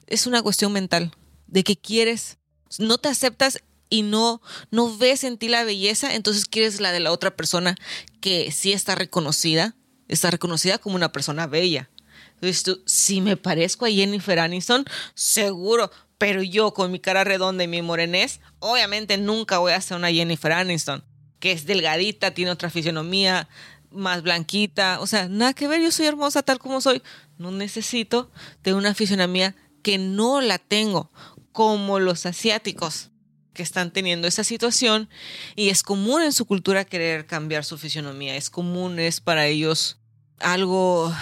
Es 0.06 0.26
una 0.26 0.42
cuestión 0.42 0.72
mental, 0.72 1.14
de 1.46 1.62
que 1.64 1.76
quieres, 1.76 2.38
no 2.78 2.98
te 2.98 3.08
aceptas 3.08 3.62
y 3.88 4.02
no, 4.02 4.42
no 4.70 4.96
ves 4.96 5.22
en 5.24 5.38
ti 5.38 5.48
la 5.48 5.64
belleza, 5.64 6.14
entonces 6.14 6.46
quieres 6.46 6.80
la 6.80 6.92
de 6.92 7.00
la 7.00 7.12
otra 7.12 7.36
persona 7.36 7.76
que 8.20 8.50
sí 8.50 8.72
está 8.72 8.94
reconocida, 8.94 9.76
está 10.12 10.30
reconocida 10.30 10.78
como 10.78 10.96
una 10.96 11.12
persona 11.12 11.46
bella. 11.46 11.90
Entonces 12.34 12.62
tú, 12.62 12.82
si 12.86 13.20
me 13.20 13.36
parezco 13.36 13.86
a 13.86 13.90
Jennifer 13.90 14.38
Aniston, 14.38 14.84
seguro, 15.14 15.90
pero 16.18 16.42
yo 16.42 16.74
con 16.74 16.90
mi 16.90 17.00
cara 17.00 17.24
redonda 17.24 17.64
y 17.64 17.68
mi 17.68 17.82
morenés, 17.82 18.40
obviamente 18.58 19.16
nunca 19.16 19.58
voy 19.58 19.72
a 19.72 19.80
ser 19.80 19.96
una 19.96 20.10
Jennifer 20.10 20.52
Aniston, 20.52 21.04
que 21.38 21.52
es 21.52 21.66
delgadita, 21.66 22.32
tiene 22.32 22.50
otra 22.50 22.70
fisionomía, 22.70 23.48
más 23.90 24.22
blanquita, 24.22 25.00
o 25.00 25.06
sea, 25.06 25.28
nada 25.28 25.52
que 25.52 25.68
ver, 25.68 25.80
yo 25.82 25.92
soy 25.92 26.06
hermosa 26.06 26.42
tal 26.42 26.58
como 26.58 26.80
soy, 26.80 27.02
no 27.38 27.50
necesito 27.50 28.30
de 28.62 28.74
una 28.74 28.94
fisionomía 28.94 29.54
que 29.82 29.98
no 29.98 30.40
la 30.40 30.58
tengo, 30.58 31.12
como 31.52 31.98
los 31.98 32.24
asiáticos 32.24 33.10
que 33.52 33.62
están 33.62 33.92
teniendo 33.92 34.26
esa 34.26 34.44
situación 34.44 35.10
y 35.54 35.68
es 35.68 35.82
común 35.82 36.22
en 36.22 36.32
su 36.32 36.46
cultura 36.46 36.84
querer 36.84 37.26
cambiar 37.26 37.64
su 37.64 37.76
fisionomía, 37.78 38.36
es 38.36 38.48
común, 38.48 38.98
es 38.98 39.20
para 39.20 39.46
ellos 39.46 39.98
algo 40.42 41.12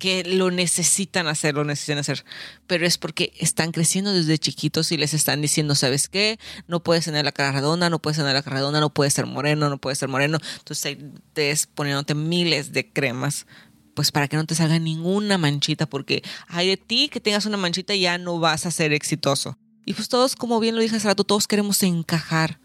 que 0.00 0.24
lo 0.24 0.50
necesitan 0.50 1.26
hacer, 1.26 1.54
lo 1.54 1.64
necesitan 1.64 1.98
hacer, 1.98 2.24
pero 2.66 2.86
es 2.86 2.96
porque 2.96 3.34
están 3.38 3.70
creciendo 3.70 4.12
desde 4.14 4.38
chiquitos 4.38 4.92
y 4.92 4.96
les 4.96 5.12
están 5.12 5.42
diciendo, 5.42 5.74
¿sabes 5.74 6.08
qué? 6.08 6.38
No 6.66 6.82
puedes 6.82 7.04
tener 7.04 7.26
la 7.26 7.32
cara 7.32 7.52
redonda, 7.52 7.90
no 7.90 8.00
puedes 8.00 8.16
tener 8.16 8.32
la 8.32 8.42
cara 8.42 8.56
redonda, 8.56 8.80
no 8.80 8.94
puedes 8.94 9.12
ser 9.12 9.26
moreno, 9.26 9.68
no 9.68 9.78
puedes 9.78 9.98
ser 9.98 10.08
moreno. 10.08 10.38
Entonces 10.58 10.96
te 11.34 11.50
es 11.50 11.66
poniéndote 11.66 12.14
miles 12.14 12.72
de 12.72 12.90
cremas, 12.90 13.46
pues 13.94 14.10
para 14.10 14.26
que 14.26 14.38
no 14.38 14.46
te 14.46 14.54
salga 14.54 14.78
ninguna 14.78 15.36
manchita, 15.36 15.84
porque 15.84 16.22
hay 16.48 16.68
de 16.68 16.76
ti 16.78 17.10
que 17.10 17.20
tengas 17.20 17.44
una 17.44 17.58
manchita 17.58 17.94
ya 17.94 18.16
no 18.16 18.38
vas 18.38 18.64
a 18.64 18.70
ser 18.70 18.94
exitoso. 18.94 19.58
Y 19.84 19.92
pues 19.92 20.08
todos, 20.08 20.34
como 20.34 20.60
bien 20.60 20.76
lo 20.76 20.80
dije 20.80 20.96
hace 20.96 21.08
rato, 21.08 21.24
todos 21.24 21.46
queremos 21.46 21.82
encajar, 21.82 22.58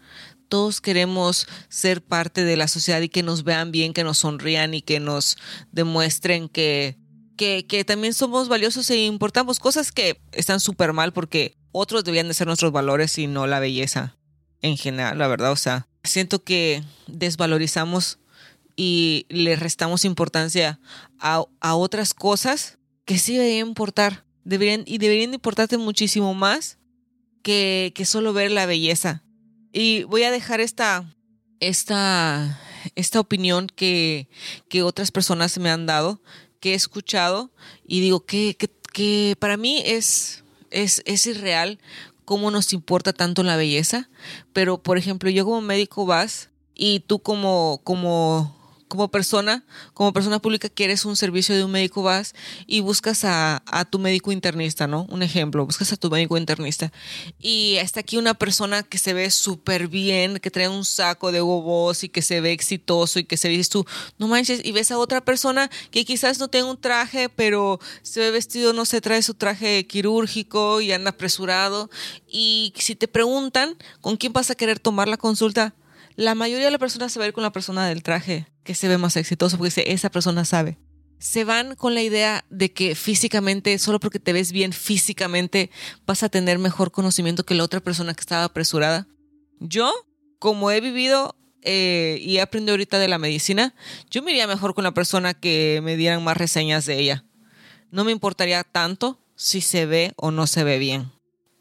todos 0.48 0.80
queremos 0.80 1.46
ser 1.68 2.02
parte 2.02 2.44
de 2.44 2.56
la 2.56 2.68
sociedad 2.68 3.00
y 3.00 3.08
que 3.08 3.22
nos 3.22 3.44
vean 3.44 3.72
bien, 3.72 3.92
que 3.92 4.04
nos 4.04 4.18
sonrían 4.18 4.74
y 4.74 4.82
que 4.82 5.00
nos 5.00 5.36
demuestren 5.72 6.48
que, 6.48 6.96
que, 7.36 7.84
también 7.86 8.14
somos 8.14 8.48
valiosos 8.48 8.88
e 8.90 9.04
importamos 9.04 9.58
cosas 9.58 9.92
que 9.92 10.20
están 10.32 10.60
súper 10.60 10.92
mal 10.92 11.12
porque 11.12 11.56
otros 11.72 12.04
debían 12.04 12.28
de 12.28 12.34
ser 12.34 12.46
nuestros 12.46 12.72
valores 12.72 13.18
y 13.18 13.26
no 13.26 13.46
la 13.46 13.60
belleza 13.60 14.16
en 14.62 14.76
general, 14.76 15.18
la 15.18 15.28
verdad. 15.28 15.52
O 15.52 15.56
sea, 15.56 15.86
siento 16.04 16.42
que 16.42 16.82
desvalorizamos 17.06 18.18
y 18.76 19.26
le 19.28 19.56
restamos 19.56 20.04
importancia 20.04 20.80
a, 21.18 21.44
a 21.60 21.74
otras 21.74 22.14
cosas 22.14 22.78
que 23.04 23.18
sí 23.18 23.36
deberían 23.36 23.68
importar. 23.68 24.24
Y 24.44 24.98
deberían 24.98 25.34
importarte 25.34 25.76
muchísimo 25.76 26.32
más 26.32 26.78
que, 27.42 27.92
que 27.96 28.04
solo 28.04 28.32
ver 28.32 28.52
la 28.52 28.66
belleza. 28.66 29.24
Y 29.78 30.04
voy 30.04 30.22
a 30.22 30.30
dejar 30.30 30.62
esta, 30.62 31.04
esta, 31.60 32.58
esta 32.94 33.20
opinión 33.20 33.66
que, 33.66 34.26
que 34.70 34.82
otras 34.82 35.10
personas 35.10 35.58
me 35.58 35.68
han 35.68 35.84
dado, 35.84 36.22
que 36.60 36.72
he 36.72 36.74
escuchado 36.74 37.50
y 37.86 38.00
digo 38.00 38.24
que, 38.24 38.56
que, 38.56 39.36
para 39.38 39.58
mí 39.58 39.82
es, 39.84 40.44
es, 40.70 41.02
es 41.04 41.26
irreal 41.26 41.78
cómo 42.24 42.50
nos 42.50 42.72
importa 42.72 43.12
tanto 43.12 43.42
la 43.42 43.58
belleza, 43.58 44.08
pero 44.54 44.82
por 44.82 44.96
ejemplo 44.96 45.28
yo 45.28 45.44
como 45.44 45.60
médico 45.60 46.06
vas 46.06 46.48
y 46.74 47.00
tú 47.00 47.18
como, 47.18 47.82
como, 47.84 48.55
como 48.88 49.08
persona, 49.08 49.64
como 49.94 50.12
persona 50.12 50.38
pública 50.38 50.68
quieres 50.68 51.04
un 51.04 51.16
servicio 51.16 51.54
de 51.54 51.64
un 51.64 51.70
médico, 51.70 52.02
vas 52.02 52.34
y 52.66 52.80
buscas 52.80 53.24
a, 53.24 53.62
a, 53.66 53.84
tu 53.84 53.98
médico 53.98 54.32
internista, 54.32 54.86
¿no? 54.86 55.06
Un 55.10 55.22
ejemplo, 55.22 55.64
buscas 55.66 55.92
a 55.92 55.96
tu 55.96 56.10
médico 56.10 56.36
internista. 56.36 56.92
Y 57.40 57.76
está 57.76 58.00
aquí 58.00 58.16
una 58.16 58.34
persona 58.34 58.82
que 58.82 58.98
se 58.98 59.12
ve 59.12 59.30
súper 59.30 59.88
bien, 59.88 60.38
que 60.38 60.50
trae 60.50 60.68
un 60.68 60.84
saco 60.84 61.32
de 61.32 61.42
huevos 61.42 62.04
y 62.04 62.08
que 62.08 62.22
se 62.22 62.40
ve 62.40 62.52
exitoso 62.52 63.18
y 63.18 63.24
que 63.24 63.36
se 63.36 63.48
dices 63.48 63.68
tú, 63.68 63.84
no 64.18 64.28
manches, 64.28 64.60
y 64.64 64.72
ves 64.72 64.90
a 64.90 64.98
otra 64.98 65.24
persona 65.24 65.70
que 65.90 66.04
quizás 66.04 66.38
no 66.38 66.48
tenga 66.48 66.70
un 66.70 66.80
traje, 66.80 67.28
pero 67.28 67.80
se 68.02 68.20
ve 68.20 68.30
vestido, 68.30 68.72
no 68.72 68.84
sé, 68.84 69.00
trae 69.00 69.22
su 69.22 69.34
traje 69.34 69.86
quirúrgico 69.86 70.80
y 70.80 70.92
anda 70.92 71.10
apresurado. 71.10 71.90
Y 72.28 72.72
si 72.76 72.94
te 72.94 73.08
preguntan 73.08 73.76
con 74.00 74.16
quién 74.16 74.32
vas 74.32 74.50
a 74.50 74.54
querer 74.54 74.78
tomar 74.78 75.08
la 75.08 75.16
consulta, 75.16 75.74
la 76.16 76.34
mayoría 76.34 76.64
de 76.64 76.70
las 76.70 76.80
personas 76.80 77.12
se 77.12 77.18
va 77.18 77.26
a 77.26 77.28
ir 77.28 77.34
con 77.34 77.42
la 77.42 77.52
persona 77.52 77.86
del 77.86 78.02
traje 78.02 78.46
que 78.64 78.74
se 78.74 78.88
ve 78.88 78.98
más 78.98 79.16
exitoso 79.16 79.58
porque 79.58 79.84
esa 79.86 80.10
persona 80.10 80.44
sabe. 80.44 80.78
Se 81.18 81.44
van 81.44 81.76
con 81.76 81.94
la 81.94 82.02
idea 82.02 82.44
de 82.50 82.72
que 82.72 82.94
físicamente, 82.94 83.78
solo 83.78 84.00
porque 84.00 84.18
te 84.18 84.32
ves 84.32 84.52
bien 84.52 84.72
físicamente, 84.72 85.70
vas 86.06 86.22
a 86.22 86.28
tener 86.28 86.58
mejor 86.58 86.90
conocimiento 86.90 87.44
que 87.44 87.54
la 87.54 87.64
otra 87.64 87.80
persona 87.80 88.14
que 88.14 88.20
estaba 88.20 88.44
apresurada. 88.44 89.06
Yo, 89.60 89.92
como 90.38 90.70
he 90.70 90.80
vivido 90.80 91.36
eh, 91.62 92.18
y 92.20 92.36
he 92.36 92.40
aprendido 92.40 92.72
ahorita 92.72 92.98
de 92.98 93.08
la 93.08 93.18
medicina, 93.18 93.74
yo 94.10 94.22
me 94.22 94.30
iría 94.30 94.46
mejor 94.46 94.74
con 94.74 94.84
la 94.84 94.92
persona 94.92 95.34
que 95.34 95.80
me 95.82 95.96
dieran 95.96 96.24
más 96.24 96.36
reseñas 96.36 96.86
de 96.86 96.98
ella. 96.98 97.24
No 97.90 98.04
me 98.04 98.12
importaría 98.12 98.62
tanto 98.64 99.22
si 99.36 99.60
se 99.60 99.86
ve 99.86 100.12
o 100.16 100.30
no 100.30 100.46
se 100.46 100.64
ve 100.64 100.78
bien 100.78 101.15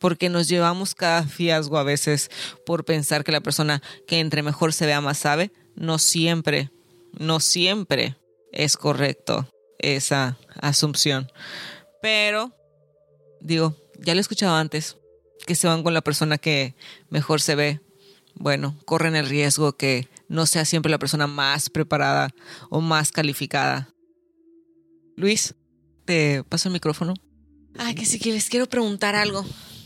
porque 0.06 0.30
nos 0.30 0.48
llevamos 0.48 0.94
cada 0.94 1.24
fiasco 1.24 1.80
a 1.80 1.84
veces 1.84 2.30
por 2.64 2.86
pensar 2.86 3.24
que 3.24 3.32
la 3.32 3.42
persona 3.42 3.82
que 4.06 4.20
entre 4.20 4.44
mejor 4.44 4.72
se 4.72 4.86
vea 4.86 5.02
más 5.02 5.18
sabe. 5.18 5.52
No 5.74 5.98
siempre, 5.98 6.70
no 7.18 7.40
siempre 7.40 8.16
es 8.52 8.78
correcto 8.78 9.50
esa 9.80 10.38
asunción. 10.62 11.32
Pero, 12.04 12.56
digo, 13.42 13.76
ya 13.98 14.14
lo 14.14 14.20
he 14.20 14.22
escuchado 14.22 14.56
antes, 14.56 14.96
que 15.48 15.56
se 15.56 15.68
van 15.68 15.82
con 15.82 15.96
la 15.96 16.04
persona 16.04 16.38
que 16.38 16.76
mejor 17.10 17.42
se 17.42 17.56
ve. 17.56 17.82
Bueno, 18.36 18.78
corren 18.86 19.16
el 19.16 19.28
riesgo 19.28 19.76
que 19.76 20.08
no 20.28 20.46
sea 20.46 20.66
siempre 20.66 20.92
la 20.92 21.00
persona 21.00 21.26
más 21.26 21.72
preparada 21.72 22.30
o 22.70 22.80
más 22.80 23.12
calificada. 23.12 23.90
Luis, 25.16 25.56
te 26.06 26.44
paso 26.44 26.70
el 26.70 26.74
micrófono. 26.74 27.16
Ay, 27.76 27.96
que 27.96 28.06
sí 28.06 28.20
que 28.20 28.32
les 28.32 28.50
quiero 28.50 28.68
preguntar 28.68 29.16
algo 29.16 29.44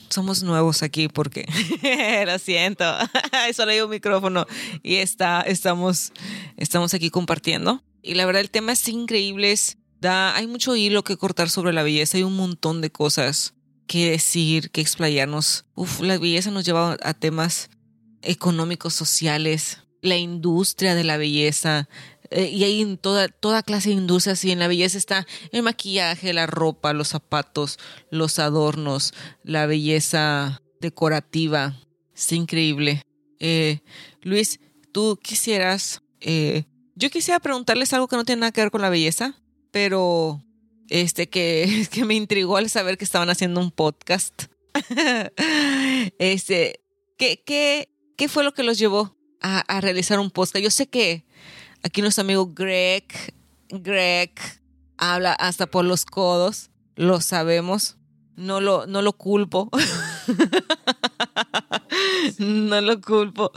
somos 0.09 0.43
nuevos 0.43 0.83
aquí 0.83 1.07
porque 1.07 1.45
lo 2.25 2.39
siento, 2.39 2.85
solo 3.55 3.71
hay 3.71 3.81
un 3.81 3.89
micrófono 3.89 4.45
y 4.83 4.95
está, 4.95 5.41
estamos, 5.41 6.11
estamos 6.57 6.93
aquí 6.93 7.09
compartiendo. 7.09 7.83
Y 8.01 8.15
la 8.15 8.25
verdad 8.25 8.41
el 8.41 8.49
tema 8.49 8.71
es 8.71 8.87
increíble, 8.87 9.55
da, 9.99 10.35
hay 10.35 10.47
mucho 10.47 10.75
hilo 10.75 11.03
que 11.03 11.17
cortar 11.17 11.49
sobre 11.49 11.73
la 11.73 11.83
belleza, 11.83 12.17
hay 12.17 12.23
un 12.23 12.35
montón 12.35 12.81
de 12.81 12.91
cosas 12.91 13.53
que 13.87 14.11
decir, 14.11 14.69
que 14.71 14.81
explayarnos. 14.81 15.65
Uf, 15.75 16.01
la 16.01 16.17
belleza 16.17 16.51
nos 16.51 16.63
lleva 16.63 16.97
a 17.01 17.13
temas 17.13 17.69
económicos, 18.21 18.93
sociales, 18.93 19.79
la 20.01 20.17
industria 20.17 20.95
de 20.95 21.03
la 21.03 21.17
belleza, 21.17 21.89
eh, 22.31 22.49
y 22.49 22.63
hay 22.63 22.81
en 22.81 22.97
toda, 22.97 23.27
toda 23.27 23.63
clase 23.63 23.89
de 23.89 23.95
industrias 23.95 24.43
y 24.45 24.51
en 24.51 24.59
la 24.59 24.67
belleza 24.67 24.97
está 24.97 25.25
el 25.51 25.63
maquillaje, 25.63 26.33
la 26.33 26.45
ropa, 26.45 26.93
los 26.93 27.09
zapatos, 27.09 27.79
los 28.11 28.39
adornos, 28.39 29.13
la 29.43 29.65
belleza 29.65 30.61
decorativa. 30.79 31.75
Es 32.15 32.31
increíble. 32.31 33.01
Eh, 33.39 33.79
Luis, 34.21 34.59
tú 34.91 35.17
quisieras... 35.21 36.01
Eh, 36.21 36.65
yo 36.95 37.09
quisiera 37.09 37.39
preguntarles 37.39 37.93
algo 37.93 38.09
que 38.09 38.17
no 38.17 38.25
tiene 38.25 38.41
nada 38.41 38.51
que 38.51 38.61
ver 38.61 38.71
con 38.71 38.81
la 38.81 38.89
belleza, 38.89 39.33
pero 39.71 40.43
este 40.89 41.29
que, 41.29 41.87
que 41.91 42.05
me 42.05 42.13
intrigó 42.15 42.57
al 42.57 42.69
saber 42.69 42.97
que 42.97 43.05
estaban 43.05 43.29
haciendo 43.29 43.61
un 43.61 43.71
podcast. 43.71 44.43
este, 46.19 46.81
¿qué, 47.17 47.41
qué, 47.45 47.89
¿qué 48.17 48.27
fue 48.27 48.43
lo 48.43 48.53
que 48.53 48.63
los 48.63 48.77
llevó 48.77 49.17
a, 49.39 49.59
a 49.61 49.81
realizar 49.81 50.19
un 50.19 50.29
podcast? 50.29 50.63
Yo 50.63 50.71
sé 50.71 50.87
que 50.87 51.25
Aquí 51.81 52.01
nuestro 52.01 52.23
amigo 52.23 52.47
Greg, 52.47 53.05
Greg 53.69 54.31
habla 54.97 55.33
hasta 55.33 55.67
por 55.67 55.85
los 55.85 56.03
codos, 56.03 56.71
lo 56.95 57.21
sabemos, 57.21 57.97
no 58.35 58.59
lo, 58.59 58.85
no 58.85 59.01
lo 59.01 59.13
culpo. 59.13 59.69
no 62.37 62.81
lo 62.81 63.01
culpo. 63.01 63.51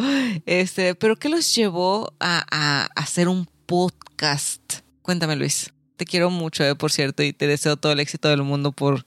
Este, 0.46 0.94
pero 0.94 1.16
¿qué 1.16 1.28
los 1.28 1.52
llevó 1.54 2.14
a, 2.20 2.46
a, 2.50 2.84
hacer 2.94 3.28
un 3.28 3.46
podcast? 3.66 4.62
Cuéntame, 5.02 5.34
Luis. 5.34 5.72
Te 5.96 6.04
quiero 6.04 6.30
mucho, 6.30 6.64
eh, 6.64 6.76
por 6.76 6.92
cierto, 6.92 7.24
y 7.24 7.32
te 7.32 7.48
deseo 7.48 7.76
todo 7.76 7.92
el 7.92 8.00
éxito 8.00 8.28
del 8.28 8.42
mundo 8.42 8.72
por 8.72 9.04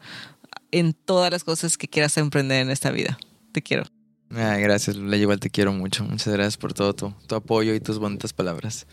en 0.71 0.93
todas 0.93 1.31
las 1.31 1.45
cosas 1.45 1.77
que 1.77 1.87
quieras 1.87 2.17
emprender 2.17 2.61
en 2.61 2.69
esta 2.69 2.91
vida. 2.91 3.17
Te 3.53 3.61
quiero. 3.61 3.85
gracias, 4.29 4.97
Lula. 4.97 5.15
Igual 5.15 5.39
te 5.39 5.49
quiero 5.49 5.71
mucho. 5.71 6.03
Muchas 6.03 6.33
gracias 6.33 6.57
por 6.57 6.73
todo 6.73 6.93
tu, 6.93 7.13
tu 7.27 7.35
apoyo 7.35 7.73
y 7.73 7.79
tus 7.79 7.97
bonitas 7.97 8.33
palabras 8.33 8.85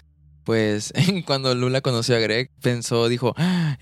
pues 0.45 0.93
cuando 1.27 1.55
Lula 1.55 1.81
conoció 1.81 2.17
a 2.17 2.21
Greg, 2.21 2.51
pensó, 2.61 3.09
dijo, 3.09 3.35
ah, 3.37 3.77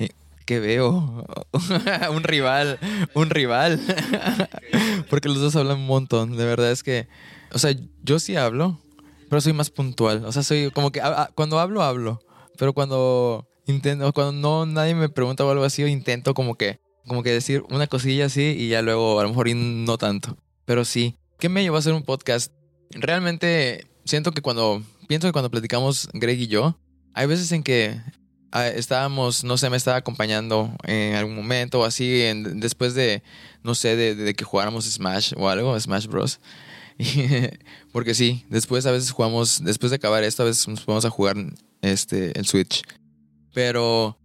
¿qué 0.51 0.59
veo? 0.59 1.25
un 2.13 2.23
rival, 2.25 2.79
un 3.15 3.31
rival. 3.31 3.81
Porque 5.11 5.29
los 5.29 5.41
dos 5.41 5.55
hablan 5.57 5.79
un 5.79 5.87
montón. 5.87 6.37
De 6.37 6.45
verdad 6.45 6.73
es 6.73 6.83
que, 6.83 7.07
o 7.53 7.59
sea, 7.59 7.75
yo 8.03 8.19
sí 8.19 8.37
hablo, 8.37 8.81
pero 9.29 9.41
soy 9.41 9.53
más 9.53 9.71
puntual. 9.71 10.25
O 10.25 10.33
sea, 10.33 10.43
soy 10.43 10.71
como 10.73 10.91
que 10.91 11.01
cuando 11.35 11.61
hablo, 11.61 11.83
hablo. 11.83 12.21
Pero 12.59 12.73
cuando 12.73 13.49
intento, 13.67 14.13
cuando 14.13 14.33
no 14.33 14.67
nadie 14.67 14.95
me 14.95 15.09
pregunta 15.09 15.45
o 15.45 15.51
algo 15.51 15.65
así, 15.65 15.85
intento 15.85 16.35
como 16.35 16.57
que, 16.57 16.81
como 17.07 17.23
que 17.23 17.31
decir 17.31 17.63
una 17.71 17.87
cosilla 17.87 18.27
así 18.27 18.57
y 18.59 18.69
ya 18.69 18.83
luego 18.83 19.21
a 19.21 19.23
lo 19.23 19.29
mejor 19.29 19.55
no 19.55 19.99
tanto. 19.99 20.37
Pero 20.65 20.85
sí. 20.85 21.17
¿Qué 21.39 21.49
me 21.49 21.63
llevó 21.63 21.77
a 21.77 21.79
hacer 21.79 21.95
un 21.95 22.03
podcast? 22.03 22.53
Realmente 22.91 23.87
siento 24.05 24.33
que 24.33 24.43
cuando 24.43 24.83
pienso 25.11 25.27
que 25.27 25.33
cuando 25.33 25.51
platicamos 25.51 26.09
Greg 26.13 26.39
y 26.39 26.47
yo, 26.47 26.79
hay 27.15 27.27
veces 27.27 27.51
en 27.51 27.65
que 27.65 28.01
ah, 28.53 28.69
estábamos, 28.69 29.43
no 29.43 29.57
sé, 29.57 29.69
me 29.69 29.77
estaba 29.77 29.97
acompañando 29.97 30.73
en 30.85 31.17
algún 31.17 31.35
momento 31.35 31.81
o 31.81 31.85
así, 31.85 32.23
después 32.55 32.95
de, 32.95 33.25
no 33.65 33.75
sé, 33.75 33.97
de, 33.97 34.35
que 34.35 34.45
jugáramos 34.45 34.85
Smash 34.85 35.33
o 35.37 35.49
algo, 35.49 35.79
Smash 35.81 36.07
Bros. 36.07 36.39
porque 37.93 38.15
sí, 38.15 38.45
después 38.51 38.87
a 38.87 38.93
veces 38.93 39.11
jugamos, 39.11 39.65
después 39.65 39.91
de 39.91 39.97
acabar 39.97 40.23
esto, 40.23 40.45
a 40.45 40.47
veces 40.47 40.69
nos 40.69 40.83
ponemos 40.83 41.05
a 41.05 41.11
jugar 41.11 41.35
este, 41.83 42.39
el 42.39 42.47
Switch. 42.47 42.85
Pero 43.53 44.17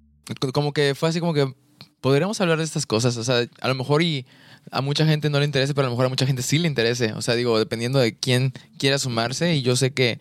como 0.54 0.72
que 0.72 0.94
fue 0.94 1.10
así 1.10 1.20
como 1.20 1.34
que 1.34 1.52
podríamos 2.00 2.40
hablar 2.42 2.60
de 2.60 2.64
estas 2.64 2.86
cosas, 2.86 3.18
o 3.18 3.24
sea, 3.24 3.48
a 3.60 3.68
lo 3.68 3.74
mejor 3.74 4.04
y 4.04 4.28
a 4.70 4.82
mucha 4.82 5.04
gente 5.08 5.32
no 5.32 5.40
le 5.40 5.46
interese, 5.46 5.74
pero 5.74 5.88
a 5.88 5.90
lo 5.90 5.96
mejor 5.96 6.06
a 6.06 6.10
mucha 6.10 6.28
gente 6.28 6.44
sí 6.44 6.60
le 6.60 6.68
interese. 6.68 7.14
O 7.14 7.24
sea, 7.24 7.34
digo, 7.34 7.58
dependiendo 7.58 7.98
de 7.98 8.16
quién 8.16 8.54
quiera 8.78 9.00
sumarse. 9.00 9.56
Y 9.56 9.64
yo 9.64 9.76
sé 9.76 9.94
que 9.94 10.20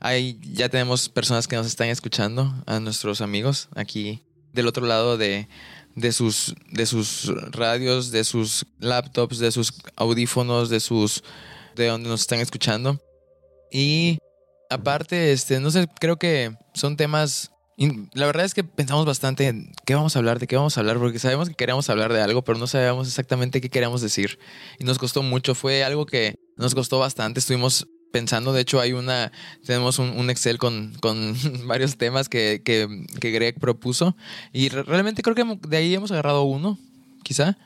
Ahí 0.00 0.40
ya 0.42 0.68
tenemos 0.68 1.08
personas 1.08 1.46
que 1.46 1.56
nos 1.56 1.66
están 1.66 1.88
escuchando, 1.88 2.54
a 2.66 2.80
nuestros 2.80 3.20
amigos 3.20 3.68
aquí 3.76 4.24
del 4.52 4.66
otro 4.66 4.86
lado 4.86 5.18
de, 5.18 5.46
de, 5.94 6.12
sus, 6.12 6.54
de 6.72 6.86
sus 6.86 7.30
radios, 7.52 8.10
de 8.10 8.24
sus 8.24 8.66
laptops, 8.78 9.38
de 9.38 9.52
sus 9.52 9.74
audífonos, 9.96 10.70
de 10.70 10.80
sus 10.80 11.22
de 11.76 11.86
donde 11.86 12.08
nos 12.08 12.22
están 12.22 12.40
escuchando. 12.40 13.00
Y 13.70 14.18
aparte, 14.70 15.32
este, 15.32 15.60
no 15.60 15.70
sé, 15.70 15.88
creo 16.00 16.16
que 16.18 16.54
son 16.74 16.96
temas. 16.96 17.50
La 18.12 18.26
verdad 18.26 18.44
es 18.44 18.52
que 18.52 18.64
pensamos 18.64 19.06
bastante 19.06 19.48
en 19.48 19.72
qué 19.86 19.94
vamos 19.94 20.14
a 20.14 20.18
hablar, 20.18 20.38
de 20.38 20.46
qué 20.46 20.56
vamos 20.56 20.76
a 20.76 20.80
hablar, 20.80 20.98
porque 20.98 21.18
sabemos 21.18 21.48
que 21.48 21.54
queríamos 21.54 21.88
hablar 21.88 22.12
de 22.12 22.20
algo, 22.20 22.42
pero 22.42 22.58
no 22.58 22.66
sabíamos 22.66 23.08
exactamente 23.08 23.60
qué 23.60 23.70
queríamos 23.70 24.02
decir. 24.02 24.38
Y 24.78 24.84
nos 24.84 24.98
costó 24.98 25.22
mucho, 25.22 25.54
fue 25.54 25.82
algo 25.84 26.04
que 26.04 26.34
nos 26.56 26.74
costó 26.74 26.98
bastante. 26.98 27.40
Estuvimos 27.40 27.86
pensando. 28.10 28.52
De 28.52 28.60
hecho, 28.60 28.80
hay 28.80 28.92
una, 28.92 29.32
tenemos 29.64 29.98
un, 29.98 30.30
Excel 30.30 30.58
con, 30.58 30.94
con, 31.00 31.36
varios 31.66 31.96
temas 31.96 32.28
que, 32.28 32.62
que, 32.64 33.06
que, 33.20 33.30
Greg 33.30 33.58
propuso. 33.58 34.16
Y 34.52 34.68
realmente 34.68 35.22
creo 35.22 35.34
que 35.34 35.58
de 35.68 35.76
ahí 35.76 35.94
hemos 35.94 36.10
agarrado 36.10 36.42
uno, 36.42 36.78
quizá. 37.22 37.56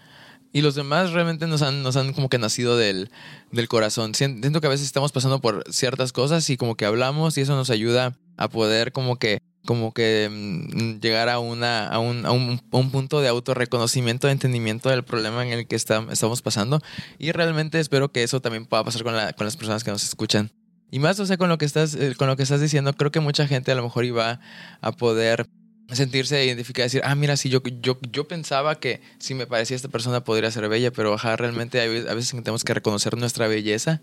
Y 0.52 0.60
los 0.60 0.76
demás 0.76 1.10
realmente 1.10 1.48
nos 1.48 1.62
han, 1.62 1.82
nos 1.82 1.96
han 1.96 2.12
como 2.12 2.28
que 2.28 2.38
nacido 2.38 2.76
del, 2.76 3.10
del 3.50 3.66
corazón. 3.66 4.14
Siento 4.14 4.60
que 4.60 4.66
a 4.68 4.70
veces 4.70 4.86
estamos 4.86 5.10
pasando 5.10 5.40
por 5.40 5.64
ciertas 5.72 6.12
cosas 6.12 6.48
y 6.48 6.56
como 6.56 6.76
que 6.76 6.84
hablamos 6.84 7.36
y 7.36 7.40
eso 7.40 7.56
nos 7.56 7.70
ayuda 7.70 8.16
a 8.36 8.48
poder 8.48 8.92
como 8.92 9.16
que 9.16 9.40
como 9.64 9.92
que 9.92 10.28
mm, 10.30 11.00
llegar 11.00 11.28
a, 11.28 11.38
una, 11.38 11.88
a, 11.88 11.98
un, 11.98 12.26
a, 12.26 12.32
un, 12.32 12.90
punto 12.90 13.20
de 13.20 13.28
autorreconocimiento, 13.28 14.26
de 14.26 14.34
entendimiento 14.34 14.90
del 14.90 15.04
problema 15.04 15.46
en 15.46 15.52
el 15.52 15.66
que 15.66 15.76
estamos 15.76 16.42
pasando. 16.42 16.80
Y 17.18 17.32
realmente 17.32 17.80
espero 17.80 18.12
que 18.12 18.22
eso 18.22 18.40
también 18.40 18.66
pueda 18.66 18.84
pasar 18.84 19.02
con, 19.02 19.16
la, 19.16 19.32
con 19.32 19.46
las 19.46 19.56
personas 19.56 19.84
que 19.84 19.90
nos 19.90 20.04
escuchan. 20.04 20.50
Y 20.90 20.98
más, 20.98 21.18
o 21.18 21.26
sea, 21.26 21.36
con 21.36 21.48
lo 21.48 21.58
que 21.58 21.64
estás, 21.64 21.94
eh, 21.94 22.14
con 22.16 22.28
lo 22.28 22.36
que 22.36 22.44
estás 22.44 22.60
diciendo, 22.60 22.92
creo 22.92 23.10
que 23.10 23.20
mucha 23.20 23.46
gente 23.46 23.72
a 23.72 23.74
lo 23.74 23.82
mejor 23.82 24.04
iba 24.04 24.40
a 24.80 24.92
poder 24.92 25.46
sentirse 25.92 26.44
identificada 26.44 26.84
decir, 26.84 27.02
ah, 27.04 27.14
mira, 27.14 27.36
sí, 27.36 27.48
yo, 27.48 27.62
yo, 27.82 27.98
yo 28.10 28.26
pensaba 28.26 28.78
que 28.78 29.00
si 29.18 29.34
me 29.34 29.46
parecía 29.46 29.76
esta 29.76 29.88
persona 29.88 30.24
podría 30.24 30.50
ser 30.50 30.68
bella, 30.68 30.92
pero 30.92 31.16
realmente 31.16 31.80
a 31.80 32.14
veces 32.14 32.30
tenemos 32.30 32.64
que 32.64 32.74
reconocer 32.74 33.16
nuestra 33.16 33.48
belleza 33.48 34.00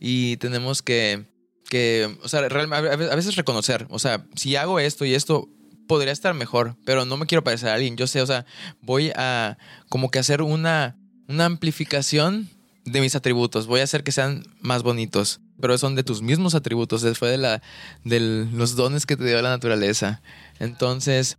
y 0.00 0.36
tenemos 0.38 0.82
que 0.82 1.26
que, 1.68 2.18
o 2.22 2.28
sea, 2.28 2.40
a 2.40 3.16
veces 3.16 3.36
reconocer, 3.36 3.86
o 3.90 3.98
sea, 3.98 4.26
si 4.34 4.56
hago 4.56 4.78
esto 4.78 5.04
y 5.04 5.14
esto, 5.14 5.48
podría 5.86 6.12
estar 6.12 6.34
mejor, 6.34 6.76
pero 6.84 7.04
no 7.04 7.16
me 7.16 7.26
quiero 7.26 7.44
parecer 7.44 7.68
a 7.68 7.74
alguien. 7.74 7.96
Yo 7.96 8.06
sé, 8.06 8.22
o 8.22 8.26
sea, 8.26 8.46
voy 8.80 9.12
a 9.14 9.58
como 9.88 10.10
que 10.10 10.18
hacer 10.18 10.42
una, 10.42 10.96
una 11.28 11.44
amplificación 11.44 12.48
de 12.84 13.00
mis 13.00 13.14
atributos. 13.14 13.66
Voy 13.66 13.80
a 13.80 13.84
hacer 13.84 14.02
que 14.02 14.12
sean 14.12 14.44
más 14.60 14.82
bonitos, 14.82 15.40
pero 15.60 15.76
son 15.78 15.94
de 15.94 16.02
tus 16.02 16.22
mismos 16.22 16.54
atributos, 16.54 17.06
fue 17.18 17.28
de, 17.28 17.38
la, 17.38 17.62
de 18.04 18.20
los 18.20 18.74
dones 18.76 19.06
que 19.06 19.16
te 19.16 19.24
dio 19.24 19.40
la 19.42 19.50
naturaleza. 19.50 20.22
Entonces, 20.58 21.38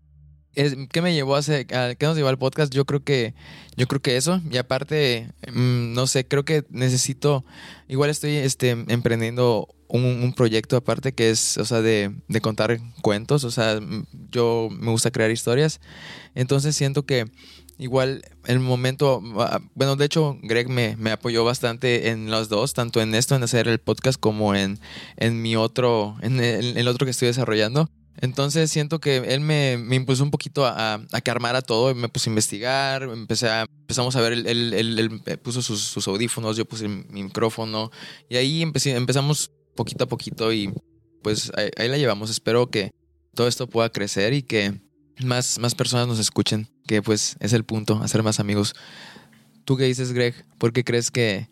¿qué 0.54 1.02
me 1.02 1.14
llevó 1.14 1.36
a 1.36 1.40
hacer, 1.40 1.66
qué 1.66 1.98
nos 2.02 2.16
llevó 2.16 2.30
al 2.30 2.38
podcast? 2.38 2.74
Yo 2.74 2.86
creo 2.86 3.04
que, 3.04 3.34
yo 3.76 3.88
creo 3.88 4.02
que 4.02 4.18
eso. 4.18 4.42
Y 4.50 4.58
aparte, 4.58 5.30
mm, 5.52 5.94
no 5.94 6.08
sé, 6.08 6.28
creo 6.28 6.46
que 6.46 6.64
necesito, 6.70 7.46
igual 7.88 8.10
estoy 8.10 8.38
este, 8.38 8.72
emprendiendo 8.72 9.68
un, 9.88 10.34
proyecto 10.34 10.76
aparte 10.78 11.14
que 11.14 11.30
es, 11.30 11.58
o 11.58 11.66
sea, 11.66 11.82
de, 11.82 12.16
de, 12.28 12.42
contar 12.42 12.80
cuentos. 13.02 13.44
O 13.44 13.52
sea, 13.52 13.80
yo 14.32 14.70
me 14.72 14.92
gusta 14.92 15.12
crear 15.12 15.32
historias. 15.32 15.80
Entonces 16.36 16.76
siento 16.76 17.06
que 17.06 17.26
igual 17.78 18.24
el 18.46 18.60
momento, 18.60 19.22
ah, 19.38 19.62
bueno, 19.76 19.96
de 19.96 20.06
hecho, 20.06 20.38
Greg 20.42 20.70
me, 20.70 20.96
me, 20.98 21.12
apoyó 21.12 21.44
bastante 21.44 22.10
en 22.10 22.30
los 22.30 22.50
dos, 22.50 22.74
tanto 22.74 23.02
en 23.02 23.16
esto, 23.16 23.36
en 23.36 23.44
hacer 23.44 23.68
el 23.68 23.80
podcast, 23.80 24.20
como 24.20 24.56
en, 24.56 24.80
en 25.18 25.42
mi 25.42 25.56
otro, 25.56 26.16
en 26.22 26.40
el, 26.40 26.88
otro 26.88 27.06
que 27.06 27.12
estoy 27.12 27.28
desarrollando. 27.28 27.90
Entonces 28.22 28.72
siento 28.72 29.00
que 29.00 29.18
él 29.18 29.42
me, 29.42 29.78
me 29.78 29.96
impulsó 29.96 30.24
un 30.24 30.32
poquito 30.32 30.66
a, 30.66 31.02
a, 31.12 31.22
que 31.22 31.32
armara 31.32 31.62
todo, 31.62 31.94
me 31.96 32.10
puse 32.10 32.30
a 32.30 32.32
investigar, 32.32 33.04
empecé 33.04 33.50
a, 33.50 33.62
empezamos 33.62 34.16
a 34.16 34.22
ver, 34.22 34.34
él, 34.34 34.74
él, 34.74 35.22
puso 35.42 35.62
sus, 35.62 36.08
audífonos, 36.08 36.56
yo 36.56 36.66
puse 36.66 36.88
mi 36.88 37.24
micrófono 37.24 37.92
y 38.30 38.38
ahí 38.38 38.62
empecé, 38.62 38.96
empezamos 38.96 39.52
poquito 39.76 40.04
a 40.04 40.08
poquito 40.08 40.54
y 40.54 40.72
pues 41.22 41.52
ahí, 41.56 41.88
la 41.88 41.98
llevamos. 41.98 42.30
Espero 42.30 42.70
que 42.70 42.92
todo 43.34 43.48
esto 43.48 43.68
pueda 43.68 43.90
crecer 43.90 44.34
y 44.34 44.44
que 44.44 44.80
más, 45.24 45.58
más 45.60 45.74
personas 45.74 46.08
nos 46.08 46.20
escuchen, 46.20 46.68
que 46.86 47.02
pues 47.02 47.36
es 47.40 47.54
el 47.54 47.64
punto, 47.64 48.00
hacer 48.04 48.22
más 48.22 48.40
amigos. 48.40 48.76
¿Tú 49.66 49.78
qué 49.78 49.86
dices, 49.86 50.12
Greg? 50.12 50.36
¿Por 50.60 50.74
qué 50.74 50.84
crees 50.84 51.10
que, 51.10 51.50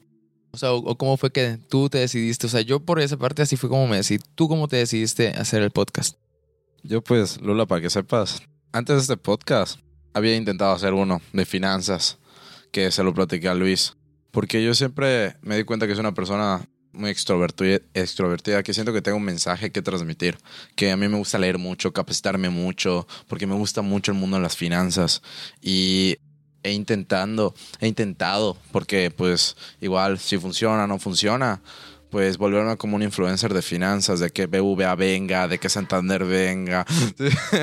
o 0.52 0.58
sea, 0.58 0.74
o, 0.74 0.98
cómo 0.98 1.18
fue 1.18 1.32
que 1.32 1.58
tú 1.70 1.90
te 1.90 1.98
decidiste? 1.98 2.48
O 2.48 2.50
sea, 2.50 2.62
yo 2.62 2.82
por 2.82 3.00
esa 3.00 3.18
parte 3.18 3.42
así 3.42 3.56
fue 3.56 3.70
como 3.70 3.88
me 3.88 3.98
decidí. 3.98 4.24
¿Tú 4.36 4.48
cómo 4.48 4.68
te 4.68 4.78
decidiste 4.78 5.30
hacer 5.30 5.64
el 5.64 5.72
podcast? 5.72 6.21
Yo 6.84 7.02
pues, 7.04 7.40
Lula, 7.42 7.68
para 7.68 7.82
que 7.82 7.90
sepas, 7.90 8.42
antes 8.72 8.96
de 8.96 9.02
este 9.02 9.18
podcast 9.18 9.80
había 10.14 10.36
intentado 10.36 10.74
hacer 10.74 10.94
uno 10.94 11.22
de 11.32 11.46
finanzas, 11.46 12.18
que 12.72 12.92
se 12.92 13.04
lo 13.04 13.14
platiqué 13.14 13.48
a 13.50 13.54
Luis, 13.54 13.96
porque 14.32 14.64
yo 14.64 14.74
siempre 14.74 15.36
me 15.42 15.58
di 15.58 15.64
cuenta 15.64 15.86
que 15.86 15.94
es 15.94 16.00
una 16.00 16.14
persona 16.14 16.68
muy 16.92 17.12
extrovertida, 17.12 18.64
que 18.64 18.74
siento 18.74 18.94
que 18.94 19.02
tengo 19.02 19.18
un 19.18 19.24
mensaje 19.24 19.72
que 19.72 19.82
transmitir, 19.82 20.38
que 20.76 20.92
a 20.92 20.98
mí 20.98 21.08
me 21.08 21.18
gusta 21.18 21.38
leer 21.38 21.58
mucho, 21.58 21.94
capacitarme 21.94 22.50
mucho, 22.50 23.08
porque 23.28 23.48
me 23.48 23.56
gusta 23.56 23.82
mucho 23.82 24.12
el 24.12 24.18
mundo 24.18 24.38
de 24.38 24.44
las 24.44 24.58
finanzas. 24.58 25.22
Y 25.62 26.18
he 26.64 26.72
intentando, 26.72 27.54
he 27.80 27.88
intentado, 27.88 28.58
porque 28.72 29.12
pues 29.12 29.56
igual 29.80 30.20
si 30.20 30.38
funciona, 30.38 30.88
no 30.88 31.00
funciona, 31.00 31.62
pues 32.12 32.38
volverme 32.38 32.78
como 32.78 32.98
un 32.98 33.02
influencer 33.02 33.54
de 33.54 33.64
finanzas, 33.64 34.20
de 34.20 34.30
que 34.30 34.46
BVA 34.46 34.94
venga, 34.94 35.48
de 35.48 35.58
que 35.58 35.70
Santander 35.70 36.24
venga. 36.26 36.86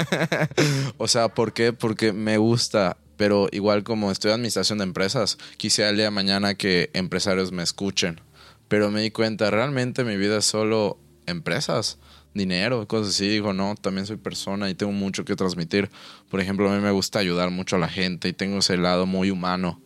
o 0.96 1.06
sea, 1.06 1.28
¿por 1.28 1.52
qué? 1.52 1.72
Porque 1.72 2.12
me 2.12 2.36
gusta 2.38 2.96
pero 3.16 3.48
igual 3.50 3.82
como 3.82 4.12
estoy 4.12 4.30
administración 4.30 4.78
de 4.78 4.84
empresas, 4.84 5.38
quisiera 5.56 5.90
el 5.90 5.96
día 5.96 6.04
de 6.04 6.12
mañana 6.12 6.54
que 6.54 6.88
empresarios 6.94 7.50
me 7.50 7.64
escuchen 7.64 8.20
pero 8.68 8.90
me 8.90 9.00
di 9.00 9.10
cuenta, 9.10 9.50
realmente 9.50 10.04
mi 10.04 10.16
vida 10.16 10.38
es 10.38 10.44
solo 10.44 10.98
empresas, 11.26 11.98
dinero, 12.34 12.86
cosas 12.86 13.14
así. 13.14 13.28
Digo, 13.28 13.52
no, 13.52 13.74
también 13.80 14.06
soy 14.06 14.16
persona 14.16 14.70
y 14.70 14.74
tengo 14.74 14.92
mucho 14.92 15.24
que 15.24 15.34
transmitir. 15.34 15.90
Por 16.30 16.40
ejemplo, 16.40 16.70
a 16.70 16.76
mí 16.76 16.82
me 16.82 16.90
gusta 16.90 17.18
ayudar 17.18 17.50
mucho 17.50 17.76
a 17.76 17.78
la 17.78 17.88
gente 17.88 18.28
y 18.28 18.34
tengo 18.34 18.58
ese 18.58 18.76
lado 18.76 19.06
muy 19.06 19.30
humano. 19.30 19.80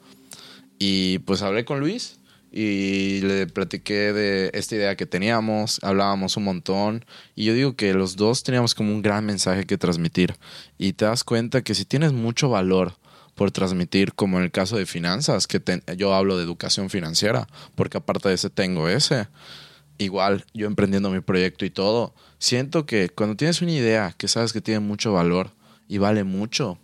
Y 0.79 1.21
pues 1.21 1.43
hablé 1.43 1.65
con 1.65 1.79
Luis 1.79 2.19
y 2.53 3.23
le 3.23 3.47
platiqué 3.47 4.13
de 4.13 4.51
esta 4.53 4.75
idea 4.77 4.95
que 4.95 5.07
teníamos, 5.07 5.81
hablábamos 5.83 6.37
un 6.37 6.45
montón 6.45 7.05
y 7.35 7.45
yo 7.45 7.55
digo 7.55 7.77
que 7.77 7.95
los 7.95 8.17
dos 8.17 8.43
teníamos 8.43 8.75
como 8.75 8.93
un 8.93 9.01
gran 9.01 9.25
mensaje 9.25 9.65
que 9.65 9.79
transmitir 9.79 10.37
y 10.77 10.93
te 10.93 11.07
das 11.07 11.25
cuenta 11.25 11.63
que 11.63 11.75
si 11.75 11.87
tienes 11.87 12.13
mucho 12.13 12.51
valor 12.51 12.95
por 13.35 13.51
transmitir, 13.51 14.13
como 14.13 14.37
en 14.39 14.45
el 14.45 14.51
caso 14.51 14.77
de 14.77 14.85
finanzas, 14.85 15.47
que 15.47 15.61
yo 15.97 16.15
hablo 16.15 16.37
de 16.37 16.45
educación 16.45 16.91
financiera, 16.91 17.49
porque 17.75 17.97
aparte 17.97 18.29
de 18.29 18.35
ese 18.35 18.51
tengo 18.51 18.89
ese. 18.89 19.29
Igual, 19.99 20.45
yo 20.53 20.67
emprendiendo 20.67 21.11
mi 21.11 21.21
proyecto 21.21 21.65
y 21.65 21.71
todo, 21.71 22.15
siento 22.39 22.87
que 22.87 23.09
cuando 23.09 23.37
tienes 23.37 23.63
una 23.63 23.73
idea 23.73 24.15
que 24.19 24.29
sabes 24.29 24.53
que 24.53 24.61
tiene 24.61 24.81
mucho 24.81 25.13
valor 25.13 25.51
y 25.89 25.99
vale 25.99 26.25
mucho, 26.25 26.79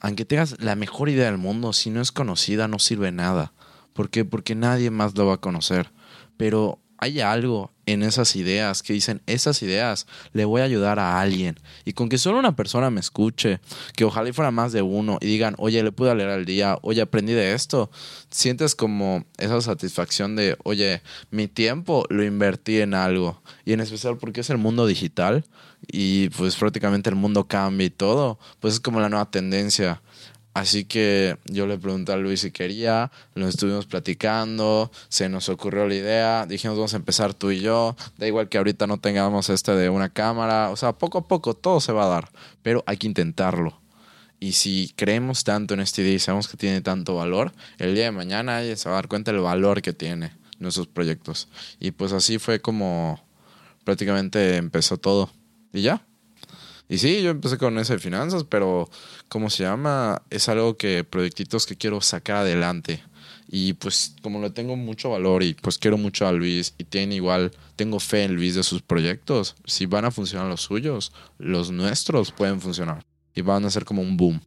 aunque 0.00 0.24
tengas 0.24 0.60
la 0.60 0.74
mejor 0.74 1.08
idea 1.08 1.26
del 1.26 1.38
mundo, 1.38 1.72
si 1.72 1.90
no 1.90 2.00
es 2.00 2.10
conocida 2.10 2.66
no 2.66 2.78
sirve 2.78 3.12
nada. 3.12 3.52
¿Por 3.92 4.10
qué? 4.10 4.24
Porque 4.24 4.54
nadie 4.54 4.90
más 4.90 5.16
lo 5.16 5.26
va 5.26 5.34
a 5.34 5.40
conocer. 5.40 5.90
Pero 6.36 6.78
hay 7.02 7.20
algo 7.20 7.72
en 7.84 8.04
esas 8.04 8.36
ideas 8.36 8.84
que 8.84 8.92
dicen, 8.92 9.22
esas 9.26 9.60
ideas 9.62 10.06
le 10.32 10.44
voy 10.44 10.60
a 10.60 10.64
ayudar 10.66 11.00
a 11.00 11.20
alguien. 11.20 11.58
Y 11.84 11.94
con 11.94 12.08
que 12.08 12.16
solo 12.16 12.38
una 12.38 12.54
persona 12.54 12.90
me 12.90 13.00
escuche, 13.00 13.58
que 13.96 14.04
ojalá 14.04 14.32
fuera 14.32 14.52
más 14.52 14.70
de 14.70 14.82
uno 14.82 15.18
y 15.20 15.26
digan, 15.26 15.56
oye, 15.58 15.82
le 15.82 15.90
pude 15.90 16.14
leer 16.14 16.28
al 16.28 16.44
día, 16.44 16.78
oye, 16.82 17.00
aprendí 17.00 17.32
de 17.32 17.54
esto, 17.54 17.90
sientes 18.30 18.76
como 18.76 19.24
esa 19.38 19.60
satisfacción 19.60 20.36
de, 20.36 20.56
oye, 20.62 21.02
mi 21.32 21.48
tiempo 21.48 22.04
lo 22.08 22.22
invertí 22.22 22.80
en 22.80 22.94
algo. 22.94 23.42
Y 23.64 23.72
en 23.72 23.80
especial 23.80 24.16
porque 24.16 24.42
es 24.42 24.50
el 24.50 24.58
mundo 24.58 24.86
digital 24.86 25.44
y 25.90 26.28
pues 26.28 26.54
prácticamente 26.54 27.10
el 27.10 27.16
mundo 27.16 27.48
cambia 27.48 27.86
y 27.86 27.90
todo, 27.90 28.38
pues 28.60 28.74
es 28.74 28.80
como 28.80 29.00
la 29.00 29.08
nueva 29.08 29.28
tendencia 29.28 30.02
Así 30.54 30.84
que 30.84 31.38
yo 31.46 31.66
le 31.66 31.78
pregunté 31.78 32.12
a 32.12 32.16
Luis 32.16 32.40
si 32.40 32.50
quería, 32.50 33.10
lo 33.34 33.48
estuvimos 33.48 33.86
platicando, 33.86 34.90
se 35.08 35.30
nos 35.30 35.48
ocurrió 35.48 35.86
la 35.86 35.94
idea, 35.94 36.46
dijimos 36.46 36.76
vamos 36.76 36.92
a 36.92 36.98
empezar 36.98 37.32
tú 37.32 37.50
y 37.50 37.60
yo, 37.60 37.96
da 38.18 38.26
igual 38.26 38.50
que 38.50 38.58
ahorita 38.58 38.86
no 38.86 38.98
tengamos 38.98 39.48
este 39.48 39.74
de 39.74 39.88
una 39.88 40.10
cámara, 40.10 40.68
o 40.70 40.76
sea, 40.76 40.92
poco 40.92 41.18
a 41.18 41.26
poco 41.26 41.54
todo 41.54 41.80
se 41.80 41.92
va 41.92 42.04
a 42.04 42.08
dar, 42.08 42.30
pero 42.62 42.84
hay 42.86 42.98
que 42.98 43.06
intentarlo. 43.06 43.80
Y 44.40 44.52
si 44.52 44.92
creemos 44.94 45.44
tanto 45.44 45.72
en 45.72 45.80
este 45.80 46.02
idea 46.02 46.14
y 46.14 46.18
sabemos 46.18 46.48
que 46.48 46.58
tiene 46.58 46.82
tanto 46.82 47.14
valor, 47.14 47.52
el 47.78 47.94
día 47.94 48.04
de 48.04 48.12
mañana 48.12 48.60
se 48.76 48.88
va 48.88 48.96
a 48.96 48.98
dar 48.98 49.08
cuenta 49.08 49.32
del 49.32 49.40
valor 49.40 49.80
que 49.80 49.92
tiene 49.92 50.32
nuestros 50.58 50.86
proyectos. 50.86 51.48
Y 51.78 51.92
pues 51.92 52.12
así 52.12 52.38
fue 52.38 52.60
como 52.60 53.24
prácticamente 53.84 54.56
empezó 54.56 54.98
todo. 54.98 55.30
Y 55.72 55.82
ya, 55.82 56.04
y 56.92 56.98
sí, 56.98 57.22
yo 57.22 57.30
empecé 57.30 57.56
con 57.56 57.78
ese 57.78 57.94
de 57.94 57.98
finanzas, 57.98 58.44
pero 58.44 58.90
¿cómo 59.32 59.48
se 59.48 59.62
llama? 59.62 60.20
Es 60.28 60.50
algo 60.50 60.76
que, 60.76 61.04
proyectitos 61.04 61.64
que 61.64 61.74
quiero 61.74 62.02
sacar 62.02 62.36
adelante. 62.36 63.02
Y 63.48 63.72
pues 63.72 64.14
como 64.20 64.42
le 64.42 64.50
tengo 64.50 64.76
mucho 64.76 65.08
valor 65.08 65.42
y 65.42 65.54
pues 65.54 65.78
quiero 65.78 65.96
mucho 65.96 66.26
a 66.26 66.32
Luis 66.32 66.74
y 66.76 66.84
tiene 66.84 67.14
igual, 67.14 67.50
tengo 67.74 67.98
fe 67.98 68.24
en 68.24 68.34
Luis 68.34 68.56
de 68.56 68.62
sus 68.62 68.82
proyectos, 68.82 69.56
si 69.64 69.86
van 69.86 70.04
a 70.04 70.10
funcionar 70.10 70.48
los 70.48 70.60
suyos, 70.60 71.12
los 71.38 71.70
nuestros 71.70 72.30
pueden 72.30 72.60
funcionar 72.60 73.06
y 73.34 73.40
van 73.40 73.64
a 73.64 73.70
ser 73.70 73.86
como 73.86 74.02
un 74.02 74.18
boom. 74.18 74.38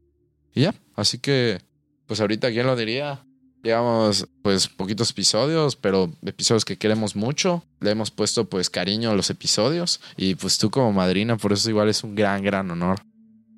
Y 0.53 0.61
ya, 0.61 0.75
así 0.95 1.17
que 1.17 1.59
pues 2.05 2.21
ahorita, 2.21 2.51
¿quién 2.51 2.67
lo 2.67 2.75
diría? 2.75 3.25
Llevamos 3.63 4.27
pues 4.43 4.67
poquitos 4.67 5.09
episodios, 5.09 5.75
pero 5.75 6.13
episodios 6.23 6.63
que 6.63 6.77
queremos 6.77 7.15
mucho. 7.15 7.63
Le 7.79 7.89
hemos 7.89 8.11
puesto 8.11 8.47
pues 8.47 8.69
cariño 8.69 9.09
a 9.09 9.15
los 9.15 9.31
episodios 9.31 9.99
y 10.15 10.35
pues 10.35 10.59
tú 10.59 10.69
como 10.69 10.93
madrina, 10.93 11.37
por 11.37 11.53
eso 11.53 11.71
igual 11.71 11.89
es 11.89 12.03
un 12.03 12.13
gran, 12.13 12.43
gran 12.43 12.69
honor. 12.69 13.01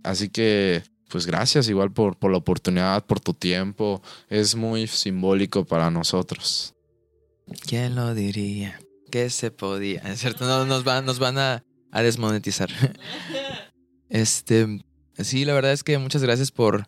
Así 0.03 0.29
que 0.29 0.83
pues 1.07 1.25
gracias 1.25 1.69
igual 1.69 1.91
por, 1.91 2.17
por 2.17 2.31
la 2.31 2.37
oportunidad, 2.37 3.05
por 3.05 3.19
tu 3.19 3.33
tiempo. 3.33 4.01
Es 4.29 4.55
muy 4.55 4.87
simbólico 4.87 5.65
para 5.65 5.89
nosotros. 5.89 6.73
¿Quién 7.65 7.95
lo 7.95 8.13
diría? 8.13 8.79
Que 9.09 9.29
se 9.29 9.51
podía. 9.51 10.01
Es 10.01 10.19
cierto, 10.19 10.45
no, 10.45 10.65
nos 10.65 10.83
van, 10.83 11.05
nos 11.05 11.19
van 11.19 11.37
a, 11.37 11.63
desmonetizar. 11.91 12.69
Este, 14.09 14.85
sí, 15.17 15.43
la 15.43 15.53
verdad 15.53 15.73
es 15.73 15.83
que 15.83 15.97
muchas 15.97 16.23
gracias 16.23 16.49
por 16.49 16.87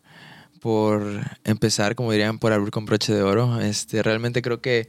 por 0.60 1.02
empezar, 1.44 1.94
como 1.94 2.12
dirían, 2.12 2.38
por 2.38 2.52
abrir 2.52 2.70
con 2.70 2.86
broche 2.86 3.12
de 3.12 3.22
oro. 3.22 3.60
Este, 3.60 4.02
realmente 4.02 4.42
creo 4.42 4.60
que 4.60 4.88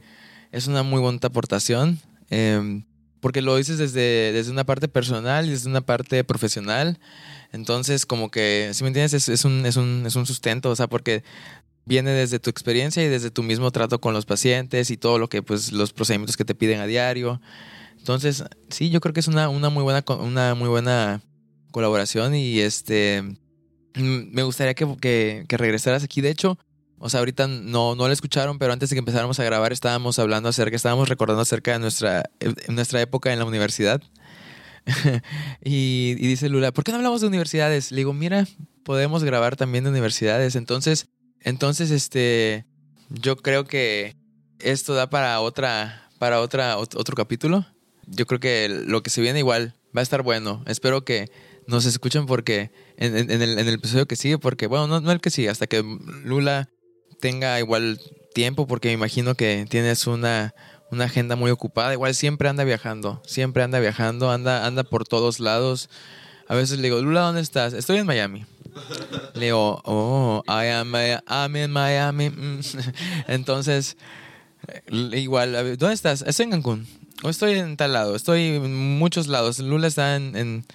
es 0.50 0.66
una 0.66 0.82
muy 0.82 1.00
bonita 1.00 1.28
aportación. 1.28 1.98
Em, 2.30 2.84
porque 3.22 3.40
lo 3.40 3.56
dices 3.56 3.78
desde, 3.78 4.32
desde 4.32 4.52
una 4.52 4.64
parte 4.64 4.88
personal 4.88 5.46
y 5.46 5.50
desde 5.50 5.70
una 5.70 5.80
parte 5.80 6.22
profesional. 6.24 6.98
Entonces, 7.52 8.04
como 8.04 8.30
que, 8.30 8.72
si 8.74 8.84
me 8.84 8.88
entiendes, 8.88 9.14
es, 9.14 9.30
es, 9.30 9.46
un, 9.46 9.64
es, 9.64 9.76
un, 9.76 10.04
es 10.06 10.14
un 10.14 10.26
sustento, 10.26 10.68
o 10.68 10.76
sea, 10.76 10.88
porque 10.88 11.24
viene 11.86 12.10
desde 12.10 12.38
tu 12.38 12.50
experiencia 12.50 13.02
y 13.02 13.08
desde 13.08 13.30
tu 13.30 13.42
mismo 13.42 13.70
trato 13.70 14.00
con 14.00 14.12
los 14.12 14.26
pacientes 14.26 14.90
y 14.90 14.98
todo 14.98 15.18
lo 15.18 15.30
que, 15.30 15.42
pues, 15.42 15.72
los 15.72 15.94
procedimientos 15.94 16.36
que 16.36 16.44
te 16.44 16.54
piden 16.54 16.80
a 16.80 16.86
diario. 16.86 17.40
Entonces, 17.96 18.44
sí, 18.68 18.90
yo 18.90 19.00
creo 19.00 19.14
que 19.14 19.20
es 19.20 19.28
una, 19.28 19.48
una, 19.48 19.70
muy, 19.70 19.82
buena, 19.82 20.04
una 20.18 20.54
muy 20.54 20.68
buena 20.68 21.22
colaboración 21.70 22.34
y 22.34 22.60
este 22.60 23.22
Mm, 23.94 24.32
me 24.32 24.42
gustaría 24.42 24.74
que, 24.74 25.44
que, 25.46 25.56
regresaras 25.56 26.04
aquí. 26.04 26.20
De 26.20 26.30
hecho, 26.30 26.58
O 27.04 27.10
sea, 27.10 27.18
ahorita 27.18 27.48
no, 27.48 27.96
no 27.96 28.06
la 28.06 28.12
escucharon, 28.12 28.60
pero 28.60 28.72
antes 28.72 28.88
de 28.88 28.94
que 28.94 29.00
empezáramos 29.00 29.40
a 29.40 29.42
grabar 29.42 29.72
estábamos 29.72 30.20
hablando 30.20 30.48
acerca, 30.48 30.76
estábamos 30.76 31.08
recordando 31.08 31.42
acerca 31.42 31.72
de 31.72 31.80
nuestra, 31.80 32.22
nuestra 32.68 33.00
época 33.00 33.32
en 33.32 33.40
la 33.40 33.44
universidad. 33.44 34.00
y, 35.64 36.14
dice 36.14 36.48
Lula, 36.48 36.70
¿por 36.70 36.84
qué 36.84 36.92
no 36.92 36.98
hablamos 36.98 37.20
de 37.20 37.26
universidades? 37.26 37.90
Le 37.90 37.98
digo, 37.98 38.12
mira, 38.12 38.46
podemos 38.84 39.24
grabar 39.24 39.56
también 39.56 39.82
de 39.82 39.90
universidades. 39.90 40.54
Entonces, 40.54 41.08
entonces, 41.40 41.90
este, 41.90 42.66
yo 43.08 43.36
creo 43.36 43.64
que 43.64 44.14
esto 44.60 44.94
da 44.94 45.10
para 45.10 45.40
otra, 45.40 46.08
para 46.20 46.40
otra, 46.40 46.78
otro 46.78 47.16
capítulo. 47.16 47.66
Yo 48.06 48.26
creo 48.26 48.38
que 48.38 48.68
lo 48.68 49.02
que 49.02 49.10
se 49.10 49.20
viene 49.20 49.40
igual 49.40 49.74
va 49.96 50.02
a 50.02 50.04
estar 50.04 50.22
bueno. 50.22 50.62
Espero 50.68 51.04
que 51.04 51.32
nos 51.66 51.84
escuchen 51.84 52.26
porque 52.26 52.70
en, 52.96 53.16
el, 53.16 53.28
en 53.28 53.58
el, 53.58 53.74
episodio 53.74 54.06
que 54.06 54.14
sigue, 54.14 54.38
porque, 54.38 54.68
bueno, 54.68 54.86
no, 54.86 55.00
no 55.00 55.10
el 55.10 55.20
que 55.20 55.30
sigue, 55.30 55.48
hasta 55.48 55.66
que 55.66 55.82
Lula 56.22 56.68
tenga 57.22 57.60
igual 57.60 58.00
tiempo, 58.34 58.66
porque 58.66 58.88
me 58.88 58.94
imagino 58.94 59.36
que 59.36 59.64
tienes 59.70 60.08
una, 60.08 60.54
una 60.90 61.04
agenda 61.04 61.36
muy 61.36 61.52
ocupada. 61.52 61.92
Igual 61.92 62.16
siempre 62.16 62.48
anda 62.48 62.64
viajando, 62.64 63.22
siempre 63.24 63.62
anda 63.62 63.78
viajando, 63.78 64.32
anda, 64.32 64.66
anda 64.66 64.82
por 64.82 65.06
todos 65.06 65.38
lados. 65.38 65.88
A 66.48 66.56
veces 66.56 66.78
le 66.78 66.88
digo, 66.88 67.00
Lula, 67.00 67.20
¿dónde 67.20 67.40
estás? 67.40 67.74
Estoy 67.74 67.98
en 67.98 68.06
Miami. 68.06 68.44
Le 69.34 69.46
digo, 69.46 69.80
oh, 69.84 70.42
I 70.48 70.66
am, 70.68 70.92
I'm 71.28 71.56
in 71.56 71.70
Miami. 71.70 72.32
Entonces, 73.28 73.96
igual, 74.90 75.78
¿dónde 75.78 75.94
estás? 75.94 76.22
Estoy 76.26 76.44
en 76.44 76.50
Cancún. 76.50 76.88
O 77.22 77.30
estoy 77.30 77.52
en 77.52 77.76
tal 77.76 77.92
lado. 77.92 78.16
Estoy 78.16 78.56
en 78.56 78.98
muchos 78.98 79.28
lados. 79.28 79.60
Lula 79.60 79.86
está 79.86 80.16
en, 80.16 80.34
en, 80.34 80.66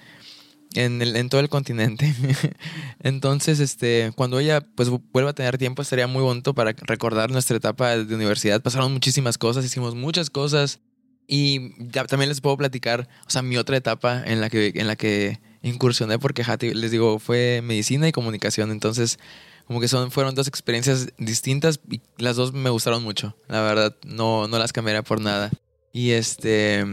en, 0.74 1.02
el, 1.02 1.16
en 1.16 1.28
todo 1.28 1.40
el 1.40 1.48
continente. 1.48 2.14
Entonces, 3.02 3.60
este, 3.60 4.12
cuando 4.14 4.38
ella 4.38 4.60
pues 4.60 4.88
vuelva 4.88 5.30
a 5.30 5.34
tener 5.34 5.58
tiempo, 5.58 5.82
estaría 5.82 6.06
muy 6.06 6.22
bonito 6.22 6.54
para 6.54 6.72
recordar 6.72 7.30
nuestra 7.30 7.56
etapa 7.56 7.96
de 7.96 8.14
universidad. 8.14 8.62
Pasaron 8.62 8.92
muchísimas 8.92 9.38
cosas, 9.38 9.64
hicimos 9.64 9.94
muchas 9.94 10.30
cosas. 10.30 10.80
Y 11.26 11.74
ya 11.92 12.04
también 12.06 12.30
les 12.30 12.40
puedo 12.40 12.56
platicar, 12.56 13.06
o 13.26 13.30
sea, 13.30 13.42
mi 13.42 13.58
otra 13.58 13.76
etapa 13.76 14.22
en 14.24 14.40
la 14.40 14.48
que, 14.48 14.72
en 14.74 14.86
la 14.86 14.96
que 14.96 15.40
incursioné 15.62 16.18
porque 16.18 16.42
les 16.74 16.90
digo, 16.90 17.18
fue 17.18 17.60
medicina 17.62 18.08
y 18.08 18.12
comunicación, 18.12 18.70
entonces 18.70 19.18
como 19.66 19.80
que 19.80 19.88
son, 19.88 20.10
fueron 20.10 20.34
dos 20.34 20.48
experiencias 20.48 21.08
distintas 21.18 21.80
y 21.90 22.00
las 22.16 22.36
dos 22.36 22.54
me 22.54 22.70
gustaron 22.70 23.02
mucho, 23.02 23.36
la 23.48 23.60
verdad, 23.60 23.94
no, 24.06 24.48
no 24.48 24.58
las 24.58 24.72
cambiaría 24.72 25.02
por 25.02 25.20
nada. 25.20 25.50
Y 25.92 26.12
este, 26.12 26.86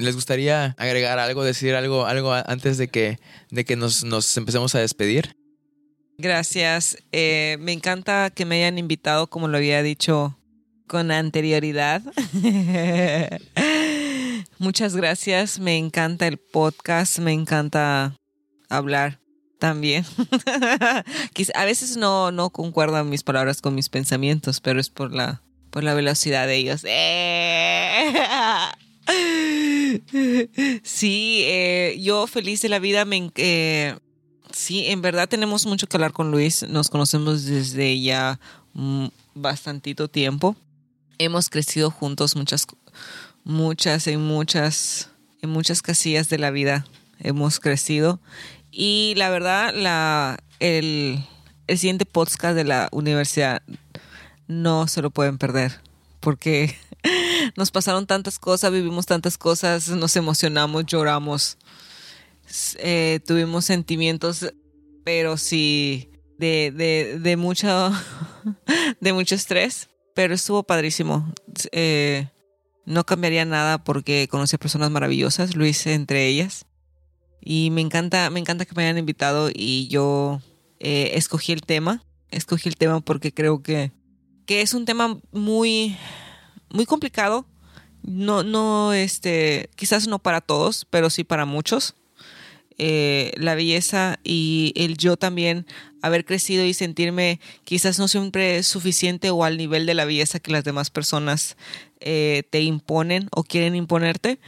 ¿les 0.00 0.14
gustaría 0.14 0.74
agregar 0.78 1.18
algo, 1.18 1.44
decir 1.44 1.74
algo, 1.74 2.06
algo 2.06 2.32
antes 2.32 2.78
de 2.78 2.88
que, 2.88 3.18
de 3.50 3.64
que 3.64 3.76
nos, 3.76 4.04
nos 4.04 4.36
empecemos 4.36 4.74
a 4.74 4.80
despedir? 4.80 5.36
Gracias. 6.18 6.98
Eh, 7.12 7.56
me 7.60 7.72
encanta 7.72 8.30
que 8.30 8.44
me 8.44 8.56
hayan 8.56 8.78
invitado, 8.78 9.28
como 9.28 9.48
lo 9.48 9.56
había 9.56 9.82
dicho 9.82 10.36
con 10.86 11.10
anterioridad. 11.12 12.02
Muchas 14.58 14.96
gracias, 14.96 15.58
me 15.58 15.78
encanta 15.78 16.26
el 16.26 16.36
podcast, 16.36 17.18
me 17.20 17.32
encanta 17.32 18.16
hablar 18.68 19.20
también. 19.58 20.04
a 21.54 21.64
veces 21.64 21.96
no, 21.96 22.32
no 22.32 22.50
concuerdan 22.50 23.08
mis 23.08 23.22
palabras 23.22 23.62
con 23.62 23.74
mis 23.74 23.88
pensamientos, 23.88 24.60
pero 24.60 24.80
es 24.80 24.90
por 24.90 25.14
la, 25.14 25.42
por 25.70 25.84
la 25.84 25.94
velocidad 25.94 26.46
de 26.46 26.56
ellos. 26.56 26.82
Sí, 30.82 31.42
eh, 31.46 31.98
yo 32.00 32.26
feliz 32.26 32.62
de 32.62 32.68
la 32.68 32.78
vida. 32.78 33.04
Eh, 33.36 33.96
sí, 34.52 34.86
en 34.86 35.02
verdad 35.02 35.28
tenemos 35.28 35.66
mucho 35.66 35.86
que 35.86 35.96
hablar 35.96 36.12
con 36.12 36.30
Luis. 36.30 36.64
Nos 36.68 36.88
conocemos 36.88 37.44
desde 37.44 38.00
ya 38.00 38.40
mm, 38.74 39.06
bastantito 39.34 40.08
tiempo. 40.08 40.56
Hemos 41.18 41.48
crecido 41.50 41.90
juntos 41.90 42.34
muchas 42.36 42.66
muchas, 43.44 44.06
en 44.06 44.20
muchas, 44.20 45.10
en 45.42 45.50
muchas 45.50 45.82
casillas 45.82 46.28
de 46.28 46.38
la 46.38 46.50
vida 46.50 46.86
hemos 47.18 47.60
crecido. 47.60 48.20
Y 48.70 49.14
la 49.16 49.30
verdad, 49.30 49.74
la, 49.74 50.38
el, 50.58 51.24
el 51.66 51.78
siguiente 51.78 52.06
podcast 52.06 52.54
de 52.54 52.64
la 52.64 52.88
universidad 52.92 53.62
no 54.46 54.86
se 54.88 55.02
lo 55.02 55.10
pueden 55.10 55.38
perder, 55.38 55.80
porque 56.20 56.76
nos 57.56 57.70
pasaron 57.70 58.06
tantas 58.06 58.38
cosas, 58.38 58.72
vivimos 58.72 59.06
tantas 59.06 59.38
cosas, 59.38 59.88
nos 59.88 60.16
emocionamos, 60.16 60.86
lloramos, 60.86 61.58
eh, 62.78 63.20
tuvimos 63.26 63.64
sentimientos, 63.64 64.52
pero 65.04 65.36
sí, 65.36 66.10
de, 66.38 66.72
de, 66.74 67.18
de, 67.18 67.36
mucho, 67.36 67.92
de 69.00 69.12
mucho 69.12 69.34
estrés, 69.34 69.88
pero 70.14 70.34
estuvo 70.34 70.62
padrísimo. 70.62 71.32
Eh, 71.72 72.28
no 72.86 73.04
cambiaría 73.04 73.44
nada 73.44 73.84
porque 73.84 74.26
conocí 74.28 74.56
a 74.56 74.58
personas 74.58 74.90
maravillosas, 74.90 75.54
Luis 75.54 75.86
entre 75.86 76.26
ellas. 76.26 76.66
Y 77.40 77.70
me 77.70 77.80
encanta, 77.80 78.28
me 78.30 78.40
encanta 78.40 78.64
que 78.64 78.74
me 78.74 78.82
hayan 78.82 78.98
invitado 78.98 79.50
y 79.54 79.88
yo 79.88 80.40
eh, 80.78 81.12
escogí 81.14 81.52
el 81.52 81.62
tema. 81.62 82.02
Escogí 82.30 82.68
el 82.68 82.76
tema 82.76 83.00
porque 83.00 83.32
creo 83.32 83.62
que, 83.62 83.92
que 84.46 84.60
es 84.60 84.74
un 84.74 84.84
tema 84.84 85.18
muy, 85.32 85.96
muy 86.70 86.86
complicado. 86.86 87.46
No, 88.02 88.42
no, 88.42 88.92
este, 88.92 89.68
quizás 89.76 90.08
no 90.08 90.18
para 90.18 90.40
todos, 90.40 90.86
pero 90.88 91.10
sí 91.10 91.24
para 91.24 91.44
muchos. 91.44 91.94
Eh, 92.78 93.32
la 93.36 93.54
belleza 93.54 94.18
y 94.24 94.72
el 94.74 94.96
yo 94.96 95.18
también 95.18 95.66
haber 96.00 96.24
crecido 96.24 96.64
y 96.64 96.72
sentirme 96.72 97.38
quizás 97.64 97.98
no 97.98 98.08
siempre 98.08 98.62
suficiente 98.62 99.28
o 99.28 99.44
al 99.44 99.58
nivel 99.58 99.84
de 99.84 99.92
la 99.92 100.06
belleza 100.06 100.40
que 100.40 100.50
las 100.50 100.64
demás 100.64 100.88
personas 100.88 101.58
eh, 102.00 102.44
te 102.48 102.62
imponen 102.62 103.28
o 103.32 103.44
quieren 103.44 103.74
imponerte. 103.74 104.40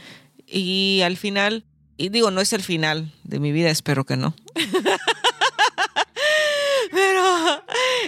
Y 0.47 1.01
al 1.03 1.15
final, 1.15 1.63
y 1.95 2.09
digo, 2.09 2.31
no 2.31 2.41
es 2.41 2.53
el 2.53 2.63
final 2.63 3.13
de 3.23 3.39
mi 3.39 3.51
vida, 3.51 3.69
espero 3.69 4.03
que 4.03 4.17
no. 4.17 4.35
Pero 6.91 7.63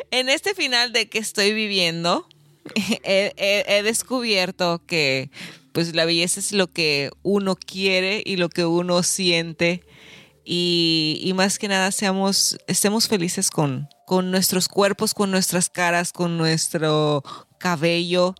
en 0.09 0.29
este 0.29 0.55
final 0.55 0.91
de 0.91 1.07
que 1.07 1.19
estoy 1.19 1.53
viviendo, 1.53 2.27
he, 3.03 3.81
descubierto 3.83 4.81
que 4.85 5.29
pues 5.71 5.93
la 5.93 6.05
belleza 6.05 6.39
es 6.39 6.51
lo 6.51 6.71
que 6.71 7.11
uno 7.21 7.55
quiere 7.55 8.23
y 8.25 8.37
lo 8.37 8.49
que 8.49 8.65
uno 8.65 9.03
siente 9.03 9.83
y, 10.43 11.19
y, 11.23 11.33
más 11.33 11.57
que 11.57 11.67
nada 11.67 11.91
seamos, 11.91 12.57
estemos 12.67 13.07
felices 13.07 13.49
con, 13.49 13.89
con 14.05 14.29
nuestros 14.29 14.67
cuerpos, 14.67 15.15
con 15.15 15.31
nuestras 15.31 15.69
caras, 15.69 16.13
con 16.13 16.37
nuestro 16.37 17.23
cabello, 17.57 18.35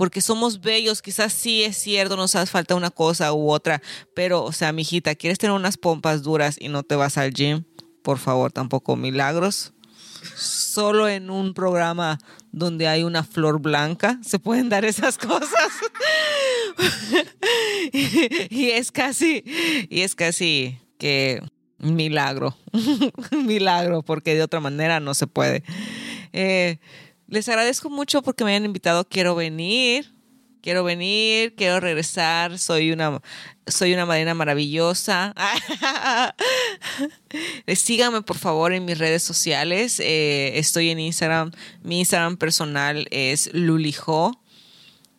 porque 0.00 0.22
somos 0.22 0.62
bellos, 0.62 1.02
quizás 1.02 1.34
sí 1.34 1.62
es 1.62 1.76
cierto, 1.76 2.16
nos 2.16 2.34
hace 2.34 2.50
falta 2.50 2.74
una 2.74 2.90
cosa 2.90 3.34
u 3.34 3.50
otra, 3.50 3.82
pero, 4.14 4.42
o 4.42 4.52
sea, 4.52 4.72
mijita, 4.72 5.14
¿quieres 5.14 5.38
tener 5.38 5.54
unas 5.54 5.76
pompas 5.76 6.22
duras 6.22 6.56
y 6.58 6.68
no 6.68 6.82
te 6.82 6.96
vas 6.96 7.18
al 7.18 7.34
gym? 7.34 7.64
Por 8.02 8.18
favor, 8.18 8.50
tampoco 8.50 8.96
milagros. 8.96 9.74
Solo 10.36 11.08
en 11.08 11.30
un 11.30 11.54
programa 11.54 12.18
donde 12.52 12.88
hay 12.88 13.02
una 13.02 13.22
flor 13.22 13.60
blanca 13.60 14.18
se 14.22 14.38
pueden 14.38 14.68
dar 14.68 14.84
esas 14.84 15.18
cosas. 15.18 15.70
y 17.92 18.70
es 18.70 18.92
casi, 18.92 19.44
y 19.88 20.00
es 20.00 20.14
casi 20.14 20.78
que 20.98 21.42
milagro, 21.78 22.56
milagro, 23.44 24.02
porque 24.02 24.34
de 24.34 24.42
otra 24.42 24.60
manera 24.60 25.00
no 25.00 25.14
se 25.14 25.26
puede. 25.26 25.64
Eh, 26.32 26.78
les 27.26 27.48
agradezco 27.48 27.90
mucho 27.90 28.22
porque 28.22 28.44
me 28.44 28.50
hayan 28.50 28.64
invitado. 28.64 29.04
Quiero 29.04 29.34
venir. 29.34 30.12
Quiero 30.62 30.84
venir, 30.84 31.54
quiero 31.54 31.80
regresar. 31.80 32.58
Soy 32.58 32.92
una, 32.92 33.20
soy 33.66 33.94
una 33.94 34.04
madrina 34.04 34.34
maravillosa. 34.34 35.34
Síganme 37.74 38.20
por 38.22 38.36
favor 38.36 38.72
en 38.74 38.84
mis 38.84 38.98
redes 38.98 39.22
sociales. 39.22 40.00
Eh, 40.00 40.58
estoy 40.58 40.90
en 40.90 41.00
Instagram. 41.00 41.50
Mi 41.82 42.00
Instagram 42.00 42.36
personal 42.36 43.06
es 43.10 43.50
Lulijo. 43.54 44.42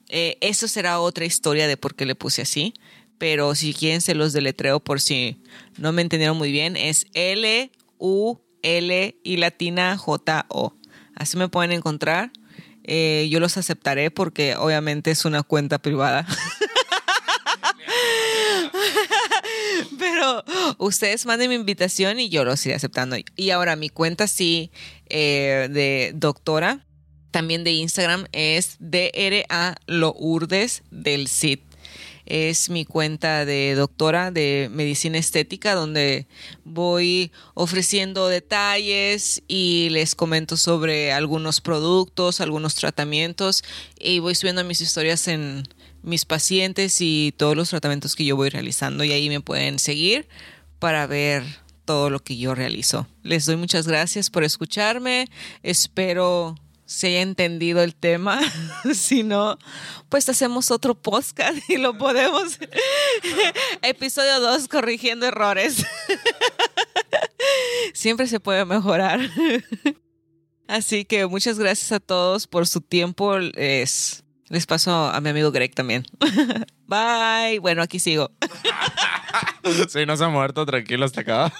Eh, 0.09 0.37
eso 0.41 0.67
será 0.67 0.99
otra 0.99 1.25
historia 1.25 1.67
de 1.67 1.77
por 1.77 1.95
qué 1.95 2.05
le 2.05 2.15
puse 2.15 2.43
así. 2.43 2.73
Pero 3.17 3.55
si 3.55 3.73
quieren 3.73 4.01
se 4.01 4.13
los 4.13 4.33
deletreo 4.33 4.79
por 4.79 5.01
si 5.01 5.41
no 5.77 5.91
me 5.91 6.03
entendieron 6.03 6.37
muy 6.37 6.51
bien. 6.51 6.77
Es 6.77 7.07
L 7.13 7.71
U 7.97 8.37
L 8.61 9.15
y 9.23 9.37
latina 9.37 9.97
J 9.97 10.45
O. 10.49 10.75
Así 11.15 11.37
me 11.37 11.49
pueden 11.49 11.71
encontrar. 11.71 12.31
Eh, 12.83 13.27
yo 13.29 13.39
los 13.39 13.57
aceptaré 13.57 14.11
porque 14.11 14.55
obviamente 14.55 15.11
es 15.11 15.25
una 15.25 15.43
cuenta 15.43 15.79
privada. 15.79 16.25
Pero 19.99 20.43
ustedes 20.77 21.25
manden 21.25 21.49
mi 21.49 21.55
invitación 21.55 22.19
y 22.19 22.29
yo 22.29 22.43
los 22.43 22.65
iré 22.65 22.75
aceptando. 22.75 23.15
Y 23.35 23.49
ahora 23.51 23.75
mi 23.75 23.89
cuenta 23.89 24.27
sí 24.27 24.71
eh, 25.09 25.67
de 25.71 26.11
doctora, 26.15 26.85
también 27.31 27.63
de 27.63 27.71
Instagram, 27.71 28.25
es 28.31 28.77
DRA 28.79 29.77
Lourdes 29.87 30.83
del 30.91 31.27
CID. 31.27 31.59
Es 32.31 32.69
mi 32.69 32.85
cuenta 32.85 33.43
de 33.43 33.75
doctora 33.75 34.31
de 34.31 34.69
medicina 34.71 35.17
estética, 35.17 35.75
donde 35.75 36.27
voy 36.63 37.33
ofreciendo 37.55 38.29
detalles 38.29 39.43
y 39.49 39.89
les 39.89 40.15
comento 40.15 40.55
sobre 40.55 41.11
algunos 41.11 41.59
productos, 41.59 42.39
algunos 42.39 42.75
tratamientos 42.75 43.65
y 43.99 44.19
voy 44.19 44.33
subiendo 44.35 44.63
mis 44.63 44.79
historias 44.79 45.27
en 45.27 45.63
mis 46.03 46.23
pacientes 46.23 47.01
y 47.01 47.33
todos 47.35 47.57
los 47.57 47.69
tratamientos 47.69 48.15
que 48.15 48.23
yo 48.23 48.37
voy 48.37 48.49
realizando 48.49 49.03
y 49.03 49.11
ahí 49.11 49.27
me 49.27 49.41
pueden 49.41 49.77
seguir 49.77 50.25
para 50.79 51.07
ver 51.07 51.43
todo 51.83 52.09
lo 52.09 52.23
que 52.23 52.37
yo 52.37 52.55
realizo. 52.55 53.07
Les 53.23 53.45
doy 53.45 53.57
muchas 53.57 53.85
gracias 53.85 54.29
por 54.29 54.45
escucharme. 54.45 55.27
Espero 55.63 56.55
se 56.91 57.07
haya 57.07 57.21
entendido 57.21 57.81
el 57.81 57.95
tema. 57.95 58.41
si 58.93 59.23
no, 59.23 59.57
pues 60.09 60.27
hacemos 60.27 60.71
otro 60.71 60.93
podcast 60.93 61.57
y 61.69 61.77
lo 61.77 61.97
podemos. 61.97 62.59
Episodio 63.81 64.41
2, 64.41 64.67
corrigiendo 64.67 65.25
errores. 65.25 65.85
Siempre 67.93 68.27
se 68.27 68.41
puede 68.41 68.65
mejorar. 68.65 69.21
Así 70.67 71.05
que 71.05 71.25
muchas 71.27 71.57
gracias 71.57 71.93
a 71.93 72.01
todos 72.01 72.45
por 72.45 72.67
su 72.67 72.81
tiempo. 72.81 73.37
Les, 73.39 74.25
les 74.51 74.65
paso 74.65 74.91
a 74.91 75.21
mi 75.21 75.29
amigo 75.29 75.49
Greg 75.51 75.73
también. 75.73 76.05
Bye. 76.87 77.59
Bueno, 77.59 77.81
aquí 77.81 77.99
sigo. 77.99 78.31
sí, 79.89 80.05
no 80.05 80.17
se 80.17 80.25
ha 80.25 80.27
muerto, 80.27 80.65
tranquilo 80.65 81.05
hasta 81.05 81.21
acá. 81.21 81.53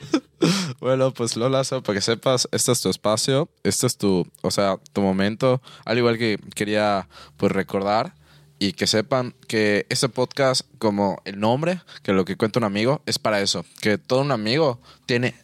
bueno, 0.80 1.12
pues 1.12 1.36
Lola, 1.36 1.62
para 1.62 1.94
que 1.94 2.00
sepas, 2.00 2.48
este 2.52 2.72
es 2.72 2.80
tu 2.80 2.88
espacio, 2.88 3.50
este 3.64 3.86
es 3.86 3.98
tu, 3.98 4.26
o 4.40 4.50
sea, 4.50 4.78
tu 4.94 5.02
momento. 5.02 5.60
Al 5.84 5.98
igual 5.98 6.16
que 6.16 6.38
quería, 6.54 7.06
pues, 7.36 7.52
recordar 7.52 8.14
y 8.58 8.72
que 8.72 8.86
sepan 8.86 9.34
que 9.46 9.84
este 9.90 10.08
podcast, 10.08 10.62
como 10.78 11.20
el 11.26 11.38
nombre, 11.38 11.82
que 12.02 12.12
lo 12.12 12.24
que 12.24 12.36
cuenta 12.36 12.60
un 12.60 12.64
amigo, 12.64 13.02
es 13.04 13.18
para 13.18 13.42
eso. 13.42 13.66
Que 13.82 13.98
todo 13.98 14.22
un 14.22 14.32
amigo 14.32 14.80
tiene, 15.04 15.34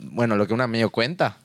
bueno, 0.00 0.34
lo 0.34 0.48
que 0.48 0.54
un 0.54 0.60
amigo 0.60 0.90
cuenta, 0.90 1.38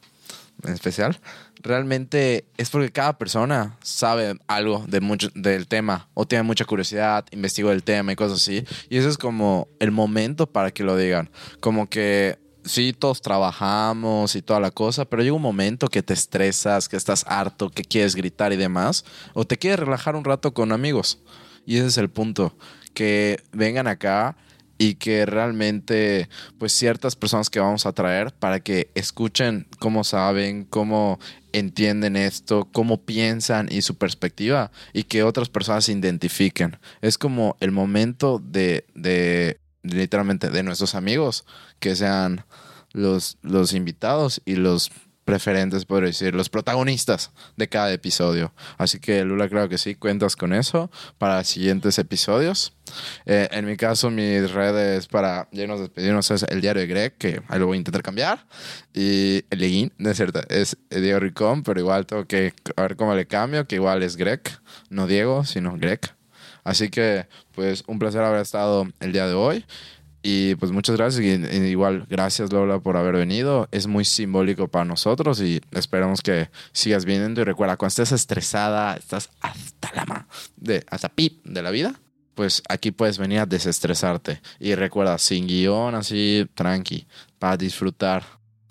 en 0.64 0.74
especial, 0.74 1.20
realmente 1.66 2.46
es 2.58 2.70
porque 2.70 2.92
cada 2.92 3.18
persona 3.18 3.78
sabe 3.82 4.38
algo 4.48 4.86
de 4.88 5.02
mucho, 5.02 5.30
del 5.34 5.68
tema 5.68 6.08
o 6.14 6.26
tiene 6.26 6.44
mucha 6.44 6.64
curiosidad, 6.64 7.26
investigó 7.32 7.72
el 7.72 7.84
tema 7.84 8.12
y 8.12 8.16
cosas 8.16 8.42
así. 8.42 8.64
Y 8.90 8.98
ese 8.98 9.10
es 9.10 9.18
como 9.18 9.68
el 9.80 9.92
momento 9.92 10.48
para 10.48 10.72
que 10.72 10.84
lo 10.84 10.96
digan. 10.96 11.30
Como 11.60 11.90
que 11.90 12.38
sí, 12.64 12.94
todos 12.94 13.22
trabajamos 13.22 14.36
y 14.36 14.42
toda 14.42 14.60
la 14.60 14.72
cosa, 14.72 15.06
pero 15.06 15.24
llega 15.24 15.36
un 15.36 15.42
momento 15.42 15.88
que 15.88 16.04
te 16.04 16.14
estresas, 16.14 16.88
que 16.88 16.98
estás 16.98 17.26
harto, 17.28 17.70
que 17.70 17.84
quieres 17.84 18.16
gritar 18.16 18.54
y 18.54 18.58
demás, 18.58 19.04
o 19.34 19.46
te 19.46 19.58
quieres 19.58 19.80
relajar 19.80 20.16
un 20.16 20.24
rato 20.24 20.54
con 20.54 20.72
amigos. 20.72 21.20
Y 21.66 21.78
ese 21.78 21.88
es 21.88 21.98
el 21.98 22.10
punto, 22.10 22.56
que 22.94 23.44
vengan 23.52 23.88
acá 23.88 24.38
y 24.78 24.96
que 24.96 25.26
realmente 25.26 26.30
pues 26.58 26.74
ciertas 26.74 27.16
personas 27.16 27.50
que 27.50 27.60
vamos 27.60 27.86
a 27.86 27.94
traer 27.94 28.34
para 28.34 28.60
que 28.60 28.92
escuchen 28.96 29.68
cómo 29.80 30.04
saben, 30.04 30.66
cómo 30.66 31.20
entienden 31.54 32.16
esto, 32.16 32.68
cómo 32.72 33.02
piensan 33.02 33.68
y 33.72 33.82
su 33.82 33.96
perspectiva 33.98 34.72
y 34.94 35.04
que 35.04 35.24
otras 35.24 35.50
personas 35.50 35.86
se 35.86 35.94
identifiquen. 35.94 36.78
Es 37.02 37.18
como 37.18 37.56
el 37.60 37.72
momento 37.72 38.42
de, 38.44 38.86
de 38.94 39.60
literalmente 39.84 40.50
de 40.50 40.64
nuestros 40.64 40.96
amigos 40.96 41.46
que 41.80 41.96
sean 41.96 42.46
los, 42.92 43.38
los 43.42 43.74
invitados 43.74 44.42
y 44.46 44.56
los 44.56 44.92
preferentes, 45.26 45.86
podría 45.86 46.08
decir, 46.08 46.36
los 46.36 46.50
protagonistas 46.50 47.32
de 47.58 47.68
cada 47.68 47.92
episodio. 47.92 48.54
Así 48.78 49.00
que 49.00 49.26
Lula, 49.26 49.50
creo 49.50 49.68
que 49.68 49.78
sí, 49.78 49.96
cuentas 49.96 50.36
con 50.36 50.54
eso 50.54 50.92
para 51.18 51.44
siguientes 51.44 51.98
episodios. 52.00 52.74
Eh, 53.26 53.50
en 53.52 53.66
mi 53.66 53.76
caso, 53.76 54.12
mis 54.12 54.52
redes 54.52 55.08
para 55.08 55.50
ya 55.52 55.66
nos 55.66 55.80
despedirnos 55.80 56.30
es 56.30 56.44
el 56.44 56.62
diario 56.62 56.82
de 56.82 56.88
Greg, 56.88 57.18
que 57.18 57.42
ahí 57.48 57.60
lo 57.60 57.66
voy 57.66 57.76
a 57.76 57.80
intentar 57.80 58.04
cambiar. 58.04 58.46
Y 58.94 59.44
el 59.50 59.60
login, 59.60 59.94
de 59.98 60.14
cierto, 60.14 60.42
es 60.48 60.78
Diego 60.90 61.20
Ricón, 61.20 61.64
pero 61.64 61.80
igual 61.80 62.06
tengo 62.06 62.26
que 62.26 62.54
ver 62.78 62.96
cómo 62.96 63.16
le 63.16 63.26
cambio, 63.26 63.66
que 63.68 63.76
igual 63.76 64.04
es 64.04 64.16
Greg, 64.16 64.42
no 64.90 65.08
Diego, 65.08 65.44
sino 65.44 65.76
Greg. 65.78 66.02
Así 66.64 66.90
que, 66.90 67.28
pues, 67.54 67.84
un 67.88 68.00
placer 68.00 68.22
haber 68.22 68.42
estado 68.42 68.88
el 69.00 69.12
día 69.12 69.28
de 69.28 69.34
hoy. 69.34 69.66
Y 70.28 70.56
pues 70.56 70.72
muchas 70.72 70.98
gracias. 70.98 71.24
Igual, 71.54 72.08
gracias 72.10 72.52
Lola 72.52 72.80
por 72.80 72.98
haber 72.98 73.16
venido. 73.16 73.68
Es 73.72 73.86
muy 73.86 74.06
simbólico 74.06 74.68
para 74.68 74.84
nosotros 74.84 75.40
y 75.40 75.62
esperamos 75.70 76.22
que 76.22 76.50
sigas 76.72 77.06
viniendo. 77.06 77.42
Y 77.42 77.44
recuerda, 77.44 77.78
cuando 77.78 77.90
estés 77.90 78.12
estresada, 78.12 78.96
estás 78.96 79.30
hasta 79.40 79.94
la 79.94 80.28
de, 80.58 80.84
hasta 80.90 81.10
pip 81.10 81.46
de 81.46 81.62
la 81.62 81.70
vida, 81.70 81.94
pues 82.34 82.64
aquí 82.70 82.90
puedes 82.90 83.20
venir 83.20 83.38
a 83.38 83.46
desestresarte. 83.46 84.42
Y 84.60 84.74
recuerda, 84.74 85.20
sin 85.20 85.46
guion, 85.46 85.94
así, 85.94 86.50
tranqui, 86.56 87.06
para 87.38 87.56
disfrutar 87.56 88.24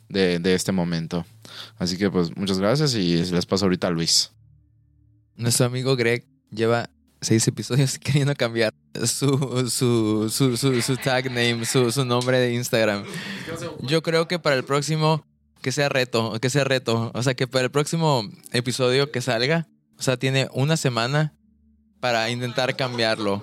de, 0.08 0.40
de 0.40 0.54
este 0.56 0.72
momento. 0.72 1.24
Así 1.78 1.96
que 1.96 2.10
pues 2.10 2.36
muchas 2.36 2.58
gracias 2.58 2.96
y 2.96 3.24
les 3.30 3.46
paso 3.46 3.66
ahorita 3.66 3.86
a 3.86 3.90
Luis. 3.90 4.32
Nuestro 5.36 5.66
amigo 5.66 5.94
Greg 5.94 6.26
lleva 6.50 6.90
seis 7.24 7.46
episodios 7.48 7.98
queriendo 8.00 8.34
cambiar 8.34 8.72
su, 9.04 9.68
su, 9.70 10.30
su, 10.30 10.56
su, 10.56 10.82
su 10.82 10.96
tag 10.96 11.26
name, 11.26 11.64
su, 11.64 11.90
su 11.90 12.04
nombre 12.04 12.38
de 12.38 12.54
Instagram. 12.54 13.04
Yo 13.80 14.02
creo 14.02 14.28
que 14.28 14.38
para 14.38 14.56
el 14.56 14.64
próximo, 14.64 15.24
que 15.62 15.72
sea 15.72 15.88
reto, 15.88 16.38
que 16.40 16.50
sea 16.50 16.64
reto. 16.64 17.10
O 17.14 17.22
sea, 17.22 17.34
que 17.34 17.46
para 17.46 17.64
el 17.64 17.70
próximo 17.70 18.22
episodio 18.52 19.10
que 19.10 19.20
salga, 19.20 19.66
o 19.98 20.02
sea, 20.02 20.16
tiene 20.16 20.48
una 20.52 20.76
semana 20.76 21.34
para 22.00 22.30
intentar 22.30 22.76
cambiarlo. 22.76 23.42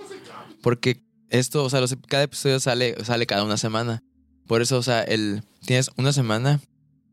Porque 0.62 1.04
esto, 1.30 1.64
o 1.64 1.70
sea, 1.70 1.82
cada 2.08 2.24
episodio 2.24 2.60
sale, 2.60 2.96
sale 3.04 3.26
cada 3.26 3.44
una 3.44 3.58
semana. 3.58 4.04
Por 4.48 4.62
eso, 4.62 4.78
o 4.78 4.84
sea, 4.84 5.02
el, 5.02 5.44
tienes 5.66 5.90
una 5.98 6.14
semana 6.14 6.62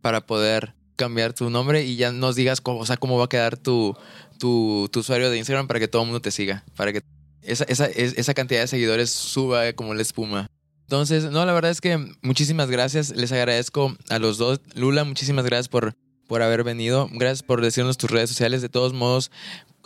para 0.03 0.27
poder 0.27 0.75
cambiar 0.97 1.33
tu 1.33 1.49
nombre 1.49 1.85
y 1.85 1.97
ya 1.97 2.11
nos 2.13 2.35
digas 2.35 2.61
cómo, 2.61 2.81
o 2.81 2.87
sea, 2.87 2.97
cómo 2.97 3.17
va 3.17 3.27
a 3.27 3.29
quedar 3.29 3.57
tu, 3.57 3.97
tu, 4.39 4.91
usuario 4.95 5.31
de 5.31 5.39
Instagram 5.39 5.67
para 5.67 5.81
que 5.81 5.89
todo 5.89 6.03
el 6.03 6.07
mundo 6.07 6.21
te 6.21 6.31
siga, 6.31 6.65
para 6.77 6.93
que 6.93 7.03
esa, 7.43 7.65
esa, 7.65 7.87
esa 7.87 8.35
cantidad 8.35 8.61
de 8.61 8.67
seguidores 8.67 9.11
suba 9.11 9.73
como 9.73 9.95
la 9.95 10.03
espuma. 10.03 10.49
Entonces, 10.89 11.25
no, 11.25 11.45
la 11.45 11.53
verdad 11.53 11.71
es 11.71 11.83
que 11.83 11.99
muchísimas 12.23 12.71
gracias. 12.71 13.15
Les 13.15 13.31
agradezco 13.31 13.95
a 14.09 14.19
los 14.19 14.39
dos. 14.39 14.63
Lula, 14.75 15.05
muchísimas 15.05 15.45
gracias 15.45 15.69
por, 15.69 15.95
por 16.27 16.41
haber 16.41 16.65
venido. 16.65 17.11
Gracias 17.13 17.43
por 17.43 17.61
decirnos 17.61 17.99
tus 17.99 18.11
redes 18.11 18.31
sociales. 18.31 18.63
De 18.63 18.71
todos 18.71 18.95
modos, 18.95 19.31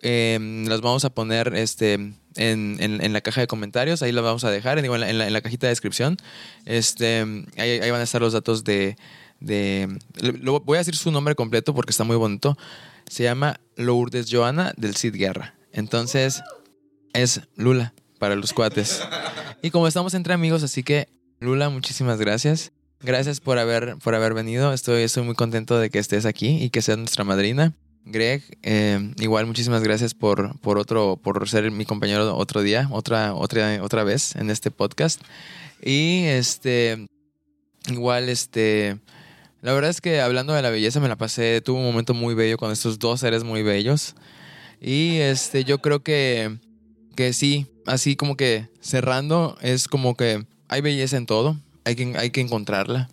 eh, 0.03 0.39
las 0.69 0.81
vamos 0.81 1.05
a 1.05 1.11
poner 1.11 1.55
este, 1.57 1.95
en, 1.95 2.77
en, 2.79 3.13
la 3.13 3.21
caja 3.21 3.41
de 3.41 3.49
comentarios. 3.49 4.03
Ahí 4.03 4.13
las 4.13 4.23
vamos 4.23 4.45
a 4.45 4.51
dejar, 4.51 4.79
en, 4.79 5.01
la, 5.01 5.11
en 5.11 5.33
la, 5.33 5.41
cajita 5.41 5.67
de 5.67 5.73
descripción. 5.73 6.17
Este, 6.67 7.21
ahí, 7.57 7.81
ahí, 7.81 7.91
van 7.91 8.01
a 8.01 8.05
estar 8.05 8.21
los 8.21 8.33
datos 8.33 8.63
de, 8.63 8.97
de... 9.41 9.89
Lo, 10.21 10.61
voy 10.61 10.77
a 10.77 10.81
decir 10.81 10.95
su 10.95 11.11
nombre 11.11 11.35
completo 11.35 11.75
porque 11.75 11.91
está 11.91 12.05
muy 12.05 12.17
bonito. 12.17 12.57
Se 13.13 13.25
llama 13.25 13.61
Lourdes 13.77 14.29
Joana 14.33 14.73
del 14.79 14.97
Cid 14.97 15.15
Guerra. 15.17 15.55
Entonces, 15.71 16.41
es 17.13 17.43
Lula 17.57 17.93
para 18.19 18.37
los 18.37 18.55
cuates. 18.55 19.03
Y 19.61 19.71
como 19.71 19.87
estamos 19.87 20.15
entre 20.15 20.33
amigos, 20.33 20.63
así 20.63 20.83
que 20.83 21.11
Lula, 21.39 21.69
muchísimas 21.69 22.19
gracias. 22.19 22.73
Gracias 23.01 23.41
por 23.41 23.59
haber, 23.59 23.99
por 24.03 24.15
haber 24.15 24.33
venido. 24.33 24.73
Estoy, 24.73 25.03
estoy 25.03 25.25
muy 25.25 25.35
contento 25.35 25.79
de 25.79 25.91
que 25.91 25.99
estés 25.99 26.25
aquí 26.25 26.57
y 26.65 26.71
que 26.71 26.81
seas 26.81 26.97
nuestra 26.97 27.23
madrina. 27.23 27.75
Greg, 28.07 28.45
eh, 28.63 29.13
igual 29.19 29.45
muchísimas 29.45 29.83
gracias 29.83 30.15
por, 30.15 30.59
por 30.61 30.79
otro, 30.79 31.21
por 31.23 31.47
ser 31.51 31.71
mi 31.71 31.85
compañero 31.85 32.35
otro 32.35 32.63
día, 32.63 32.89
otra, 32.91 33.35
otra, 33.35 33.83
otra 33.83 34.05
vez 34.05 34.37
en 34.37 34.49
este 34.49 34.71
podcast. 34.71 35.21
Y 35.83 36.23
este, 36.25 37.09
igual 37.89 38.31
este, 38.31 39.01
la 39.63 39.73
verdad 39.73 39.91
es 39.91 40.01
que 40.01 40.21
hablando 40.21 40.53
de 40.53 40.61
la 40.61 40.71
belleza 40.71 40.99
me 40.99 41.09
la 41.09 41.17
pasé, 41.17 41.61
tuve 41.61 41.79
un 41.79 41.85
momento 41.85 42.15
muy 42.15 42.35
bello 42.35 42.59
con 42.59 42.73
estos 42.73 42.99
dos 42.99 43.21
seres 43.21 43.45
muy 43.45 43.63
bellos. 43.63 44.17
Y 44.81 45.19
este, 45.19 45.65
yo 45.65 45.79
creo 45.79 46.03
que, 46.03 46.59
que 47.15 47.33
sí, 47.33 47.69
así 47.87 48.17
como 48.17 48.37
que 48.37 48.69
cerrando, 48.81 49.57
es 49.63 49.87
como 49.87 50.17
que 50.17 50.45
hay 50.67 50.81
belleza 50.81 51.17
en 51.17 51.27
todo, 51.27 51.57
hay 51.85 51.95
que, 51.95 52.13
hay 52.19 52.31
que 52.31 52.41
encontrarla. 52.41 53.09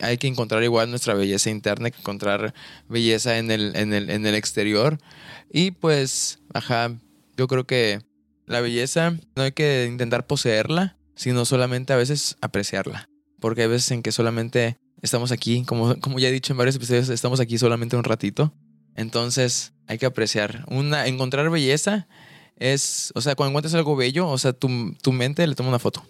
hay 0.00 0.16
que 0.16 0.26
encontrar 0.26 0.62
igual 0.64 0.88
nuestra 0.88 1.12
belleza 1.12 1.50
interna, 1.50 1.86
hay 1.86 1.92
que 1.92 2.00
encontrar 2.00 2.54
belleza 2.88 3.36
en 3.36 3.50
el, 3.50 3.76
en 3.76 3.92
el, 3.92 4.08
en 4.08 4.24
el 4.24 4.34
exterior. 4.34 4.98
Y 5.52 5.72
pues, 5.72 6.38
ajá, 6.54 6.96
yo 7.36 7.46
creo 7.46 7.66
que 7.66 8.00
la 8.46 8.62
belleza 8.62 9.18
no 9.36 9.42
hay 9.42 9.52
que 9.52 9.86
intentar 9.86 10.26
poseerla, 10.26 10.96
sino 11.14 11.44
solamente 11.44 11.92
a 11.92 11.96
veces 11.96 12.38
apreciarla. 12.40 13.10
Porque 13.38 13.62
hay 13.62 13.68
veces 13.68 13.90
en 13.90 14.02
que 14.02 14.12
solamente 14.12 14.78
estamos 15.04 15.32
aquí, 15.32 15.64
como, 15.64 16.00
como 16.00 16.18
ya 16.18 16.28
he 16.28 16.32
dicho 16.32 16.52
en 16.52 16.56
varios 16.56 16.76
episodios, 16.76 17.10
estamos 17.10 17.38
aquí 17.38 17.58
solamente 17.58 17.94
un 17.94 18.04
ratito. 18.04 18.52
Entonces 18.96 19.74
hay 19.86 19.98
que 19.98 20.06
apreciar. 20.06 20.64
Una, 20.68 21.06
encontrar 21.06 21.50
belleza 21.50 22.08
es, 22.56 23.12
o 23.14 23.20
sea, 23.20 23.34
cuando 23.34 23.50
encuentras 23.50 23.74
algo 23.74 23.96
bello, 23.96 24.28
o 24.28 24.38
sea, 24.38 24.54
tu, 24.54 24.94
tu 25.02 25.12
mente 25.12 25.46
le 25.46 25.54
toma 25.54 25.68
una 25.68 25.78
foto. 25.78 26.02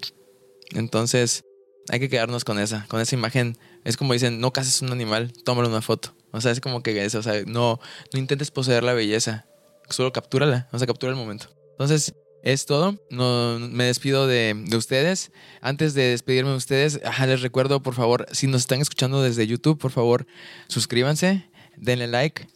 Entonces 0.73 1.45
hay 1.89 1.99
que 1.99 2.09
quedarnos 2.09 2.45
con 2.45 2.61
esa, 2.61 2.87
con 2.89 3.01
esa 3.01 3.17
imagen. 3.17 3.59
Es 3.83 3.97
como 3.97 4.13
dicen, 4.13 4.39
no 4.41 4.53
cases 4.53 4.81
un 4.81 4.93
animal, 4.93 5.33
tómale 5.45 5.69
una 5.69 5.83
foto. 5.83 6.15
O 6.31 6.41
sea, 6.41 6.53
es 6.53 6.61
como 6.61 6.83
que 6.83 7.05
eso, 7.05 7.19
o 7.19 7.23
sea, 7.23 7.43
no, 7.47 7.81
no 8.13 8.19
intentes 8.19 8.53
poseer 8.53 8.85
la 8.85 8.93
belleza, 8.93 9.47
solo 9.89 10.13
captúrala, 10.13 10.69
o 10.73 10.79
sea, 10.79 10.87
captura 10.87 11.11
el 11.11 11.19
momento. 11.19 11.49
Entonces, 11.73 12.15
es 12.45 12.67
todo. 12.67 13.01
No, 13.11 13.59
me 13.59 13.85
despido 13.85 14.27
de, 14.27 14.55
de 14.55 14.77
ustedes. 14.77 15.33
Antes 15.63 15.95
de 15.95 16.03
despedirme 16.11 16.51
de 16.51 16.57
ustedes, 16.57 17.01
ajá, 17.03 17.27
les 17.27 17.41
recuerdo, 17.41 17.83
por 17.83 17.95
favor, 17.95 18.27
si 18.31 18.47
nos 18.47 18.61
están 18.63 18.81
escuchando 18.83 19.23
desde 19.23 19.47
YouTube, 19.47 19.79
por 19.79 19.91
favor, 19.91 20.27
suscríbanse, 20.69 21.49
denle 21.77 22.07
like, 22.07 22.47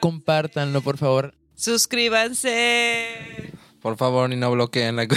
compártanlo, 0.00 0.82
por 0.82 0.98
favor. 0.98 1.34
Suscríbanse. 1.56 3.06
Por 3.80 3.96
favor, 3.96 4.30
y 4.32 4.36
no 4.36 4.50
bloqueen 4.50 4.96
la 4.96 5.08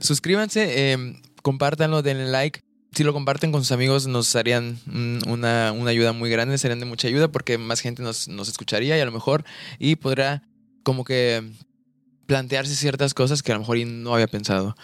Suscríbanse, 0.00 0.92
eh, 0.92 1.20
compártanlo, 1.42 2.02
denle 2.02 2.26
like. 2.26 2.60
Si 2.92 3.04
lo 3.04 3.12
comparten 3.12 3.52
con 3.52 3.62
sus 3.62 3.70
amigos 3.70 4.08
nos 4.08 4.34
harían 4.34 4.80
una, 5.28 5.70
una 5.70 5.90
ayuda 5.90 6.12
muy 6.12 6.28
grande, 6.28 6.58
serían 6.58 6.80
de 6.80 6.86
mucha 6.86 7.06
ayuda 7.06 7.28
porque 7.28 7.56
más 7.56 7.78
gente 7.78 8.02
nos, 8.02 8.26
nos 8.26 8.48
escucharía 8.48 8.98
y 8.98 9.00
a 9.00 9.04
lo 9.04 9.12
mejor 9.12 9.44
y 9.78 9.94
podrá 9.94 10.42
como 10.82 11.04
que 11.04 11.52
plantearse 12.30 12.76
ciertas 12.76 13.12
cosas 13.12 13.42
que 13.42 13.50
a 13.50 13.56
lo 13.56 13.60
mejor 13.62 13.76
no 13.88 14.14
había 14.14 14.28
pensado. 14.28 14.76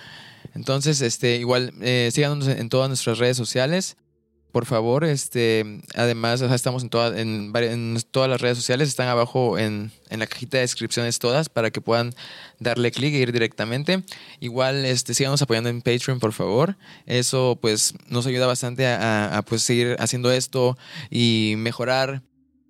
Entonces, 0.56 1.00
este, 1.00 1.36
igual, 1.36 1.72
eh, 1.80 2.10
síganos 2.12 2.48
en 2.48 2.68
todas 2.68 2.88
nuestras 2.88 3.18
redes 3.18 3.36
sociales. 3.36 3.96
Por 4.50 4.66
favor, 4.66 5.04
este, 5.04 5.80
además, 5.94 6.40
estamos 6.40 6.82
en, 6.82 6.88
toda- 6.88 7.20
en, 7.20 7.52
todas 8.10 8.28
las 8.28 8.40
redes 8.40 8.56
sociales, 8.58 8.88
están 8.88 9.06
abajo 9.06 9.58
en, 9.58 9.92
en 10.10 10.18
la 10.18 10.26
cajita 10.26 10.56
de 10.56 10.62
descripciones 10.62 11.20
todas 11.20 11.48
para 11.48 11.70
que 11.70 11.80
puedan 11.80 12.14
darle 12.58 12.90
clic 12.90 13.14
e 13.14 13.18
ir 13.18 13.30
directamente. 13.30 14.02
Igual, 14.40 14.84
este, 14.84 15.14
síganos 15.14 15.40
apoyando 15.40 15.70
en 15.70 15.82
Patreon, 15.82 16.18
por 16.18 16.32
favor. 16.32 16.76
Eso, 17.06 17.58
pues, 17.62 17.94
nos 18.08 18.26
ayuda 18.26 18.46
bastante 18.48 18.88
a, 18.88 19.40
pues, 19.46 19.62
seguir 19.62 19.94
haciendo 20.00 20.32
esto 20.32 20.76
y 21.10 21.54
mejorar. 21.58 22.22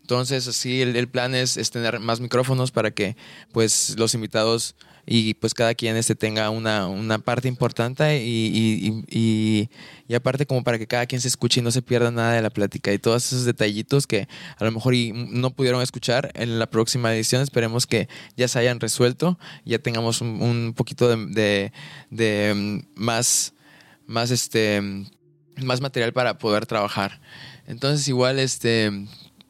Entonces, 0.06 0.46
así 0.46 0.82
el, 0.82 1.08
plan 1.08 1.34
es, 1.34 1.56
es 1.56 1.72
tener 1.72 1.98
más 1.98 2.20
micrófonos 2.20 2.70
para 2.70 2.92
que, 2.92 3.16
pues, 3.50 3.96
los 3.98 4.14
invitados 4.14 4.76
y 5.04 5.34
pues 5.34 5.52
cada 5.52 5.74
quien 5.74 5.96
este 5.96 6.14
tenga 6.14 6.48
una, 6.50 6.86
una 6.86 7.18
parte 7.18 7.48
importante 7.48 8.22
y, 8.22 8.46
y, 8.46 9.04
y- 9.10 9.68
y- 10.06 10.14
aparte 10.14 10.46
como 10.46 10.62
para 10.62 10.78
que 10.78 10.86
cada 10.86 11.06
quien 11.06 11.20
se 11.20 11.26
escuche 11.26 11.58
y 11.60 11.64
no 11.64 11.72
se 11.72 11.82
pierda 11.82 12.12
nada 12.12 12.34
de 12.34 12.42
la 12.42 12.50
plática. 12.50 12.92
Y 12.92 12.98
todos 13.00 13.26
esos 13.26 13.44
detallitos 13.44 14.06
que 14.06 14.28
a 14.58 14.64
lo 14.64 14.70
mejor 14.70 14.94
y 14.94 15.10
no 15.12 15.50
pudieron 15.50 15.82
escuchar 15.82 16.30
en 16.34 16.60
la 16.60 16.70
próxima 16.70 17.12
edición 17.12 17.42
esperemos 17.42 17.88
que 17.88 18.08
ya 18.36 18.46
se 18.46 18.60
hayan 18.60 18.78
resuelto 18.78 19.38
ya 19.64 19.80
tengamos 19.80 20.20
un, 20.20 20.72
poquito 20.76 21.08
de, 21.08 21.26
de- 21.26 21.72
de, 22.10 22.54
mm, 22.54 22.78
más 22.94 23.54
más 24.06 24.30
este 24.30 24.80
más 25.56 25.80
material 25.80 26.12
para 26.12 26.38
poder 26.38 26.64
trabajar. 26.66 27.20
Entonces 27.66 28.06
igual 28.06 28.38
este 28.38 28.92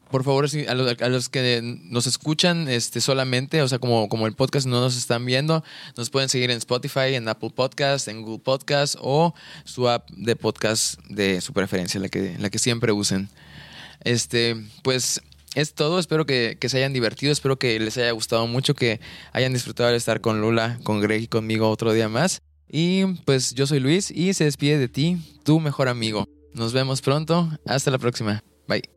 por 0.09 0.23
favor, 0.23 0.45
a 0.67 1.09
los, 1.09 1.29
que 1.29 1.61
nos 1.63 2.07
escuchan 2.07 2.67
este, 2.67 3.01
solamente, 3.01 3.61
o 3.61 3.67
sea, 3.67 3.79
como, 3.79 4.09
como 4.09 4.27
el 4.27 4.33
podcast 4.33 4.67
no 4.67 4.81
nos 4.81 4.97
están 4.97 5.25
viendo, 5.25 5.63
nos 5.95 6.09
pueden 6.09 6.29
seguir 6.29 6.51
en 6.51 6.57
Spotify, 6.57 7.15
en 7.15 7.27
Apple 7.27 7.51
Podcast, 7.53 8.07
en 8.07 8.21
Google 8.21 8.39
Podcast 8.39 8.95
o 8.99 9.33
su 9.63 9.89
app 9.89 10.09
de 10.11 10.35
podcast 10.35 10.99
de 11.09 11.41
su 11.41 11.53
preferencia, 11.53 11.99
la 11.99 12.09
que, 12.09 12.35
la 12.39 12.49
que 12.49 12.59
siempre 12.59 12.91
usen. 12.91 13.29
Este, 14.03 14.55
pues 14.83 15.21
es 15.55 15.73
todo. 15.73 15.99
Espero 15.99 16.25
que, 16.25 16.57
que 16.59 16.69
se 16.69 16.77
hayan 16.77 16.93
divertido, 16.93 17.31
espero 17.31 17.57
que 17.57 17.79
les 17.79 17.97
haya 17.97 18.11
gustado 18.11 18.47
mucho, 18.47 18.75
que 18.75 18.99
hayan 19.33 19.53
disfrutado 19.53 19.89
de 19.89 19.97
estar 19.97 20.21
con 20.21 20.41
Lula, 20.41 20.79
con 20.83 21.01
Greg 21.01 21.23
y 21.23 21.27
conmigo 21.27 21.69
otro 21.69 21.93
día 21.93 22.09
más. 22.09 22.41
Y 22.69 23.05
pues 23.25 23.53
yo 23.53 23.65
soy 23.65 23.79
Luis 23.79 24.11
y 24.11 24.33
se 24.33 24.43
despide 24.43 24.77
de 24.77 24.87
ti, 24.87 25.17
tu 25.43 25.59
mejor 25.59 25.87
amigo. 25.87 26.27
Nos 26.53 26.73
vemos 26.73 27.01
pronto. 27.01 27.49
Hasta 27.65 27.91
la 27.91 27.97
próxima. 27.97 28.43
Bye. 28.67 28.96